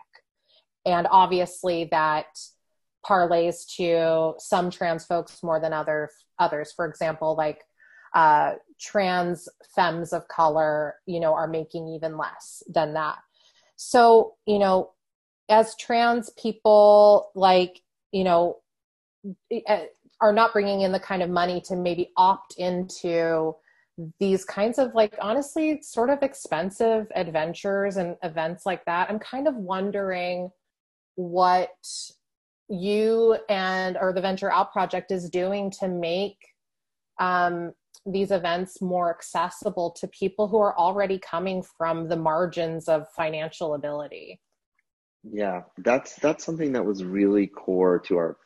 And 0.86 1.08
obviously 1.10 1.88
that 1.92 2.28
parlays 3.06 3.66
to 3.78 4.34
some 4.40 4.70
trans 4.70 5.06
folks 5.06 5.44
more 5.44 5.60
than 5.60 5.74
other 5.74 6.10
others. 6.40 6.74
For 6.76 6.86
example 6.86 7.36
like 7.36 7.64
uh, 8.14 8.54
trans 8.80 9.50
femmes 9.76 10.14
of 10.14 10.28
color 10.30 10.96
you 11.06 11.20
know 11.20 11.34
are 11.34 11.48
making 11.48 11.88
even 11.88 12.18
less 12.18 12.64
than 12.68 12.94
that. 12.94 13.18
So 13.76 14.36
you 14.46 14.60
know 14.60 14.92
as 15.50 15.76
trans 15.76 16.32
people 16.32 17.32
like 17.36 17.82
you 18.12 18.24
know 18.24 18.58
are 20.22 20.34
not 20.34 20.54
bringing 20.54 20.82
in 20.82 20.92
the 20.92 21.00
kind 21.00 21.22
of 21.22 21.30
money 21.30 21.62
to 21.62 21.76
maybe 21.76 22.12
opt 22.18 22.56
into 22.58 23.56
these 24.20 24.44
kinds 24.44 24.78
of 24.78 24.94
like 24.94 25.16
honestly 25.22 25.82
sort 25.82 26.10
of 26.10 26.22
expensive 26.22 27.08
adventures 27.16 27.98
and 27.98 28.16
events 28.24 28.66
like 28.66 28.84
that. 28.86 29.10
I'm 29.10 29.20
kind 29.20 29.48
of 29.48 29.56
wondering 29.56 30.50
what 31.16 31.70
you 32.68 33.38
and 33.50 33.98
or 33.98 34.12
the 34.12 34.22
venture 34.22 34.52
out 34.52 34.74
project 34.74 35.12
is 35.12 35.30
doing 35.30 35.72
to 35.80 35.88
make 35.88 36.38
um, 37.20 37.74
these 38.06 38.32
events 38.32 38.82
more 38.82 39.10
accessible 39.10 39.92
to 39.92 40.08
people 40.08 40.48
who 40.48 40.58
are 40.58 40.78
already 40.78 41.18
coming 41.18 41.64
from 41.78 42.10
the 42.10 42.18
margins 42.18 42.90
of 42.90 43.08
financial 43.16 43.76
ability 43.76 44.40
yeah 45.32 45.62
that's 45.80 46.16
that's 46.16 46.46
something 46.46 46.74
that 46.74 46.86
was 46.86 47.04
really 47.04 47.48
core 47.48 48.00
to 48.00 48.18
our 48.18 48.38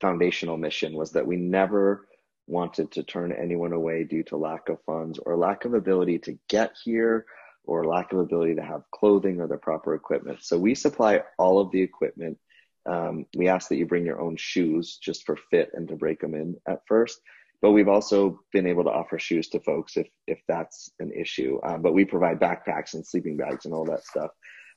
foundational 0.00 0.56
mission 0.56 0.94
was 0.94 1.12
that 1.12 1.26
we 1.26 1.36
never 1.36 2.06
wanted 2.46 2.90
to 2.92 3.02
turn 3.02 3.32
anyone 3.32 3.72
away 3.72 4.04
due 4.04 4.22
to 4.22 4.36
lack 4.36 4.68
of 4.68 4.78
funds 4.84 5.18
or 5.24 5.36
lack 5.36 5.64
of 5.64 5.74
ability 5.74 6.18
to 6.18 6.38
get 6.48 6.72
here 6.84 7.26
or 7.64 7.84
lack 7.84 8.12
of 8.12 8.20
ability 8.20 8.54
to 8.54 8.62
have 8.62 8.82
clothing 8.92 9.40
or 9.40 9.46
the 9.46 9.56
proper 9.56 9.94
equipment 9.94 10.38
so 10.42 10.58
we 10.58 10.74
supply 10.74 11.20
all 11.38 11.58
of 11.58 11.70
the 11.70 11.80
equipment 11.80 12.38
um, 12.86 13.26
we 13.36 13.48
ask 13.48 13.68
that 13.68 13.76
you 13.76 13.86
bring 13.86 14.06
your 14.06 14.20
own 14.20 14.36
shoes 14.36 14.98
just 15.02 15.26
for 15.26 15.36
fit 15.50 15.70
and 15.74 15.88
to 15.88 15.96
break 15.96 16.20
them 16.20 16.34
in 16.34 16.54
at 16.68 16.82
first 16.86 17.20
but 17.62 17.72
we've 17.72 17.88
also 17.88 18.40
been 18.52 18.66
able 18.66 18.84
to 18.84 18.90
offer 18.90 19.18
shoes 19.18 19.48
to 19.48 19.60
folks 19.60 19.96
if 19.96 20.08
if 20.26 20.38
that's 20.46 20.90
an 21.00 21.12
issue. 21.12 21.58
Um, 21.62 21.82
but 21.82 21.94
we 21.94 22.04
provide 22.04 22.38
backpacks 22.38 22.94
and 22.94 23.06
sleeping 23.06 23.36
bags 23.36 23.64
and 23.64 23.74
all 23.74 23.84
that 23.86 24.04
stuff. 24.04 24.30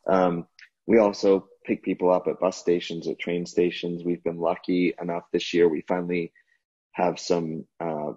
Um, 0.07 0.47
we 0.89 0.97
also 0.97 1.47
pick 1.65 1.83
people 1.83 2.11
up 2.11 2.27
at 2.27 2.39
bus 2.39 2.57
stations, 2.57 3.07
at 3.07 3.19
train 3.19 3.45
stations. 3.45 4.03
We've 4.03 4.23
been 4.23 4.39
lucky 4.39 4.95
enough 4.99 5.25
this 5.31 5.53
year. 5.53 5.69
We 5.69 5.85
finally 5.87 6.33
have 6.93 7.19
some 7.19 7.63
uh, 7.79 8.13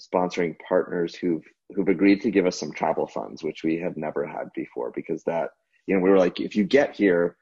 sponsoring 0.00 0.56
partners 0.68 1.14
who've 1.14 1.44
who've 1.76 1.86
agreed 1.86 2.20
to 2.22 2.32
give 2.32 2.44
us 2.44 2.58
some 2.58 2.72
travel 2.72 3.06
funds, 3.06 3.44
which 3.44 3.62
we 3.62 3.76
have 3.76 3.96
never 3.96 4.26
had 4.26 4.48
before. 4.56 4.90
Because 4.96 5.22
that, 5.24 5.50
you 5.86 5.94
know, 5.94 6.02
we 6.02 6.10
were 6.10 6.18
like, 6.18 6.40
if 6.40 6.56
you 6.56 6.64
get 6.64 6.96
here, 6.96 7.36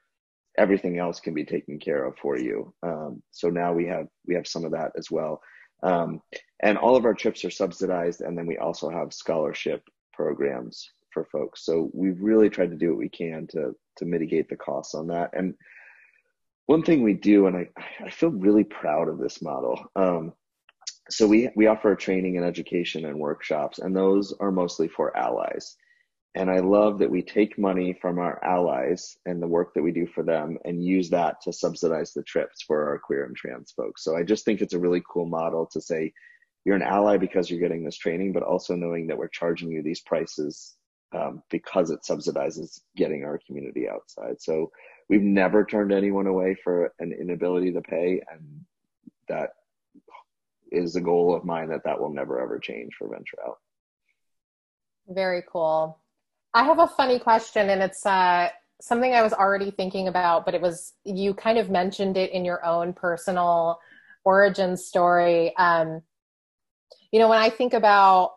everything 0.59 0.99
else 0.99 1.19
can 1.19 1.33
be 1.33 1.43
taken 1.43 1.79
care 1.79 2.05
of 2.05 2.15
for 2.19 2.37
you. 2.37 2.71
Um, 2.83 3.23
so 3.31 3.49
now 3.49 3.73
we 3.73 3.87
have 3.87 4.05
we 4.27 4.35
have 4.35 4.45
some 4.45 4.63
of 4.63 4.73
that 4.73 4.91
as 4.95 5.09
well. 5.09 5.41
Um, 5.81 6.21
and 6.61 6.77
all 6.77 6.95
of 6.95 7.05
our 7.05 7.15
trips 7.15 7.43
are 7.43 7.49
subsidized, 7.49 8.21
and 8.21 8.37
then 8.37 8.45
we 8.45 8.59
also 8.59 8.91
have 8.91 9.11
scholarship 9.11 9.81
programs 10.13 10.87
for 11.17 11.39
folks. 11.39 11.65
So 11.65 11.89
we've 11.93 12.21
really 12.21 12.49
tried 12.49 12.69
to 12.69 12.77
do 12.77 12.89
what 12.89 12.99
we 12.99 13.09
can 13.09 13.47
to 13.47 13.75
to 13.97 14.05
mitigate 14.05 14.49
the 14.49 14.55
costs 14.55 14.93
on 14.93 15.07
that. 15.07 15.31
And 15.33 15.55
one 16.67 16.83
thing 16.83 17.01
we 17.01 17.13
do, 17.13 17.47
and 17.47 17.57
I, 17.57 17.69
I 18.05 18.09
feel 18.09 18.29
really 18.29 18.63
proud 18.63 19.07
of 19.07 19.17
this 19.17 19.41
model. 19.41 19.83
Um, 19.95 20.33
so 21.09 21.25
we 21.25 21.49
we 21.55 21.67
offer 21.67 21.95
training 21.95 22.37
and 22.37 22.45
education 22.45 23.05
and 23.05 23.17
workshops, 23.17 23.79
and 23.79 23.95
those 23.95 24.33
are 24.39 24.51
mostly 24.51 24.87
for 24.87 25.15
allies. 25.17 25.75
And 26.35 26.51
I 26.51 26.59
love 26.59 26.99
that 26.99 27.09
we 27.09 27.23
take 27.23 27.57
money 27.57 27.97
from 27.99 28.19
our 28.19 28.43
allies 28.43 29.17
and 29.25 29.41
the 29.41 29.47
work 29.47 29.73
that 29.73 29.81
we 29.81 29.91
do 29.91 30.05
for 30.05 30.21
them 30.23 30.59
and 30.65 30.85
use 30.85 31.09
that 31.09 31.41
to 31.41 31.51
subsidize 31.51 32.13
the 32.13 32.21
trips 32.21 32.61
for 32.61 32.87
our 32.89 32.99
queer 32.99 33.25
and 33.25 33.35
trans 33.35 33.71
folks. 33.71 34.03
So 34.03 34.15
I 34.15 34.21
just 34.21 34.45
think 34.45 34.61
it's 34.61 34.75
a 34.75 34.79
really 34.79 35.01
cool 35.11 35.25
model 35.25 35.65
to 35.71 35.81
say 35.81 36.13
you're 36.63 36.75
an 36.75 36.83
ally 36.83 37.17
because 37.17 37.49
you're 37.49 37.61
getting 37.61 37.83
this 37.83 37.97
training, 37.97 38.33
but 38.33 38.43
also 38.43 38.75
knowing 38.75 39.07
that 39.07 39.17
we're 39.17 39.29
charging 39.29 39.71
you 39.71 39.81
these 39.81 40.01
prices 40.01 40.75
um, 41.13 41.43
because 41.49 41.89
it 41.89 42.01
subsidizes 42.01 42.81
getting 42.95 43.23
our 43.23 43.39
community 43.45 43.87
outside. 43.87 44.41
So 44.41 44.71
we've 45.09 45.21
never 45.21 45.65
turned 45.65 45.91
anyone 45.91 46.27
away 46.27 46.55
for 46.63 46.93
an 46.99 47.13
inability 47.13 47.71
to 47.73 47.81
pay. 47.81 48.21
And 48.31 48.65
that 49.29 49.51
is 50.71 50.95
a 50.95 51.01
goal 51.01 51.35
of 51.35 51.45
mine 51.45 51.69
that 51.69 51.83
that 51.85 51.99
will 51.99 52.13
never 52.13 52.41
ever 52.41 52.59
change 52.59 52.93
for 52.97 53.07
Venture 53.07 53.37
Out. 53.45 53.57
Very 55.07 55.43
cool. 55.49 55.99
I 56.53 56.63
have 56.63 56.79
a 56.79 56.87
funny 56.87 57.19
question, 57.19 57.69
and 57.69 57.81
it's 57.81 58.05
uh, 58.05 58.49
something 58.81 59.13
I 59.13 59.21
was 59.21 59.33
already 59.33 59.71
thinking 59.71 60.07
about, 60.07 60.45
but 60.45 60.53
it 60.53 60.61
was 60.61 60.93
you 61.03 61.33
kind 61.33 61.57
of 61.57 61.69
mentioned 61.69 62.17
it 62.17 62.31
in 62.31 62.43
your 62.43 62.65
own 62.65 62.93
personal 62.93 63.79
origin 64.25 64.75
story. 64.75 65.55
Um, 65.57 66.01
you 67.11 67.19
know, 67.19 67.29
when 67.29 67.39
I 67.39 67.49
think 67.49 67.73
about 67.73 68.36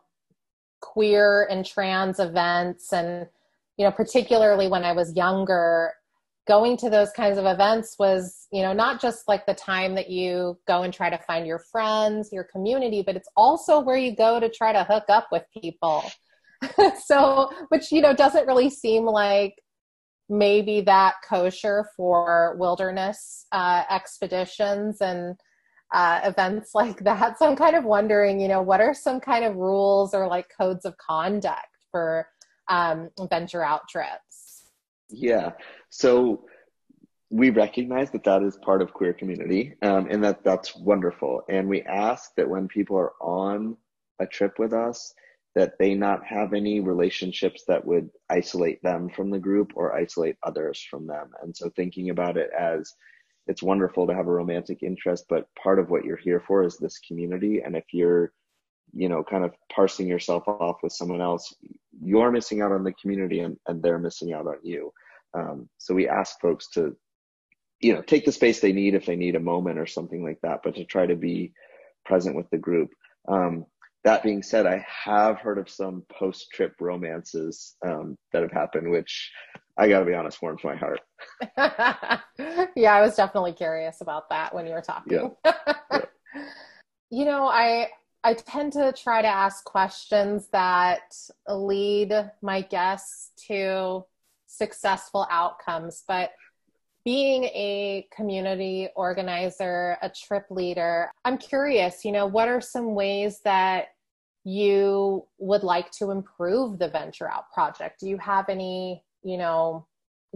queer 0.80 1.46
and 1.50 1.64
trans 1.64 2.18
events, 2.18 2.92
and 2.92 3.26
you 3.76 3.84
know, 3.84 3.92
particularly 3.92 4.68
when 4.68 4.84
I 4.84 4.92
was 4.92 5.14
younger, 5.16 5.92
going 6.50 6.76
to 6.76 6.90
those 6.90 7.12
kinds 7.12 7.38
of 7.38 7.46
events 7.46 7.96
was, 7.98 8.48
you 8.50 8.62
know, 8.62 8.72
not 8.72 9.00
just 9.00 9.28
like 9.28 9.46
the 9.46 9.54
time 9.54 9.94
that 9.94 10.10
you 10.10 10.58
go 10.66 10.82
and 10.82 10.92
try 10.92 11.08
to 11.08 11.18
find 11.18 11.46
your 11.46 11.60
friends, 11.60 12.30
your 12.32 12.44
community, 12.44 13.02
but 13.06 13.14
it's 13.14 13.28
also 13.36 13.78
where 13.78 13.96
you 13.96 14.16
go 14.16 14.40
to 14.40 14.48
try 14.48 14.72
to 14.72 14.82
hook 14.84 15.04
up 15.08 15.28
with 15.30 15.44
people. 15.62 16.02
so, 17.06 17.50
which, 17.68 17.92
you 17.92 18.00
know, 18.00 18.12
doesn't 18.12 18.46
really 18.46 18.68
seem 18.68 19.04
like 19.04 19.54
maybe 20.28 20.80
that 20.80 21.14
kosher 21.28 21.86
for 21.96 22.56
wilderness 22.58 23.46
uh, 23.52 23.84
expeditions 23.88 25.00
and 25.00 25.36
uh, 25.92 26.20
events 26.24 26.74
like 26.74 26.98
that. 27.04 27.36
So 27.38 27.48
I'm 27.48 27.56
kind 27.56 27.76
of 27.76 27.84
wondering, 27.84 28.40
you 28.40 28.48
know, 28.48 28.62
what 28.62 28.80
are 28.80 28.94
some 28.94 29.20
kind 29.20 29.44
of 29.44 29.56
rules 29.56 30.14
or 30.14 30.26
like 30.26 30.50
codes 30.56 30.84
of 30.84 30.96
conduct 30.98 31.76
for 31.90 32.28
um, 32.68 33.10
venture 33.28 33.64
out 33.64 33.88
trips? 33.88 34.64
Yeah. 35.08 35.52
So 35.88 36.44
we 37.30 37.50
recognize 37.50 38.10
that 38.10 38.24
that 38.24 38.42
is 38.42 38.56
part 38.56 38.82
of 38.82 38.92
queer 38.92 39.12
community 39.12 39.74
um, 39.82 40.08
and 40.10 40.22
that 40.24 40.44
that's 40.44 40.76
wonderful. 40.76 41.42
And 41.48 41.68
we 41.68 41.82
ask 41.82 42.34
that 42.36 42.48
when 42.48 42.68
people 42.68 42.96
are 42.96 43.12
on 43.20 43.76
a 44.20 44.26
trip 44.26 44.58
with 44.58 44.72
us, 44.72 45.14
that 45.54 45.78
they 45.78 45.94
not 45.94 46.24
have 46.24 46.52
any 46.52 46.80
relationships 46.80 47.64
that 47.66 47.84
would 47.84 48.08
isolate 48.28 48.80
them 48.82 49.08
from 49.10 49.30
the 49.30 49.38
group 49.38 49.72
or 49.74 49.96
isolate 49.96 50.36
others 50.44 50.80
from 50.88 51.06
them. 51.06 51.30
And 51.42 51.56
so 51.56 51.70
thinking 51.70 52.10
about 52.10 52.36
it 52.36 52.50
as 52.56 52.94
it's 53.50 53.64
wonderful 53.64 54.06
to 54.06 54.14
have 54.14 54.28
a 54.28 54.32
romantic 54.32 54.84
interest, 54.84 55.24
but 55.28 55.48
part 55.60 55.80
of 55.80 55.90
what 55.90 56.04
you're 56.04 56.16
here 56.16 56.40
for 56.46 56.62
is 56.62 56.76
this 56.76 57.00
community. 57.00 57.62
And 57.64 57.74
if 57.76 57.84
you're, 57.92 58.32
you 58.94 59.08
know, 59.08 59.24
kind 59.24 59.44
of 59.44 59.52
parsing 59.74 60.06
yourself 60.06 60.46
off 60.46 60.76
with 60.84 60.92
someone 60.92 61.20
else, 61.20 61.52
you're 62.00 62.30
missing 62.30 62.62
out 62.62 62.70
on 62.70 62.84
the 62.84 62.92
community 62.92 63.40
and, 63.40 63.56
and 63.66 63.82
they're 63.82 63.98
missing 63.98 64.32
out 64.32 64.46
on 64.46 64.58
you. 64.62 64.92
Um, 65.34 65.68
so 65.78 65.94
we 65.94 66.08
ask 66.08 66.40
folks 66.40 66.68
to, 66.74 66.96
you 67.80 67.92
know, 67.92 68.02
take 68.02 68.24
the 68.24 68.30
space 68.30 68.60
they 68.60 68.72
need 68.72 68.94
if 68.94 69.04
they 69.04 69.16
need 69.16 69.34
a 69.34 69.40
moment 69.40 69.80
or 69.80 69.86
something 69.86 70.22
like 70.22 70.38
that, 70.42 70.60
but 70.62 70.76
to 70.76 70.84
try 70.84 71.06
to 71.06 71.16
be 71.16 71.52
present 72.04 72.36
with 72.36 72.48
the 72.50 72.58
group. 72.58 72.90
Um, 73.26 73.66
that 74.04 74.22
being 74.22 74.42
said, 74.42 74.66
I 74.66 74.84
have 75.04 75.38
heard 75.38 75.58
of 75.58 75.68
some 75.68 76.04
post 76.10 76.50
trip 76.52 76.74
romances 76.80 77.76
um, 77.86 78.16
that 78.32 78.42
have 78.42 78.52
happened, 78.52 78.90
which 78.90 79.30
I 79.76 79.88
got 79.88 80.00
to 80.00 80.04
be 80.04 80.14
honest, 80.14 80.40
warms 80.40 80.64
my 80.64 80.76
heart. 80.76 81.00
yeah, 82.76 82.94
I 82.94 83.00
was 83.02 83.14
definitely 83.16 83.52
curious 83.52 84.00
about 84.00 84.28
that 84.30 84.54
when 84.54 84.66
you 84.66 84.72
were 84.72 84.80
talking. 84.80 85.32
Yeah. 85.44 85.52
yeah. 85.92 86.04
you 87.10 87.24
know, 87.24 87.46
I 87.46 87.88
I 88.22 88.34
tend 88.34 88.74
to 88.74 88.92
try 88.92 89.22
to 89.22 89.28
ask 89.28 89.64
questions 89.64 90.48
that 90.52 91.14
lead 91.48 92.12
my 92.42 92.62
guests 92.62 93.30
to 93.48 94.04
successful 94.46 95.26
outcomes, 95.30 96.04
but 96.06 96.32
being 97.04 97.44
a 97.44 98.06
community 98.14 98.88
organizer, 98.94 99.96
a 100.02 100.10
trip 100.10 100.46
leader, 100.50 101.10
I'm 101.24 101.38
curious, 101.38 102.04
you 102.04 102.12
know, 102.12 102.26
what 102.26 102.48
are 102.48 102.60
some 102.60 102.94
ways 102.94 103.40
that 103.44 103.86
you 104.44 105.26
would 105.38 105.62
like 105.62 105.90
to 105.92 106.10
improve 106.10 106.78
the 106.78 106.88
Venture 106.88 107.30
Out 107.30 107.50
project? 107.52 108.00
Do 108.00 108.08
you 108.08 108.18
have 108.18 108.48
any, 108.48 109.02
you 109.22 109.38
know, 109.38 109.86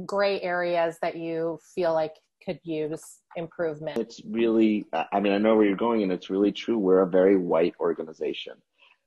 gray 0.06 0.40
areas 0.40 0.96
that 1.02 1.16
you 1.16 1.58
feel 1.74 1.92
like 1.92 2.14
could 2.44 2.60
use 2.62 3.02
improvement? 3.36 3.98
It's 3.98 4.20
really, 4.26 4.86
I 4.92 5.20
mean, 5.20 5.32
I 5.32 5.38
know 5.38 5.56
where 5.56 5.66
you're 5.66 5.76
going, 5.76 6.02
and 6.02 6.12
it's 6.12 6.30
really 6.30 6.52
true. 6.52 6.78
We're 6.78 7.02
a 7.02 7.08
very 7.08 7.36
white 7.36 7.74
organization. 7.80 8.54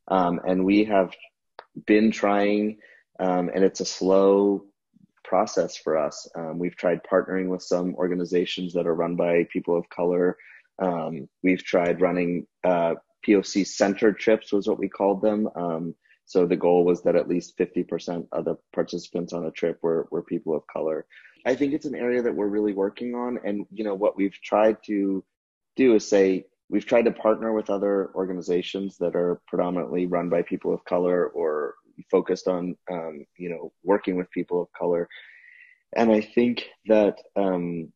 Um, 0.07 0.39
and 0.47 0.65
we 0.65 0.85
have 0.85 1.13
been 1.85 2.11
trying, 2.11 2.77
um, 3.19 3.49
and 3.53 3.63
it's 3.63 3.81
a 3.81 3.85
slow 3.85 4.65
process 5.27 5.77
for 5.77 5.97
us. 5.97 6.27
Um, 6.35 6.57
we've 6.57 6.75
tried 6.75 7.01
partnering 7.03 7.49
with 7.49 7.61
some 7.61 7.93
organizations 7.95 8.73
that 8.73 8.87
are 8.87 8.95
run 8.95 9.15
by 9.15 9.45
people 9.51 9.77
of 9.77 9.87
color. 9.89 10.37
Um, 10.79 11.27
we've 11.43 11.63
tried 11.63 12.01
running 12.01 12.47
uh, 12.63 12.95
POC 13.27 13.67
centered 13.67 14.17
trips, 14.19 14.53
was 14.53 14.67
what 14.67 14.79
we 14.79 14.87
called 14.87 15.21
them. 15.21 15.49
Um, 15.55 15.95
so 16.25 16.45
the 16.45 16.55
goal 16.55 16.85
was 16.85 17.03
that 17.03 17.15
at 17.15 17.27
least 17.27 17.57
50% 17.57 18.27
of 18.31 18.45
the 18.45 18.55
participants 18.73 19.33
on 19.33 19.45
a 19.45 19.51
trip 19.51 19.79
were, 19.81 20.07
were 20.11 20.23
people 20.23 20.55
of 20.55 20.65
color. 20.67 21.05
I 21.45 21.55
think 21.55 21.73
it's 21.73 21.85
an 21.85 21.95
area 21.95 22.21
that 22.21 22.35
we're 22.35 22.47
really 22.47 22.73
working 22.73 23.15
on. 23.15 23.39
And, 23.43 23.65
you 23.71 23.83
know, 23.83 23.95
what 23.95 24.17
we've 24.17 24.39
tried 24.41 24.77
to 24.87 25.23
do 25.75 25.95
is 25.95 26.07
say, 26.07 26.45
we've 26.69 26.85
tried 26.85 27.05
to 27.05 27.11
partner 27.11 27.53
with 27.53 27.69
other 27.69 28.11
organizations 28.13 28.97
that 28.97 29.15
are 29.15 29.41
predominantly 29.47 30.05
run 30.05 30.29
by 30.29 30.41
people 30.41 30.73
of 30.73 30.83
color 30.83 31.27
or 31.27 31.75
focused 32.09 32.47
on 32.47 32.75
um, 32.91 33.25
you 33.37 33.49
know 33.49 33.71
working 33.83 34.15
with 34.15 34.31
people 34.31 34.61
of 34.61 34.71
color 34.77 35.07
and 35.95 36.11
i 36.11 36.21
think 36.21 36.65
that 36.87 37.17
um, 37.35 37.91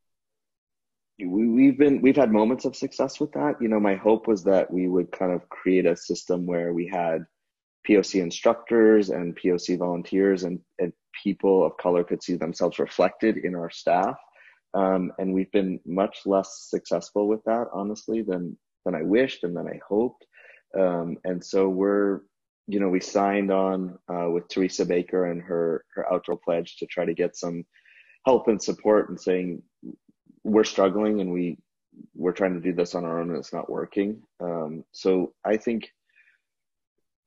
we, 1.20 1.48
we've 1.48 1.78
been 1.78 2.02
we've 2.02 2.16
had 2.16 2.32
moments 2.32 2.66
of 2.66 2.76
success 2.76 3.20
with 3.20 3.32
that 3.34 3.56
you 3.62 3.68
know 3.68 3.80
my 3.80 3.96
hope 3.96 4.28
was 4.28 4.44
that 4.44 4.72
we 4.72 4.88
would 4.88 5.12
kind 5.12 5.32
of 5.32 5.48
create 5.50 5.86
a 5.86 5.96
system 5.96 6.46
where 6.46 6.74
we 6.74 6.88
had 6.88 7.26
POC 7.88 8.22
instructors 8.22 9.10
and 9.10 9.36
POC 9.36 9.78
volunteers 9.78 10.44
and, 10.44 10.60
and 10.80 10.94
people 11.24 11.66
of 11.66 11.78
color 11.78 12.04
could 12.04 12.24
see 12.24 12.36
themselves 12.36 12.80
reflected 12.80 13.38
in 13.38 13.56
our 13.56 13.70
staff. 13.70 14.16
Um, 14.74 15.12
and 15.18 15.34
we've 15.34 15.52
been 15.52 15.80
much 15.86 16.20
less 16.26 16.68
successful 16.70 17.28
with 17.28 17.44
that, 17.46 17.68
honestly, 17.74 18.22
than 18.22 18.58
than 18.86 18.96
I 18.96 19.04
wished 19.04 19.44
and 19.44 19.56
than 19.56 19.68
I 19.68 19.80
hoped. 19.88 20.26
Um, 20.80 21.18
and 21.24 21.44
so 21.44 21.70
we're, 21.70 22.22
you 22.68 22.80
know, 22.80 22.90
we 22.90 23.00
signed 23.00 23.52
on 23.52 23.98
uh, 24.08 24.30
with 24.30 24.48
Teresa 24.48 24.86
Baker 24.86 25.26
and 25.26 25.42
her 25.42 25.86
her 25.96 26.12
outdoor 26.12 26.38
pledge 26.38 26.78
to 26.78 26.86
try 26.86 27.06
to 27.06 27.14
get 27.14 27.36
some 27.36 27.66
help 28.26 28.48
and 28.48 28.62
support 28.62 29.10
and 29.10 29.20
saying 29.20 29.62
we're 30.44 30.64
struggling 30.64 31.22
and 31.22 31.32
we 31.32 31.58
we're 32.16 32.32
trying 32.32 32.54
to 32.54 32.62
do 32.62 32.74
this 32.74 32.96
on 32.96 33.04
our 33.06 33.20
own 33.20 33.30
and 33.30 33.38
it's 33.38 33.54
not 33.54 33.70
working. 33.70 34.22
Um, 34.40 34.86
so 34.92 35.34
I 35.44 35.58
think 35.58 35.92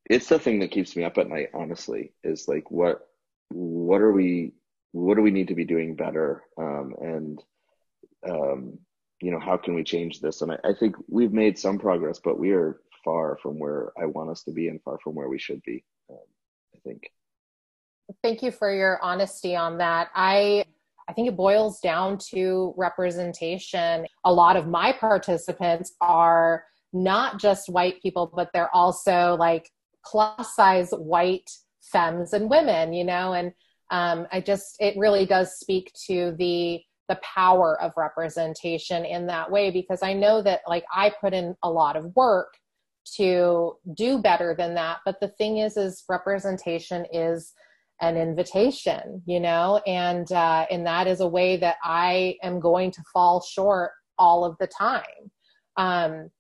it's 0.08 0.28
the 0.28 0.38
thing 0.38 0.60
that 0.60 0.70
keeps 0.70 0.96
me 0.96 1.04
up 1.04 1.18
at 1.18 1.28
night, 1.28 1.48
honestly, 1.54 2.12
is 2.22 2.48
like 2.48 2.70
what 2.70 3.06
what 3.50 4.00
are 4.00 4.12
we 4.12 4.52
what 4.92 5.16
do 5.16 5.22
we 5.22 5.30
need 5.30 5.48
to 5.48 5.54
be 5.54 5.64
doing 5.64 5.96
better 5.96 6.42
um, 6.58 6.94
and 7.00 7.42
um, 8.28 8.78
you 9.20 9.30
know 9.30 9.40
how 9.40 9.56
can 9.56 9.74
we 9.74 9.84
change 9.84 10.20
this 10.20 10.42
and 10.42 10.52
I, 10.52 10.58
I, 10.64 10.72
think 10.72 10.96
we've 11.08 11.32
made 11.32 11.58
some 11.58 11.78
progress 11.78 12.20
but 12.22 12.38
we 12.38 12.52
are 12.52 12.80
far 13.04 13.38
from 13.42 13.58
where 13.58 13.92
i 14.00 14.04
want 14.06 14.30
us 14.30 14.42
to 14.42 14.50
be 14.50 14.68
and 14.68 14.82
far 14.82 14.98
from 15.02 15.14
where 15.14 15.28
we 15.28 15.38
should 15.38 15.62
be 15.62 15.84
um, 16.10 16.16
i 16.74 16.78
think. 16.84 17.10
Thank 18.22 18.42
you 18.42 18.50
for 18.50 18.74
your 18.74 19.00
honesty 19.02 19.56
on 19.56 19.78
that. 19.78 20.08
I 20.14 20.64
i 21.08 21.12
think 21.12 21.28
it 21.28 21.36
boils 21.36 21.80
down 21.80 22.18
to 22.30 22.74
representation. 22.76 24.06
A 24.24 24.32
lot 24.32 24.56
of 24.56 24.66
my 24.66 24.92
participants 24.92 25.92
are 26.00 26.64
not 26.92 27.40
just 27.40 27.68
white 27.68 28.00
people 28.02 28.30
but 28.34 28.50
they're 28.52 28.74
also 28.74 29.36
like 29.38 29.68
plus 30.04 30.54
size 30.54 30.90
white 30.92 31.50
femmes 31.82 32.32
and 32.32 32.48
women 32.48 32.92
you 32.92 33.04
know 33.04 33.32
and 33.32 33.52
um, 33.90 34.28
i 34.30 34.40
just 34.40 34.76
it 34.78 34.96
really 34.96 35.26
does 35.26 35.58
speak 35.58 35.92
to 36.06 36.34
the 36.38 36.80
the 37.08 37.18
power 37.22 37.80
of 37.82 37.92
representation 37.96 39.04
in 39.04 39.26
that 39.26 39.50
way 39.50 39.70
because 39.70 40.02
I 40.02 40.14
know 40.14 40.42
that 40.42 40.62
like 40.66 40.84
I 40.92 41.12
put 41.20 41.34
in 41.34 41.54
a 41.62 41.70
lot 41.70 41.96
of 41.96 42.14
work 42.16 42.54
to 43.16 43.76
do 43.94 44.18
better 44.18 44.54
than 44.56 44.74
that. 44.74 44.98
But 45.04 45.20
the 45.20 45.28
thing 45.28 45.58
is 45.58 45.76
is 45.76 46.04
representation 46.08 47.06
is 47.12 47.52
an 48.00 48.16
invitation 48.16 49.22
you 49.24 49.38
know 49.38 49.80
and 49.86 50.30
uh, 50.32 50.66
and 50.70 50.86
that 50.86 51.06
is 51.06 51.20
a 51.20 51.28
way 51.28 51.56
that 51.56 51.76
I 51.82 52.36
am 52.42 52.58
going 52.58 52.90
to 52.90 53.02
fall 53.12 53.40
short 53.40 53.92
all 54.18 54.44
of 54.44 54.56
the 54.58 54.66
time. 54.66 55.30
Um, 55.76 56.30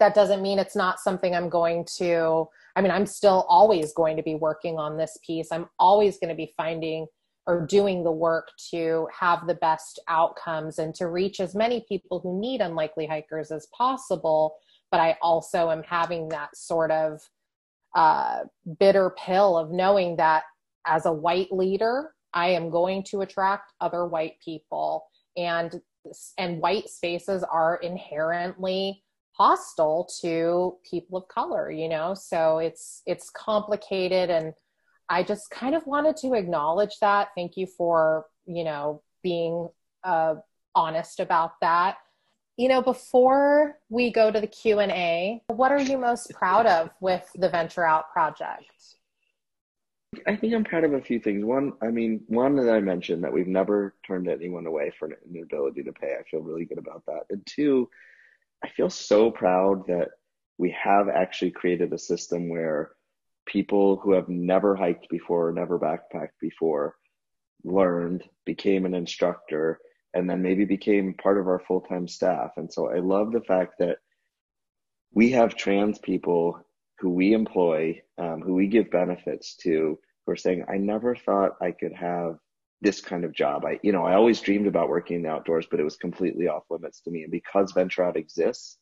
that 0.00 0.14
doesn't 0.14 0.42
mean 0.42 0.58
it's 0.58 0.76
not 0.76 1.00
something 1.00 1.34
I'm 1.34 1.48
going 1.48 1.86
to 1.98 2.46
I 2.76 2.82
mean 2.82 2.90
I'm 2.90 3.06
still 3.06 3.46
always 3.48 3.92
going 3.94 4.16
to 4.16 4.22
be 4.22 4.34
working 4.34 4.78
on 4.78 4.96
this 4.96 5.18
piece. 5.26 5.48
I'm 5.50 5.66
always 5.78 6.18
going 6.18 6.30
to 6.30 6.36
be 6.36 6.52
finding 6.56 7.06
or 7.46 7.64
doing 7.64 8.02
the 8.02 8.12
work 8.12 8.48
to 8.70 9.06
have 9.18 9.46
the 9.46 9.54
best 9.54 10.00
outcomes 10.08 10.78
and 10.78 10.94
to 10.96 11.06
reach 11.06 11.40
as 11.40 11.54
many 11.54 11.84
people 11.88 12.18
who 12.20 12.40
need 12.40 12.60
unlikely 12.60 13.06
hikers 13.06 13.52
as 13.52 13.68
possible. 13.76 14.56
But 14.90 15.00
I 15.00 15.16
also 15.20 15.70
am 15.70 15.82
having 15.82 16.28
that 16.28 16.56
sort 16.56 16.90
of 16.90 17.20
uh, 17.94 18.40
bitter 18.78 19.14
pill 19.18 19.56
of 19.56 19.70
knowing 19.70 20.16
that 20.16 20.44
as 20.86 21.06
a 21.06 21.12
white 21.12 21.50
leader, 21.50 22.12
I 22.32 22.48
am 22.50 22.70
going 22.70 23.02
to 23.10 23.22
attract 23.22 23.72
other 23.80 24.06
white 24.06 24.34
people, 24.44 25.06
and 25.36 25.80
and 26.38 26.60
white 26.60 26.88
spaces 26.88 27.42
are 27.42 27.76
inherently 27.82 29.02
hostile 29.32 30.08
to 30.20 30.76
people 30.88 31.18
of 31.18 31.28
color. 31.28 31.70
You 31.70 31.88
know, 31.88 32.14
so 32.14 32.58
it's 32.58 33.02
it's 33.06 33.30
complicated 33.30 34.30
and 34.30 34.54
I 35.08 35.22
just 35.22 35.50
kind 35.50 35.74
of 35.74 35.86
wanted 35.86 36.16
to 36.18 36.34
acknowledge 36.34 36.98
that. 37.00 37.28
Thank 37.36 37.56
you 37.56 37.66
for, 37.66 38.26
you 38.46 38.64
know, 38.64 39.02
being 39.22 39.68
uh, 40.04 40.36
honest 40.74 41.20
about 41.20 41.52
that. 41.60 41.96
You 42.56 42.68
know, 42.68 42.80
before 42.80 43.78
we 43.90 44.10
go 44.10 44.30
to 44.30 44.40
the 44.40 44.46
Q&A, 44.46 45.42
what 45.48 45.72
are 45.72 45.80
you 45.80 45.98
most 45.98 46.30
proud 46.30 46.64
of 46.64 46.88
with 47.00 47.28
the 47.34 47.50
Venture 47.50 47.84
Out 47.84 48.10
project? 48.10 48.64
I 50.26 50.36
think 50.36 50.54
I'm 50.54 50.64
proud 50.64 50.84
of 50.84 50.94
a 50.94 51.02
few 51.02 51.20
things. 51.20 51.44
One, 51.44 51.74
I 51.82 51.88
mean, 51.88 52.22
one 52.28 52.56
that 52.56 52.72
I 52.72 52.80
mentioned 52.80 53.24
that 53.24 53.32
we've 53.32 53.46
never 53.46 53.94
turned 54.06 54.28
anyone 54.28 54.66
away 54.66 54.90
for 54.98 55.08
an 55.08 55.16
inability 55.28 55.82
to 55.82 55.92
pay. 55.92 56.14
I 56.18 56.22
feel 56.30 56.40
really 56.40 56.64
good 56.64 56.78
about 56.78 57.04
that. 57.06 57.24
And 57.28 57.44
two, 57.44 57.90
I 58.64 58.68
feel 58.70 58.88
so 58.88 59.30
proud 59.30 59.86
that 59.88 60.08
we 60.56 60.74
have 60.82 61.10
actually 61.10 61.50
created 61.50 61.92
a 61.92 61.98
system 61.98 62.48
where 62.48 62.92
people 63.44 63.96
who 63.96 64.12
have 64.12 64.30
never 64.30 64.74
hiked 64.74 65.10
before, 65.10 65.52
never 65.52 65.78
backpacked 65.78 66.38
before, 66.40 66.96
learned, 67.64 68.24
became 68.46 68.86
an 68.86 68.94
instructor, 68.94 69.78
and 70.16 70.30
then 70.30 70.40
maybe 70.40 70.64
became 70.64 71.12
part 71.12 71.38
of 71.38 71.46
our 71.46 71.58
full 71.58 71.82
time 71.82 72.08
staff. 72.08 72.52
And 72.56 72.72
so 72.72 72.90
I 72.90 73.00
love 73.00 73.32
the 73.32 73.42
fact 73.42 73.74
that 73.80 73.98
we 75.12 75.30
have 75.32 75.54
trans 75.54 75.98
people 75.98 76.58
who 76.98 77.10
we 77.10 77.34
employ, 77.34 78.00
um, 78.16 78.40
who 78.40 78.54
we 78.54 78.66
give 78.66 78.90
benefits 78.90 79.56
to, 79.56 79.98
who 80.24 80.32
are 80.32 80.36
saying, 80.36 80.64
I 80.72 80.78
never 80.78 81.14
thought 81.14 81.58
I 81.60 81.70
could 81.70 81.92
have 81.92 82.38
this 82.80 83.02
kind 83.02 83.26
of 83.26 83.34
job. 83.34 83.66
I, 83.66 83.78
you 83.82 83.92
know, 83.92 84.04
I 84.04 84.14
always 84.14 84.40
dreamed 84.40 84.66
about 84.66 84.88
working 84.88 85.16
in 85.16 85.22
the 85.22 85.28
outdoors, 85.28 85.66
but 85.70 85.80
it 85.80 85.84
was 85.84 85.96
completely 85.96 86.48
off 86.48 86.64
limits 86.70 87.02
to 87.02 87.10
me. 87.10 87.22
And 87.22 87.30
because 87.30 87.72
Venture 87.72 88.02
Out 88.02 88.16
exists, 88.16 88.78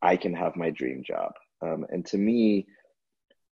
I 0.00 0.16
can 0.16 0.32
have 0.32 0.56
my 0.56 0.70
dream 0.70 1.02
job. 1.06 1.32
Um, 1.60 1.84
and 1.90 2.04
to 2.06 2.16
me, 2.16 2.66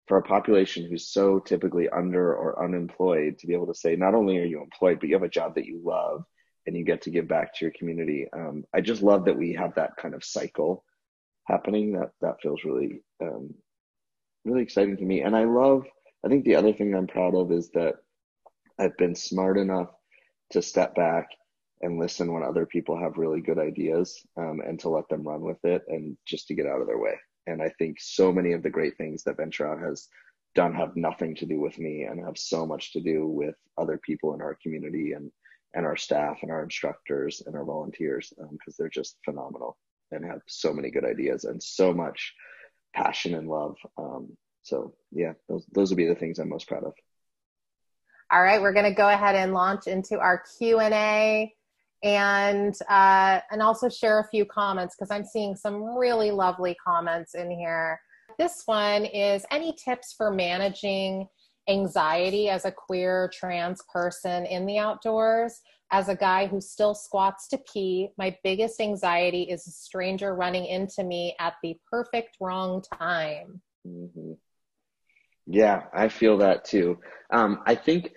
for 0.08 0.18
a 0.18 0.24
population 0.24 0.86
who's 0.86 1.08
so 1.08 1.40
typically 1.40 1.88
under 1.88 2.36
or 2.36 2.62
unemployed 2.62 3.40
to 3.40 3.48
be 3.48 3.54
able 3.54 3.68
to 3.68 3.74
say 3.74 3.96
not 3.96 4.14
only 4.14 4.38
are 4.38 4.46
you 4.46 4.62
employed 4.62 5.00
but 5.00 5.10
you 5.10 5.16
have 5.16 5.24
a 5.24 5.30
job 5.30 5.56
that 5.56 5.66
you 5.66 5.82
love 5.84 6.24
and 6.68 6.76
you 6.76 6.84
get 6.84 7.02
to 7.04 7.10
give 7.10 7.28
back 7.28 7.54
to 7.54 7.66
your 7.66 7.74
community. 7.78 8.28
Um, 8.34 8.66
i 8.74 8.82
just 8.82 9.04
love 9.04 9.26
that 9.26 9.38
we 9.38 9.54
have 9.54 9.76
that 9.76 9.96
kind 9.98 10.14
of 10.14 10.24
cycle 10.24 10.84
happening. 11.46 11.94
That 11.94 12.12
that 12.22 12.42
feels 12.42 12.64
really 12.64 13.02
um, 13.22 13.54
really 14.46 14.64
exciting 14.64 14.98
to 14.98 15.06
me. 15.06 15.22
And 15.22 15.36
i 15.36 15.44
love 15.44 15.86
i 16.26 16.28
think 16.28 16.46
the 16.46 16.56
other 16.56 16.74
thing 16.74 16.96
i'm 16.96 17.08
proud 17.08 17.36
of 17.36 17.52
is 17.52 17.70
that 17.72 17.96
i've 18.80 18.98
been 18.98 19.16
smart 19.16 19.58
enough 19.58 19.90
to 20.52 20.62
step 20.62 20.96
back 20.96 21.28
and 21.82 22.00
listen 22.00 22.32
when 22.32 22.44
other 22.44 22.66
people 22.66 22.98
have 22.98 23.18
really 23.18 23.42
good 23.42 23.60
ideas 23.60 24.22
um, 24.38 24.62
and 24.66 24.80
to 24.80 24.90
let 24.90 25.08
them 25.10 25.28
run 25.28 25.42
with 25.42 25.64
it 25.64 25.84
and 25.88 26.18
just 26.26 26.48
to 26.48 26.56
get 26.56 26.66
out 26.66 26.82
of 26.82 26.88
their 26.88 27.00
way. 27.00 27.16
And 27.48 27.62
I 27.62 27.70
think 27.78 27.98
so 28.00 28.32
many 28.32 28.54
of 28.54 28.64
the 28.64 28.70
great 28.70 28.98
things 28.98 29.24
that 29.24 29.38
Venture 29.38 29.68
Out 29.68 29.80
has 29.82 30.08
done 30.56 30.74
have 30.74 30.96
nothing 30.96 31.36
to 31.36 31.46
do 31.46 31.60
with 31.60 31.78
me 31.78 32.04
and 32.04 32.24
have 32.24 32.38
so 32.38 32.66
much 32.66 32.94
to 32.94 33.02
do 33.02 33.28
with 33.28 33.56
other 33.78 34.00
people 34.04 34.34
in 34.34 34.42
our 34.42 34.58
community 34.64 35.12
and 35.12 35.32
and 35.76 35.86
our 35.86 35.98
staff 35.98 36.40
and 36.42 36.52
our 36.52 36.64
instructors 36.64 37.44
and 37.46 37.56
our 37.56 37.66
volunteers 37.66 38.34
because 38.38 38.50
um, 38.50 38.76
they're 38.80 38.90
just 38.90 39.18
phenomenal 39.24 39.78
and 40.12 40.26
have 40.26 40.40
so 40.48 40.74
many 40.74 40.90
good 40.90 41.06
ideas 41.06 41.44
and 41.44 41.62
so 41.62 41.94
much 41.94 42.34
passion 42.96 43.36
and 43.36 43.50
love. 43.50 43.76
Um, 43.98 44.36
so 44.64 44.96
yeah, 45.12 45.34
those 45.48 45.66
those 45.74 45.90
would 45.90 45.98
be 45.98 46.08
the 46.08 46.16
things 46.16 46.40
I'm 46.40 46.50
most 46.50 46.68
proud 46.68 46.86
of. 46.86 46.94
All 48.32 48.42
right, 48.42 48.62
we're 48.62 48.74
going 48.74 48.86
to 48.86 48.96
go 48.96 49.10
ahead 49.10 49.36
and 49.36 49.54
launch 49.54 49.86
into 49.86 50.18
our 50.18 50.42
Q 50.58 50.80
and 50.80 50.94
A 50.94 51.54
and 52.04 52.74
uh, 52.90 53.42
and 53.52 53.62
also 53.62 53.90
share 53.90 54.20
a 54.20 54.28
few 54.30 54.46
comments 54.46 54.96
because 54.96 55.12
I'm 55.12 55.26
seeing 55.26 55.56
some 55.56 55.84
really 55.84 56.32
lovely 56.32 56.76
comments 56.84 57.36
in 57.36 57.52
here. 57.52 58.00
This 58.40 58.64
one 58.66 59.06
is 59.06 59.46
any 59.52 59.76
tips 59.84 60.14
for 60.18 60.32
managing 60.32 61.28
anxiety 61.68 62.50
as 62.50 62.66
a 62.66 62.72
queer 62.72 63.30
trans 63.34 63.82
person 63.92 64.46
in 64.46 64.66
the 64.66 64.78
outdoors? 64.78 65.62
As 65.92 66.10
a 66.10 66.16
guy 66.16 66.48
who 66.48 66.60
still 66.60 66.96
squats 66.96 67.48
to 67.50 67.60
pee, 67.60 68.10
my 68.18 68.36
biggest 68.44 68.82
anxiety 68.82 69.44
is 69.44 69.68
a 69.68 69.72
stranger 69.72 70.36
running 70.36 70.66
into 70.66 71.04
me 71.04 71.36
at 71.40 71.54
the 71.62 71.78
perfect 71.90 72.38
wrong 72.42 72.84
time. 72.98 73.62
Mm-hmm. 73.88 74.34
Yeah, 75.48 75.84
I 75.94 76.10
feel 76.10 76.38
that 76.40 76.66
too. 76.66 76.98
Um, 77.32 77.62
I 77.66 77.76
think 77.76 78.12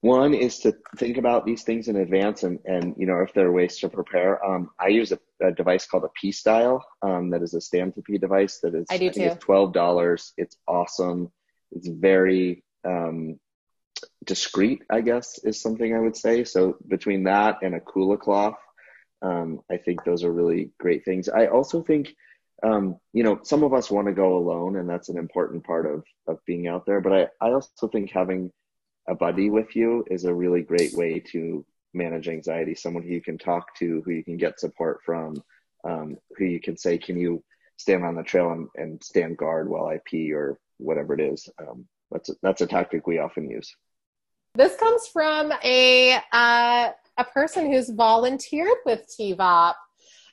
one 0.00 0.32
is 0.32 0.60
to 0.60 0.74
think 0.96 1.16
about 1.16 1.44
these 1.44 1.64
things 1.64 1.88
in 1.88 1.96
advance 1.96 2.44
and, 2.44 2.58
and 2.64 2.94
you 2.96 3.06
know, 3.06 3.20
if 3.20 3.34
there 3.34 3.48
are 3.48 3.52
ways 3.52 3.78
to 3.78 3.88
prepare. 3.88 4.42
Um, 4.44 4.70
I 4.80 4.88
use 4.88 5.12
a, 5.12 5.18
a, 5.44 5.50
device 5.52 5.86
called 5.86 6.04
a 6.04 6.10
P-Style 6.20 6.84
um, 7.02 7.30
that 7.30 7.42
is 7.42 7.54
a 7.54 7.60
stand 7.60 7.94
to 7.96 8.02
pee 8.02 8.16
device 8.16 8.60
that 8.62 8.74
is 8.74 8.86
I 8.90 8.98
do 8.98 9.10
too. 9.10 9.30
$12. 9.30 10.32
It's 10.36 10.56
awesome. 10.68 11.32
It's 11.72 11.88
very 11.88 12.64
um, 12.84 13.38
discreet, 14.24 14.82
I 14.90 15.00
guess, 15.00 15.38
is 15.44 15.60
something 15.60 15.94
I 15.94 16.00
would 16.00 16.16
say. 16.16 16.44
So 16.44 16.76
between 16.86 17.24
that 17.24 17.58
and 17.62 17.74
a 17.74 17.80
Kula 17.80 18.18
cloth, 18.18 18.58
um, 19.22 19.60
I 19.70 19.76
think 19.78 20.04
those 20.04 20.24
are 20.24 20.32
really 20.32 20.70
great 20.78 21.04
things. 21.04 21.28
I 21.28 21.46
also 21.46 21.82
think, 21.82 22.14
um, 22.62 22.96
you 23.12 23.24
know, 23.24 23.40
some 23.42 23.62
of 23.64 23.74
us 23.74 23.90
want 23.90 24.06
to 24.06 24.12
go 24.14 24.36
alone, 24.36 24.76
and 24.76 24.88
that's 24.88 25.08
an 25.08 25.18
important 25.18 25.64
part 25.64 25.86
of 25.86 26.04
of 26.26 26.44
being 26.46 26.68
out 26.68 26.86
there. 26.86 27.00
But 27.00 27.12
I, 27.12 27.46
I 27.46 27.52
also 27.52 27.88
think 27.88 28.10
having 28.10 28.52
a 29.08 29.14
buddy 29.14 29.50
with 29.50 29.74
you 29.74 30.04
is 30.10 30.24
a 30.24 30.34
really 30.34 30.62
great 30.62 30.94
way 30.94 31.20
to 31.32 31.64
manage 31.94 32.28
anxiety. 32.28 32.74
Someone 32.74 33.02
who 33.02 33.10
you 33.10 33.22
can 33.22 33.38
talk 33.38 33.74
to, 33.76 34.02
who 34.04 34.12
you 34.12 34.24
can 34.24 34.36
get 34.36 34.60
support 34.60 35.00
from, 35.04 35.42
um, 35.84 36.16
who 36.36 36.44
you 36.44 36.60
can 36.60 36.76
say, 36.76 36.98
"Can 36.98 37.16
you 37.18 37.42
stand 37.76 38.04
on 38.04 38.14
the 38.14 38.22
trail 38.22 38.52
and, 38.52 38.68
and 38.76 39.02
stand 39.02 39.36
guard 39.36 39.68
while 39.68 39.86
I 39.86 40.00
pee?" 40.04 40.32
or 40.32 40.58
whatever 40.78 41.14
it 41.14 41.20
is. 41.20 41.48
Um, 41.60 41.86
that's 42.10 42.28
a, 42.30 42.34
that's 42.42 42.60
a 42.60 42.66
tactic 42.66 43.06
we 43.06 43.18
often 43.18 43.50
use. 43.50 43.74
This 44.54 44.76
comes 44.76 45.06
from 45.08 45.52
a 45.62 46.18
uh, 46.32 46.90
a 47.18 47.24
person 47.32 47.70
who's 47.70 47.90
volunteered 47.90 48.78
with 48.86 49.06
TVOP. 49.08 49.74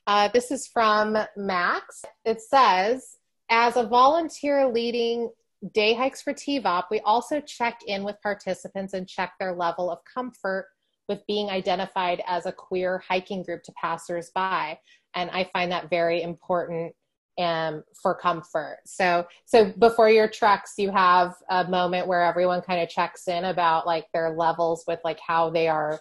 Uh, 0.08 0.28
this 0.30 0.52
is 0.52 0.68
from 0.68 1.18
Max. 1.36 2.04
It 2.24 2.42
says, 2.42 3.18
as 3.50 3.76
a 3.76 3.88
volunteer 3.88 4.68
leading 4.68 5.30
day 5.74 5.94
hikes 5.94 6.22
for 6.22 6.34
TVOP, 6.34 6.86
we 6.92 7.00
also 7.02 7.42
check 7.42 7.80
in 7.88 8.04
with 8.04 8.22
participants 8.22 8.94
and 8.94 9.08
check 9.08 9.34
their 9.40 9.54
level 9.54 9.90
of 9.92 10.00
comfort 10.12 10.68
with 11.08 11.26
being 11.28 11.50
identified 11.50 12.24
as 12.28 12.46
a 12.46 12.52
queer 12.52 13.04
hiking 13.08 13.44
group 13.44 13.64
to 13.64 13.74
passersby. 13.74 14.80
And 15.16 15.30
I 15.32 15.50
find 15.54 15.72
that 15.72 15.90
very 15.90 16.22
important 16.22 16.96
um, 17.38 17.84
for 18.02 18.16
comfort. 18.16 18.80
So, 18.86 19.28
so 19.46 19.74
before 19.78 20.10
your 20.10 20.28
treks, 20.30 20.74
you 20.78 20.92
have 20.92 21.36
a 21.50 21.68
moment 21.68 22.08
where 22.08 22.24
everyone 22.24 22.62
kind 22.62 22.82
of 22.82 22.90
checks 22.90 23.28
in 23.28 23.46
about 23.46 23.86
like 23.86 24.06
their 24.14 24.32
levels 24.32 24.84
with 24.88 25.00
like 25.04 25.20
how 25.20 25.50
they 25.50 25.68
are 25.68 26.00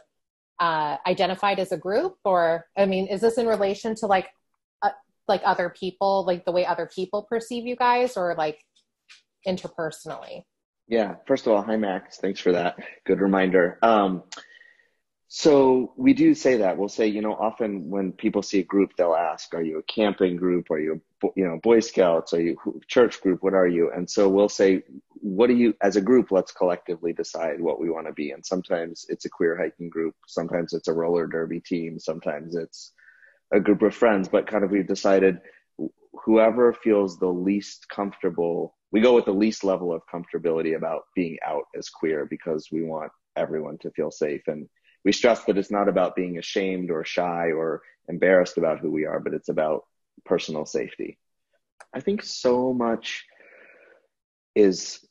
uh, 0.61 0.97
identified 1.07 1.59
as 1.59 1.73
a 1.73 1.77
group, 1.77 2.17
or 2.25 2.67
I 2.77 2.87
mean, 2.87 3.09
is 3.09 3.21
this 3.21 3.39
in 3.39 3.47
relation 3.47 3.95
to 3.97 4.07
like 4.07 4.29
uh, 4.83 4.91
like 5.27 5.43
other 5.45 5.69
people, 5.69 6.25
like 6.27 6.45
the 6.45 6.53
way 6.53 6.65
other 6.65 6.87
people 6.87 7.23
perceive 7.23 7.67
you 7.67 7.75
guys, 7.77 8.17
or 8.17 8.35
like 8.37 8.61
interpersonally? 9.47 10.45
Yeah. 10.87 11.17
First 11.27 11.47
of 11.47 11.53
all, 11.53 11.63
hi 11.63 11.77
Max. 11.77 12.19
Thanks 12.19 12.41
for 12.41 12.53
that. 12.53 12.77
Good 13.05 13.21
reminder. 13.21 13.79
Um, 13.83 14.23
so 15.29 15.93
we 15.97 16.13
do 16.13 16.35
say 16.35 16.59
that. 16.59 16.77
We'll 16.77 16.89
say, 16.89 17.07
you 17.07 17.23
know, 17.23 17.35
often 17.35 17.91
when 17.91 18.13
people 18.13 18.43
see 18.43 18.61
a 18.61 18.65
group, 18.65 18.97
they'll 18.97 19.15
ask, 19.15 19.55
"Are 19.55 19.63
you 19.63 19.79
a 19.79 19.83
camping 19.83 20.37
group? 20.37 20.71
Are 20.71 20.79
you, 20.79 21.01
a, 21.23 21.27
you 21.35 21.47
know, 21.47 21.59
Boy 21.63 21.81
Scouts? 21.81 22.33
Are 22.35 22.41
you 22.41 22.57
a 22.67 22.87
church 22.87 23.21
group? 23.21 23.43
What 23.43 23.55
are 23.55 23.67
you?" 23.67 23.91
And 23.91 24.09
so 24.09 24.29
we'll 24.29 24.49
say, 24.49 24.83
"What 25.15 25.49
do 25.49 25.55
you, 25.55 25.75
as 25.81 25.97
a 25.97 26.01
group? 26.01 26.31
Let's 26.31 26.53
collectively 26.53 27.13
decide 27.13 27.61
what 27.61 27.81
we 27.81 27.91
want 27.91 28.07
to 28.07 28.13
be." 28.13 28.31
And 28.31 28.45
sometimes 28.45 29.07
it's 29.09 29.25
a 29.25 29.31
queer 29.31 29.57
hiking 29.57 29.89
group. 29.89 30.15
Sometimes 30.27 30.73
it's 30.73 30.89
a 30.89 30.93
roller 30.93 31.27
derby 31.27 31.61
team. 31.61 31.99
Sometimes 31.99 32.55
it's 32.55 32.93
a 33.51 33.61
group 33.61 33.83
of 33.83 33.95
friends. 33.95 34.29
But 34.29 34.47
kind 34.47 34.63
of 34.63 34.71
we've 34.71 34.87
decided 34.87 35.41
whoever 36.13 36.73
feels 36.73 37.19
the 37.19 37.33
least 37.33 37.89
comfortable, 37.89 38.77
we 38.93 39.01
go 39.01 39.15
with 39.15 39.25
the 39.25 39.33
least 39.33 39.65
level 39.65 39.93
of 39.93 40.03
comfortability 40.07 40.77
about 40.77 41.05
being 41.15 41.39
out 41.45 41.65
as 41.77 41.89
queer 41.89 42.25
because 42.27 42.69
we 42.71 42.83
want 42.83 43.11
everyone 43.37 43.77
to 43.79 43.91
feel 43.91 44.11
safe 44.11 44.43
and 44.47 44.69
we 45.05 45.13
stress 45.13 45.45
that 45.45 45.59
it's 45.59 45.71
not 45.71 45.89
about 45.89 46.17
being 46.17 46.39
ashamed 46.39 46.91
or 46.91 47.05
shy 47.05 47.53
or 47.53 47.83
embarrassed 48.09 48.59
about 48.59 48.81
who 48.81 48.91
we 48.91 49.05
are, 49.05 49.21
but 49.21 49.35
it's 49.35 49.49
about 49.49 49.85
personal 50.25 50.67
safety. 50.67 51.19
I 51.93 52.01
think 52.01 52.23
so 52.23 52.73
much 52.73 53.25
is 54.55 55.05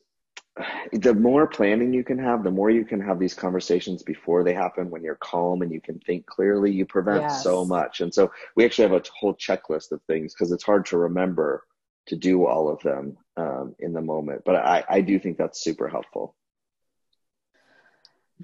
the 0.92 1.14
more 1.14 1.46
planning 1.46 1.92
you 1.92 2.04
can 2.04 2.18
have, 2.18 2.44
the 2.44 2.50
more 2.50 2.70
you 2.70 2.84
can 2.84 3.00
have 3.00 3.18
these 3.18 3.34
conversations 3.34 4.02
before 4.02 4.44
they 4.44 4.54
happen 4.54 4.90
when 4.90 5.02
you're 5.02 5.16
calm 5.16 5.62
and 5.62 5.72
you 5.72 5.80
can 5.80 5.98
think 6.00 6.26
clearly, 6.26 6.70
you 6.70 6.86
prevent 6.86 7.22
yes. 7.22 7.42
so 7.42 7.64
much. 7.64 8.00
And 8.00 8.14
so 8.14 8.30
we 8.54 8.64
actually 8.64 8.88
have 8.88 9.00
a 9.00 9.02
whole 9.18 9.34
checklist 9.34 9.90
of 9.90 10.00
things 10.02 10.32
because 10.32 10.52
it's 10.52 10.62
hard 10.62 10.86
to 10.86 10.98
remember 10.98 11.64
to 12.06 12.16
do 12.16 12.46
all 12.46 12.68
of 12.68 12.80
them 12.82 13.16
um, 13.36 13.74
in 13.80 13.92
the 13.92 14.00
moment. 14.00 14.42
But 14.44 14.56
I, 14.56 14.84
I 14.88 15.00
do 15.00 15.18
think 15.18 15.38
that's 15.38 15.62
super 15.62 15.88
helpful. 15.88 16.36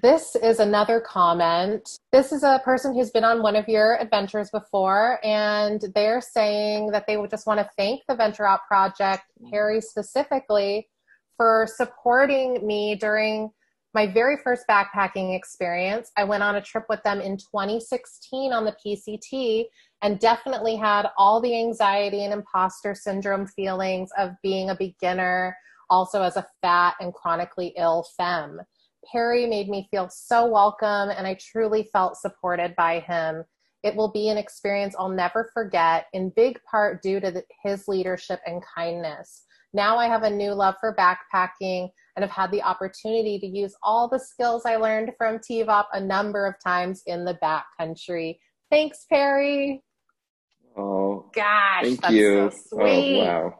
This 0.01 0.35
is 0.35 0.59
another 0.59 0.99
comment. 0.99 1.87
This 2.11 2.31
is 2.31 2.41
a 2.41 2.59
person 2.65 2.95
who's 2.95 3.11
been 3.11 3.23
on 3.23 3.43
one 3.43 3.55
of 3.55 3.67
your 3.67 3.99
adventures 4.01 4.49
before, 4.49 5.19
and 5.23 5.79
they're 5.93 6.21
saying 6.21 6.89
that 6.89 7.05
they 7.05 7.17
would 7.17 7.29
just 7.29 7.45
want 7.45 7.59
to 7.59 7.69
thank 7.77 8.01
the 8.07 8.15
Venture 8.15 8.47
Out 8.47 8.61
Project, 8.67 9.25
Perry 9.51 9.79
specifically, 9.79 10.89
for 11.37 11.67
supporting 11.75 12.65
me 12.65 12.95
during 12.95 13.51
my 13.93 14.07
very 14.07 14.37
first 14.43 14.63
backpacking 14.67 15.37
experience. 15.37 16.11
I 16.17 16.23
went 16.23 16.41
on 16.41 16.55
a 16.55 16.63
trip 16.63 16.85
with 16.89 17.03
them 17.03 17.21
in 17.21 17.37
2016 17.37 18.53
on 18.53 18.65
the 18.65 18.75
PCT 18.83 19.65
and 20.01 20.19
definitely 20.19 20.77
had 20.77 21.09
all 21.15 21.39
the 21.39 21.55
anxiety 21.55 22.23
and 22.23 22.33
imposter 22.33 22.95
syndrome 22.95 23.45
feelings 23.45 24.09
of 24.17 24.31
being 24.41 24.71
a 24.71 24.75
beginner, 24.75 25.55
also 25.91 26.23
as 26.23 26.37
a 26.37 26.47
fat 26.63 26.95
and 26.99 27.13
chronically 27.13 27.75
ill 27.77 28.07
femme. 28.17 28.61
Perry 29.09 29.47
made 29.47 29.69
me 29.69 29.87
feel 29.91 30.09
so 30.09 30.45
welcome, 30.45 31.09
and 31.09 31.25
I 31.25 31.37
truly 31.39 31.89
felt 31.91 32.17
supported 32.17 32.75
by 32.75 32.99
him. 32.99 33.43
It 33.83 33.95
will 33.95 34.11
be 34.11 34.29
an 34.29 34.37
experience 34.37 34.95
I'll 34.97 35.09
never 35.09 35.49
forget, 35.53 36.05
in 36.13 36.31
big 36.35 36.59
part 36.69 37.01
due 37.01 37.19
to 37.19 37.31
the, 37.31 37.43
his 37.63 37.87
leadership 37.87 38.39
and 38.45 38.61
kindness. 38.75 39.45
Now 39.73 39.97
I 39.97 40.07
have 40.07 40.23
a 40.23 40.29
new 40.29 40.53
love 40.53 40.75
for 40.79 40.95
backpacking 40.95 41.89
and 42.15 42.23
have 42.23 42.31
had 42.31 42.51
the 42.51 42.61
opportunity 42.61 43.39
to 43.39 43.47
use 43.47 43.73
all 43.81 44.07
the 44.07 44.19
skills 44.19 44.63
I 44.65 44.75
learned 44.75 45.13
from 45.17 45.39
TVOP 45.39 45.85
a 45.93 46.01
number 46.01 46.45
of 46.45 46.55
times 46.63 47.03
in 47.07 47.25
the 47.25 47.39
backcountry. 47.41 48.37
Thanks, 48.69 49.05
Perry. 49.09 49.81
Oh, 50.77 51.29
gosh, 51.33 51.83
thank 51.83 52.09
you. 52.09 52.51
So 52.51 52.79
oh, 52.79 52.85
sweet. 52.85 53.21
Oh, 53.21 53.53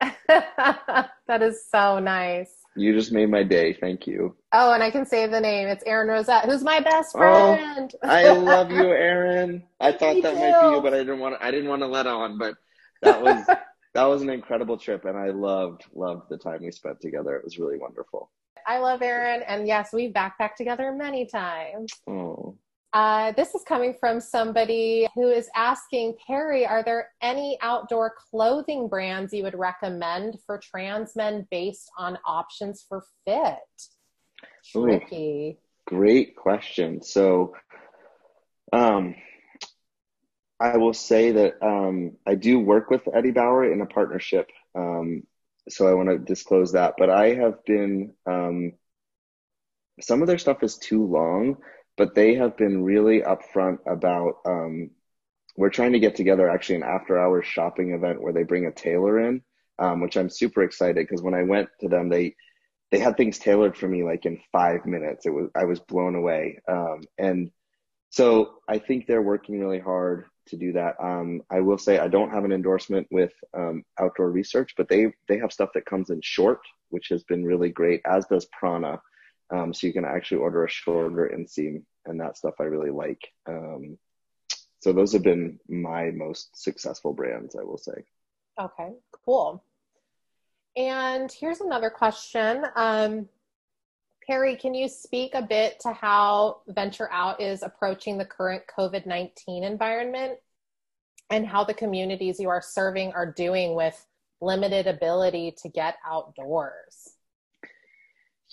wow. 0.00 0.10
that 1.26 1.42
is 1.42 1.64
so 1.70 1.98
nice. 1.98 2.52
You 2.76 2.92
just 2.92 3.12
made 3.12 3.30
my 3.30 3.42
day. 3.44 3.72
Thank 3.72 4.06
you. 4.06 4.34
Oh, 4.52 4.72
and 4.72 4.82
I 4.82 4.90
can 4.90 5.06
say 5.06 5.26
the 5.26 5.40
name. 5.40 5.68
It's 5.68 5.84
Aaron 5.86 6.08
Rosette, 6.08 6.46
who's 6.46 6.62
my 6.64 6.80
best 6.80 7.14
oh, 7.14 7.18
friend. 7.18 7.94
Oh, 8.02 8.08
I 8.08 8.32
love 8.32 8.70
you, 8.70 8.84
Aaron. 8.90 9.62
I 9.80 9.92
thought 9.92 10.22
that 10.22 10.34
too. 10.34 10.40
might 10.40 10.60
be 10.60 10.76
you, 10.76 10.82
but 10.82 10.92
I 10.92 10.98
didn't 10.98 11.20
want 11.20 11.38
to, 11.38 11.44
I 11.44 11.50
didn't 11.50 11.68
want 11.68 11.82
to 11.82 11.86
let 11.86 12.06
on. 12.06 12.36
But 12.38 12.56
that 13.02 13.22
was 13.22 13.46
that 13.94 14.04
was 14.04 14.22
an 14.22 14.30
incredible 14.30 14.76
trip, 14.76 15.04
and 15.04 15.16
I 15.16 15.30
loved 15.30 15.84
loved 15.94 16.28
the 16.28 16.38
time 16.38 16.62
we 16.62 16.72
spent 16.72 17.00
together. 17.00 17.36
It 17.36 17.44
was 17.44 17.58
really 17.58 17.78
wonderful. 17.78 18.30
I 18.66 18.78
love 18.78 19.02
Aaron, 19.02 19.42
and 19.46 19.66
yes, 19.66 19.92
we've 19.92 20.12
backpacked 20.12 20.56
together 20.56 20.92
many 20.92 21.26
times. 21.26 21.92
Oh. 22.08 22.56
Uh, 22.94 23.32
this 23.32 23.56
is 23.56 23.64
coming 23.64 23.92
from 23.98 24.20
somebody 24.20 25.08
who 25.16 25.28
is 25.28 25.50
asking 25.56 26.14
Perry, 26.24 26.64
are 26.64 26.84
there 26.84 27.08
any 27.20 27.58
outdoor 27.60 28.14
clothing 28.30 28.86
brands 28.86 29.32
you 29.32 29.42
would 29.42 29.58
recommend 29.58 30.38
for 30.46 30.58
trans 30.58 31.16
men 31.16 31.44
based 31.50 31.90
on 31.98 32.16
options 32.24 32.86
for 32.88 33.02
fit? 33.26 33.58
Tricky. 34.70 35.58
Ooh, 35.58 35.92
great 35.92 36.36
question. 36.36 37.02
So, 37.02 37.56
um, 38.72 39.16
I 40.60 40.76
will 40.76 40.94
say 40.94 41.32
that 41.32 41.54
um, 41.60 42.12
I 42.24 42.36
do 42.36 42.60
work 42.60 42.90
with 42.90 43.08
Eddie 43.12 43.32
Bauer 43.32 43.72
in 43.72 43.80
a 43.80 43.86
partnership. 43.86 44.48
Um, 44.76 45.24
so 45.68 45.88
I 45.88 45.94
want 45.94 46.10
to 46.10 46.18
disclose 46.18 46.72
that. 46.72 46.94
But 46.96 47.10
I 47.10 47.34
have 47.34 47.64
been, 47.64 48.14
um, 48.24 48.74
some 50.00 50.22
of 50.22 50.28
their 50.28 50.38
stuff 50.38 50.62
is 50.62 50.78
too 50.78 51.04
long 51.04 51.56
but 51.96 52.14
they 52.14 52.34
have 52.34 52.56
been 52.56 52.82
really 52.82 53.20
upfront 53.20 53.78
about 53.86 54.38
um, 54.46 54.90
we're 55.56 55.70
trying 55.70 55.92
to 55.92 56.00
get 56.00 56.16
together 56.16 56.48
actually 56.48 56.76
an 56.76 56.82
after 56.82 57.18
hours 57.18 57.46
shopping 57.46 57.92
event 57.92 58.20
where 58.20 58.32
they 58.32 58.42
bring 58.42 58.66
a 58.66 58.72
tailor 58.72 59.20
in 59.20 59.42
um, 59.78 60.00
which 60.00 60.16
i'm 60.16 60.30
super 60.30 60.62
excited 60.62 60.96
because 60.96 61.22
when 61.22 61.34
i 61.34 61.42
went 61.42 61.68
to 61.80 61.88
them 61.88 62.08
they 62.08 62.34
they 62.94 63.00
had 63.00 63.16
things 63.16 63.40
tailored 63.40 63.76
for 63.76 63.88
me 63.88 64.04
like 64.04 64.24
in 64.24 64.40
five 64.52 64.86
minutes. 64.86 65.26
It 65.26 65.30
was 65.30 65.50
i 65.56 65.64
was 65.64 65.80
blown 65.80 66.14
away. 66.14 66.60
Um, 66.68 67.02
and 67.18 67.50
so 68.10 68.58
i 68.68 68.78
think 68.78 69.06
they're 69.06 69.20
working 69.22 69.58
really 69.58 69.80
hard 69.80 70.26
to 70.46 70.56
do 70.56 70.72
that. 70.72 70.94
Um, 71.02 71.42
i 71.50 71.58
will 71.60 71.78
say 71.78 71.98
i 71.98 72.06
don't 72.06 72.30
have 72.30 72.44
an 72.44 72.52
endorsement 72.52 73.08
with 73.10 73.32
um, 73.52 73.82
outdoor 73.98 74.30
research 74.30 74.74
but 74.76 74.88
they 74.88 75.12
they 75.28 75.38
have 75.38 75.52
stuff 75.52 75.70
that 75.74 75.86
comes 75.86 76.10
in 76.10 76.20
short 76.22 76.60
which 76.90 77.08
has 77.08 77.24
been 77.24 77.44
really 77.44 77.70
great 77.70 78.00
as 78.06 78.26
does 78.26 78.46
prana 78.58 79.00
um, 79.50 79.72
so 79.72 79.86
you 79.86 79.92
can 79.92 80.04
actually 80.04 80.38
order 80.38 80.64
a 80.64 80.68
shorter 80.68 81.30
inseam 81.34 81.82
and 82.06 82.20
that 82.20 82.36
stuff 82.36 82.54
I 82.60 82.64
really 82.64 82.90
like. 82.90 83.20
Um, 83.48 83.98
so 84.80 84.92
those 84.92 85.12
have 85.12 85.22
been 85.22 85.58
my 85.68 86.10
most 86.10 86.62
successful 86.62 87.14
brands, 87.14 87.56
I 87.56 87.62
will 87.64 87.78
say. 87.78 88.04
Okay, 88.60 88.90
cool. 89.24 89.64
And 90.76 91.30
here's 91.32 91.60
another 91.60 91.90
question. 91.90 92.64
Um, 92.76 93.28
Perry, 94.26 94.56
can 94.56 94.74
you 94.74 94.88
speak 94.88 95.34
a 95.34 95.42
bit 95.42 95.80
to 95.80 95.92
how 95.92 96.62
Venture 96.68 97.10
Out 97.12 97.40
is 97.40 97.62
approaching 97.62 98.16
the 98.18 98.24
current 98.24 98.62
COVID 98.76 99.06
19 99.06 99.64
environment 99.64 100.38
and 101.30 101.46
how 101.46 101.64
the 101.64 101.74
communities 101.74 102.40
you 102.40 102.48
are 102.48 102.62
serving 102.62 103.12
are 103.12 103.30
doing 103.30 103.74
with 103.74 104.06
limited 104.40 104.86
ability 104.86 105.54
to 105.62 105.68
get 105.68 105.96
outdoors? 106.06 107.13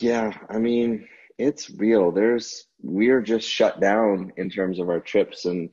Yeah, 0.02 0.38
I 0.50 0.58
mean, 0.58 1.08
it's 1.38 1.70
real. 1.70 2.12
There's 2.12 2.68
we're 2.82 3.22
just 3.22 3.48
shut 3.48 3.80
down 3.80 4.34
in 4.38 4.50
terms 4.50 4.80
of 4.80 4.90
our 4.90 5.00
trips 5.00 5.46
and 5.46 5.70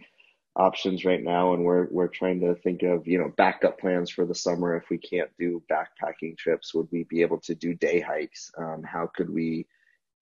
options 0.57 1.05
right 1.05 1.23
now 1.23 1.55
and 1.55 1.65
we're 1.65 1.89
we're 1.91 2.09
trying 2.09 2.41
to 2.41 2.55
think 2.57 2.83
of, 2.83 3.07
you 3.07 3.19
know, 3.19 3.33
backup 3.37 3.79
plans 3.81 4.11
for 4.11 4.27
the 4.27 4.35
summer 4.35 4.77
if 4.77 4.91
we 4.91 4.99
can't 4.99 5.31
do 5.39 5.63
backpacking 5.71 6.37
trips, 6.39 6.75
would 6.75 6.89
we 6.93 7.05
be 7.11 7.23
able 7.23 7.41
to 7.41 7.55
do 7.55 7.75
day 7.75 8.01
hikes? 8.01 8.51
Um, 8.59 8.83
how 8.85 9.11
could 9.17 9.31
we 9.31 9.67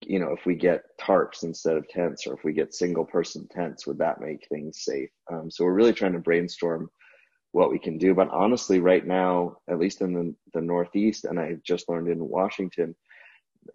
you 0.06 0.18
know, 0.20 0.32
if 0.32 0.46
we 0.46 0.54
get 0.54 0.84
tarps 1.00 1.44
instead 1.44 1.76
of 1.76 1.88
tents 1.88 2.26
or 2.26 2.34
if 2.34 2.44
we 2.44 2.54
get 2.54 2.74
single 2.74 3.04
person 3.04 3.48
tents, 3.48 3.86
would 3.86 3.98
that 3.98 4.20
make 4.20 4.46
things 4.48 4.84
safe? 4.84 5.10
Um, 5.32 5.50
so 5.50 5.64
we're 5.64 5.74
really 5.74 5.94
trying 5.94 6.14
to 6.14 6.20
brainstorm 6.20 6.90
what 7.52 7.70
we 7.70 7.78
can 7.78 7.98
do. 7.98 8.14
But 8.14 8.30
honestly, 8.30 8.80
right 8.80 9.06
now, 9.06 9.58
at 9.70 9.78
least 9.80 10.02
in 10.02 10.14
the, 10.14 10.34
the 10.54 10.62
Northeast, 10.62 11.26
and 11.26 11.40
I 11.40 11.56
just 11.64 11.88
learned 11.88 12.08
in 12.10 12.28
Washington, 12.28 12.94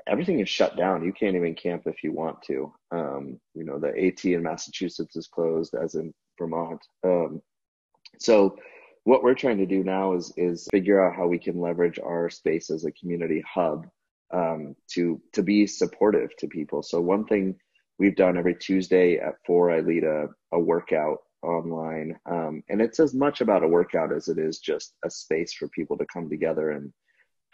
everything 0.08 0.40
is 0.40 0.50
shut 0.50 0.78
down. 0.78 1.04
You 1.04 1.14
can't 1.14 1.36
even 1.36 1.56
camp 1.56 1.84
if 1.86 2.04
you 2.04 2.12
want 2.12 2.42
to. 2.44 2.74
Um, 2.92 3.40
you 3.54 3.64
know, 3.64 3.80
the 3.80 3.90
AT 3.90 4.24
in 4.26 4.44
Massachusetts 4.44 5.16
is 5.16 5.28
closed, 5.28 5.76
as 5.76 5.96
in 5.96 6.14
Vermont. 6.38 6.82
Um, 7.04 7.42
so, 8.20 8.58
what 9.04 9.24
we're 9.24 9.34
trying 9.34 9.58
to 9.58 9.66
do 9.66 9.84
now 9.84 10.14
is 10.14 10.34
is 10.38 10.68
figure 10.72 11.04
out 11.04 11.16
how 11.16 11.28
we 11.28 11.40
can 11.40 11.60
leverage 11.60 12.00
our 12.00 12.30
space 12.30 12.70
as 12.70 12.86
a 12.86 12.92
community 12.92 13.44
hub 13.52 13.88
um, 14.34 14.76
to 14.92 15.22
to 15.34 15.44
be 15.44 15.66
supportive 15.68 16.36
to 16.38 16.48
people. 16.48 16.84
So, 16.84 17.02
one 17.02 17.26
thing 17.26 17.56
we've 18.00 18.16
done 18.16 18.38
every 18.38 18.56
Tuesday 18.56 19.18
at 19.18 19.36
four, 19.46 19.72
I 19.72 19.80
lead 19.80 20.04
a, 20.04 20.28
a 20.52 20.60
workout 20.60 21.20
online, 21.44 22.20
um, 22.30 22.64
and 22.70 22.82
it's 22.82 23.00
as 23.00 23.14
much 23.14 23.42
about 23.42 23.64
a 23.64 23.68
workout 23.68 24.14
as 24.14 24.28
it 24.28 24.38
is 24.38 24.60
just 24.60 24.94
a 25.04 25.10
space 25.10 25.54
for 25.54 25.68
people 25.70 25.98
to 25.98 26.06
come 26.12 26.30
together 26.30 26.72
and 26.72 26.94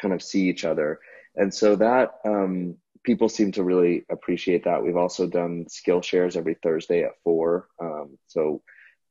kind 0.01 0.13
of 0.13 0.21
see 0.21 0.47
each 0.47 0.65
other 0.65 0.99
and 1.35 1.53
so 1.53 1.75
that 1.75 2.15
um, 2.25 2.75
people 3.03 3.29
seem 3.29 3.51
to 3.53 3.63
really 3.63 4.05
appreciate 4.09 4.63
that. 4.65 4.83
We've 4.83 4.97
also 4.97 5.27
done 5.27 5.65
skill 5.69 6.01
shares 6.01 6.35
every 6.35 6.57
Thursday 6.61 7.03
at 7.03 7.11
four. 7.23 7.67
Um, 7.81 8.17
so 8.27 8.61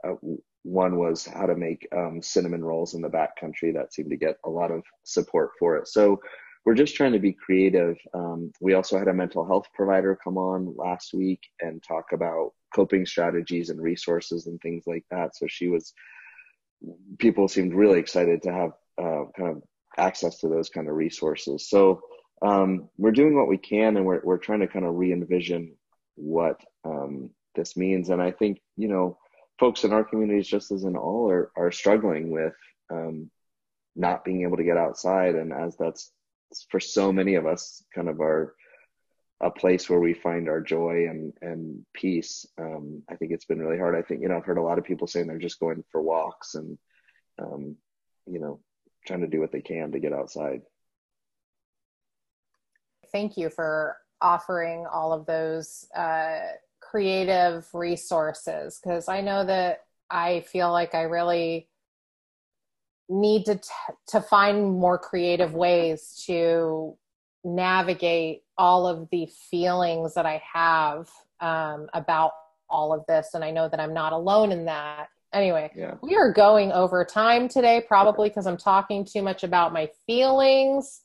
uh, 0.07 0.15
one 0.63 0.99
was 0.99 1.25
how 1.25 1.47
to 1.47 1.55
make 1.55 1.87
um, 1.97 2.21
cinnamon 2.21 2.65
rolls 2.65 2.95
in 2.95 3.01
the 3.01 3.09
backcountry 3.09 3.73
that 3.75 3.95
seemed 3.95 4.11
to 4.11 4.17
get 4.17 4.37
a 4.45 4.51
lot 4.51 4.71
of 4.71 4.83
support 5.05 5.51
for 5.59 5.77
it. 5.77 5.89
So 5.89 6.21
we're 6.67 6.75
just 6.75 6.97
trying 6.97 7.13
to 7.13 7.21
be 7.21 7.33
creative. 7.33 7.97
Um, 8.13 8.53
we 8.61 8.75
also 8.75 8.99
had 8.99 9.07
a 9.07 9.15
mental 9.15 9.47
health 9.47 9.69
provider 9.73 10.19
come 10.23 10.37
on 10.37 10.75
last 10.77 11.15
week 11.15 11.41
and 11.61 11.81
talk 11.81 12.07
about 12.13 12.51
coping 12.75 13.07
strategies 13.07 13.71
and 13.71 13.81
resources 13.81 14.49
and 14.49 14.61
things 14.61 14.83
like 14.85 15.05
that. 15.13 15.37
So 15.37 15.47
she 15.47 15.69
was, 15.69 15.95
people 17.19 17.47
seemed 17.47 17.73
really 17.73 18.01
excited 18.01 18.43
to 18.43 18.53
have 18.53 18.73
uh, 19.01 19.25
kind 19.37 19.57
of 19.57 19.63
access 19.99 20.39
to 20.41 20.49
those 20.49 20.69
kind 20.69 20.89
of 20.89 20.95
resources. 20.95 21.69
So 21.69 22.03
um, 22.43 22.89
we're 22.99 23.13
doing 23.13 23.37
what 23.37 23.49
we 23.49 23.59
can, 23.59 23.97
and 23.97 24.05
we're 24.05 24.21
we're 24.23 24.39
trying 24.39 24.61
to 24.61 24.67
kind 24.67 24.85
of 24.85 24.95
re-envision 24.95 25.75
what 26.17 26.61
um, 26.85 27.31
this 27.55 27.77
means. 27.77 28.11
And 28.11 28.21
I 28.21 28.31
think 28.31 28.61
you 28.77 28.89
know, 28.89 29.19
folks 29.59 29.85
in 29.85 29.93
our 29.93 30.05
communities, 30.05 30.49
just 30.49 30.71
as 30.71 30.85
in 30.85 30.97
all, 30.97 31.31
are 31.31 31.51
are 31.57 31.73
struggling 31.73 32.31
with 32.31 32.55
um, 32.91 33.31
not 33.95 34.25
being 34.25 34.43
able 34.43 34.59
to 34.59 34.65
get 34.65 34.77
outside, 34.77 35.35
and 35.35 35.53
as 35.53 35.77
that's 35.77 36.13
for 36.71 36.81
so 36.81 37.13
many 37.13 37.35
of 37.37 37.47
us, 37.47 37.83
kind 37.95 38.09
of 38.09 38.21
our 38.21 38.55
a 39.41 39.51
place 39.51 39.89
where 39.91 40.01
we 40.01 40.15
find 40.15 40.49
our 40.49 40.61
joy 40.61 41.07
and 41.09 41.33
and 41.43 41.85
peace. 41.95 42.47
Um, 42.59 43.03
I 43.11 43.17
think 43.17 43.33
it's 43.33 43.45
been 43.45 43.61
really 43.61 43.79
hard. 43.79 43.95
I 43.95 44.03
think 44.03 44.23
you 44.23 44.29
know 44.29 44.37
I've 44.37 44.45
heard 44.45 44.59
a 44.59 44.63
lot 44.63 44.79
of 44.79 44.85
people 44.85 45.07
saying 45.07 45.27
they're 45.27 45.39
just 45.39 45.61
going 45.61 45.85
for 45.91 46.03
walks 46.03 46.55
and 46.55 46.79
um, 47.39 47.77
you 48.27 48.41
know 48.41 48.61
trying 49.07 49.21
to 49.21 49.27
do 49.27 49.41
what 49.41 49.53
they 49.53 49.61
can 49.61 49.93
to 49.93 49.99
get 49.99 50.13
outside 50.13 50.63
thank 53.13 53.37
you 53.37 53.49
for 53.49 53.97
offering 54.21 54.87
all 54.87 55.13
of 55.13 55.27
those 55.27 55.87
uh, 55.97 56.39
creative 56.81 57.67
resources 57.73 58.81
because 58.83 59.09
I 59.09 59.21
know 59.21 59.45
that 59.45 59.85
I 60.11 60.41
feel 60.41 60.71
like 60.73 60.95
I 60.95 61.03
really 61.03 61.69
need 63.09 63.45
to 63.47 63.57
t- 63.57 63.95
to 64.09 64.21
find 64.21 64.79
more 64.79 64.99
creative 64.99 65.55
ways 65.55 66.23
to 66.27 66.97
navigate 67.45 68.43
all 68.59 68.87
of 68.87 69.09
the 69.11 69.29
feelings 69.51 70.15
that 70.15 70.27
I 70.27 70.43
have 70.53 71.09
um, 71.41 71.89
about 71.95 72.33
all 72.69 72.93
of 72.93 73.05
this, 73.07 73.31
and 73.35 73.45
I 73.45 73.51
know 73.51 73.69
that 73.69 73.79
I'm 73.79 73.95
not 73.95 74.13
alone 74.13 74.51
in 74.51 74.65
that. 74.65 75.09
Anyway, 75.37 75.71
yeah. 75.77 75.97
we 76.03 76.17
are 76.17 76.33
going 76.33 76.73
over 76.73 77.05
time 77.05 77.47
today, 77.47 77.85
probably 77.87 78.31
because 78.31 78.47
I'm 78.47 78.57
talking 78.57 79.05
too 79.05 79.21
much 79.21 79.45
about 79.45 79.71
my 79.71 79.91
feelings. 80.07 81.03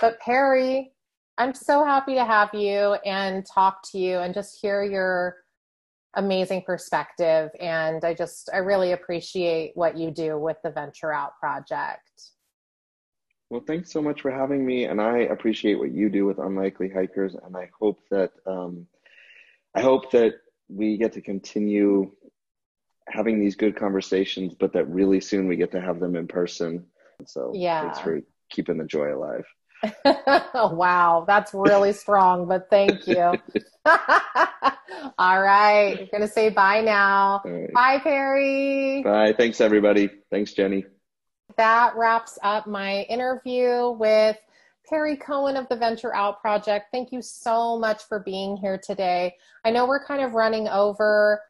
But 0.00 0.20
Perry, 0.20 0.92
I'm 1.38 1.54
so 1.54 1.84
happy 1.84 2.14
to 2.14 2.24
have 2.24 2.50
you 2.54 2.94
and 3.04 3.44
talk 3.44 3.82
to 3.90 3.98
you 3.98 4.18
and 4.18 4.32
just 4.32 4.60
hear 4.62 4.84
your 4.84 5.38
amazing 6.14 6.62
perspective. 6.62 7.50
And 7.58 8.04
I 8.04 8.14
just, 8.14 8.48
I 8.54 8.58
really 8.58 8.92
appreciate 8.92 9.72
what 9.74 9.98
you 9.98 10.12
do 10.12 10.38
with 10.38 10.58
the 10.62 10.70
Venture 10.70 11.12
Out 11.12 11.32
project. 11.40 12.30
Well, 13.50 13.64
thanks 13.66 13.90
so 13.90 14.00
much 14.00 14.20
for 14.20 14.30
having 14.30 14.64
me. 14.64 14.84
And 14.84 15.00
I 15.00 15.18
appreciate 15.18 15.80
what 15.80 15.90
you 15.90 16.08
do 16.08 16.26
with 16.26 16.38
Unlikely 16.38 16.90
Hikers. 16.90 17.34
And 17.34 17.56
I 17.56 17.68
hope 17.76 17.98
that, 18.12 18.30
um, 18.46 18.86
I 19.74 19.80
hope 19.80 20.12
that 20.12 20.34
we 20.68 20.96
get 20.96 21.12
to 21.14 21.20
continue 21.20 22.12
having 23.08 23.40
these 23.40 23.56
good 23.56 23.76
conversations, 23.76 24.54
but 24.54 24.72
that 24.72 24.88
really 24.88 25.20
soon 25.20 25.46
we 25.46 25.56
get 25.56 25.72
to 25.72 25.80
have 25.80 26.00
them 26.00 26.16
in 26.16 26.26
person. 26.26 26.86
So 27.26 27.52
yeah. 27.54 27.82
thanks 27.82 28.00
for 28.00 28.20
keeping 28.50 28.78
the 28.78 28.84
joy 28.84 29.14
alive. 29.14 29.44
wow, 30.54 31.24
that's 31.26 31.52
really 31.52 31.92
strong, 31.92 32.46
but 32.46 32.68
thank 32.70 33.06
you. 33.06 33.16
All 35.18 35.42
right, 35.42 36.08
going 36.10 36.22
to 36.22 36.28
say 36.28 36.48
bye 36.48 36.80
now. 36.80 37.42
Right. 37.44 37.72
Bye, 37.72 37.98
Perry. 37.98 39.02
Bye. 39.02 39.34
Thanks, 39.36 39.60
everybody. 39.60 40.08
Thanks, 40.30 40.52
Jenny. 40.52 40.86
That 41.56 41.94
wraps 41.96 42.38
up 42.42 42.66
my 42.66 43.02
interview 43.02 43.90
with 43.90 44.38
Perry 44.88 45.16
Cohen 45.16 45.56
of 45.56 45.68
the 45.68 45.76
Venture 45.76 46.14
Out 46.14 46.40
Project. 46.40 46.86
Thank 46.92 47.12
you 47.12 47.22
so 47.22 47.78
much 47.78 48.04
for 48.04 48.20
being 48.20 48.56
here 48.56 48.78
today. 48.78 49.34
I 49.64 49.70
know 49.70 49.86
we're 49.86 50.04
kind 50.04 50.22
of 50.22 50.32
running 50.32 50.68
over. 50.68 51.40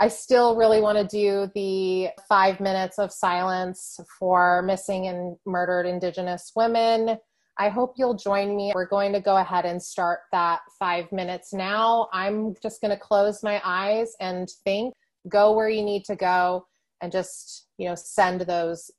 I 0.00 0.08
still 0.08 0.56
really 0.56 0.80
want 0.80 0.98
to 0.98 1.04
do 1.04 1.50
the 1.54 2.08
five 2.28 2.58
minutes 2.58 2.98
of 2.98 3.12
silence 3.12 4.00
for 4.18 4.62
missing 4.62 5.06
and 5.06 5.36
murdered 5.46 5.86
Indigenous 5.86 6.50
women. 6.56 7.18
I 7.58 7.68
hope 7.68 7.94
you'll 7.96 8.16
join 8.16 8.56
me. 8.56 8.72
We're 8.74 8.88
going 8.88 9.12
to 9.12 9.20
go 9.20 9.36
ahead 9.36 9.64
and 9.64 9.80
start 9.80 10.20
that 10.32 10.60
five 10.80 11.12
minutes 11.12 11.52
now. 11.52 12.08
I'm 12.12 12.56
just 12.60 12.80
going 12.80 12.90
to 12.90 12.96
close 12.96 13.44
my 13.44 13.62
eyes 13.64 14.16
and 14.18 14.50
think, 14.64 14.94
go 15.28 15.52
where 15.52 15.68
you 15.68 15.84
need 15.84 16.04
to 16.06 16.16
go, 16.16 16.66
and 17.00 17.12
just, 17.12 17.68
you 17.78 17.88
know, 17.88 17.94
send 17.94 18.40
those, 18.42 18.90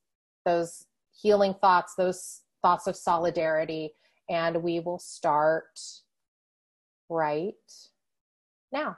those 0.45 0.85
healing 1.21 1.55
thoughts, 1.59 1.95
those 1.97 2.41
thoughts 2.61 2.87
of 2.87 2.95
solidarity. 2.95 3.91
And 4.29 4.63
we 4.63 4.79
will 4.79 4.99
start 4.99 5.77
right 7.09 7.53
now. 8.71 8.97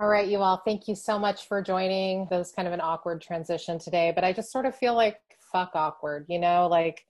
All 0.00 0.08
right, 0.08 0.26
you 0.26 0.38
all, 0.42 0.56
thank 0.56 0.88
you 0.88 0.96
so 0.96 1.18
much 1.20 1.46
for 1.46 1.62
joining. 1.62 2.26
That 2.28 2.38
was 2.38 2.50
kind 2.50 2.66
of 2.66 2.74
an 2.74 2.80
awkward 2.80 3.22
transition 3.22 3.78
today, 3.78 4.10
but 4.12 4.24
I 4.24 4.32
just 4.32 4.50
sort 4.50 4.66
of 4.66 4.74
feel 4.74 4.94
like 4.94 5.20
fuck 5.52 5.70
awkward, 5.74 6.26
you 6.28 6.38
know, 6.40 6.66
like 6.66 7.06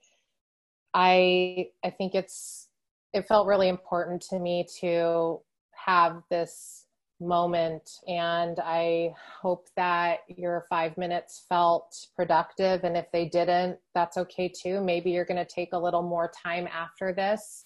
I 0.92 1.70
I 1.82 1.90
think 1.90 2.14
it's 2.14 2.68
it 3.14 3.26
felt 3.26 3.46
really 3.46 3.68
important 3.68 4.20
to 4.30 4.38
me 4.38 4.66
to 4.80 5.40
have 5.72 6.22
this 6.30 6.86
moment 7.20 8.00
and 8.06 8.58
I 8.62 9.14
hope 9.40 9.68
that 9.76 10.20
your 10.28 10.66
5 10.68 10.98
minutes 10.98 11.44
felt 11.48 12.08
productive 12.14 12.84
and 12.84 12.96
if 12.98 13.10
they 13.12 13.26
didn't, 13.26 13.78
that's 13.94 14.18
okay 14.18 14.48
too. 14.48 14.80
Maybe 14.82 15.10
you're 15.10 15.24
going 15.24 15.44
to 15.44 15.46
take 15.46 15.72
a 15.72 15.78
little 15.78 16.02
more 16.02 16.30
time 16.44 16.68
after 16.72 17.12
this. 17.14 17.64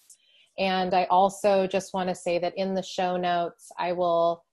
And 0.57 0.93
I 0.93 1.05
also 1.05 1.67
just 1.67 1.93
want 1.93 2.09
to 2.09 2.15
say 2.15 2.39
that 2.39 2.57
in 2.57 2.73
the 2.73 2.83
show 2.83 3.17
notes, 3.17 3.71
I 3.77 3.91
will 3.93 4.43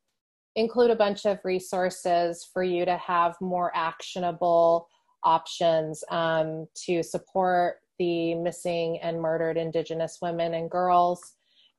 include 0.56 0.90
a 0.90 0.96
bunch 0.96 1.26
of 1.26 1.38
resources 1.44 2.48
for 2.52 2.64
you 2.64 2.84
to 2.84 2.96
have 2.96 3.36
more 3.40 3.70
actionable 3.74 4.88
options 5.22 6.02
um, 6.10 6.66
to 6.86 7.02
support 7.02 7.76
the 7.98 8.34
missing 8.34 8.98
and 9.02 9.20
murdered 9.20 9.56
Indigenous 9.56 10.18
women 10.20 10.54
and 10.54 10.70
girls. 10.70 11.34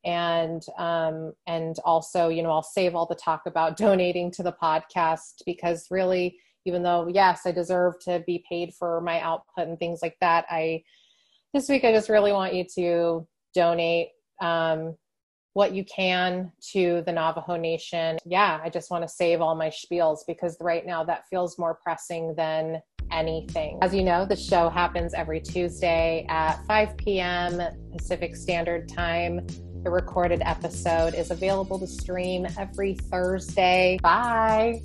And 0.05 0.63
um, 0.77 1.33
and 1.47 1.75
also, 1.83 2.29
you 2.29 2.43
know, 2.43 2.51
I'll 2.51 2.63
save 2.63 2.95
all 2.95 3.07
the 3.07 3.15
talk 3.15 3.41
about 3.45 3.77
donating 3.85 4.31
to 4.31 4.43
the 4.43 4.55
podcast 4.61 5.41
because 5.45 5.87
really, 5.89 6.37
even 6.65 6.83
though 6.83 7.07
yes, 7.07 7.41
I 7.45 7.51
deserve 7.51 7.95
to 8.05 8.23
be 8.25 8.45
paid 8.47 8.73
for 8.77 9.01
my 9.01 9.19
output 9.21 9.67
and 9.67 9.79
things 9.79 9.99
like 10.01 10.17
that, 10.21 10.45
I 10.49 10.83
this 11.53 11.67
week 11.67 11.83
I 11.83 11.91
just 11.91 12.09
really 12.09 12.31
want 12.31 12.53
you 12.53 12.65
to 12.75 13.27
donate 13.55 14.09
um, 14.39 14.95
what 15.57 15.73
you 15.73 15.83
can 15.85 16.51
to 16.61 17.01
the 17.07 17.11
Navajo 17.11 17.55
Nation. 17.55 18.19
Yeah, 18.27 18.59
I 18.63 18.69
just 18.69 18.91
want 18.91 19.03
to 19.03 19.07
save 19.07 19.41
all 19.41 19.55
my 19.55 19.69
spiels 19.69 20.19
because 20.27 20.55
right 20.61 20.85
now 20.85 21.03
that 21.05 21.27
feels 21.31 21.57
more 21.57 21.73
pressing 21.73 22.35
than 22.35 22.79
anything. 23.11 23.79
As 23.81 23.91
you 23.91 24.03
know, 24.03 24.23
the 24.23 24.35
show 24.35 24.69
happens 24.69 25.15
every 25.15 25.39
Tuesday 25.39 26.27
at 26.29 26.63
5 26.67 26.95
p.m. 26.97 27.59
Pacific 27.91 28.35
Standard 28.35 28.87
Time. 28.87 29.47
The 29.83 29.89
recorded 29.89 30.43
episode 30.45 31.15
is 31.15 31.31
available 31.31 31.79
to 31.79 31.87
stream 31.87 32.45
every 32.59 32.93
Thursday. 32.93 33.97
Bye. 34.03 34.83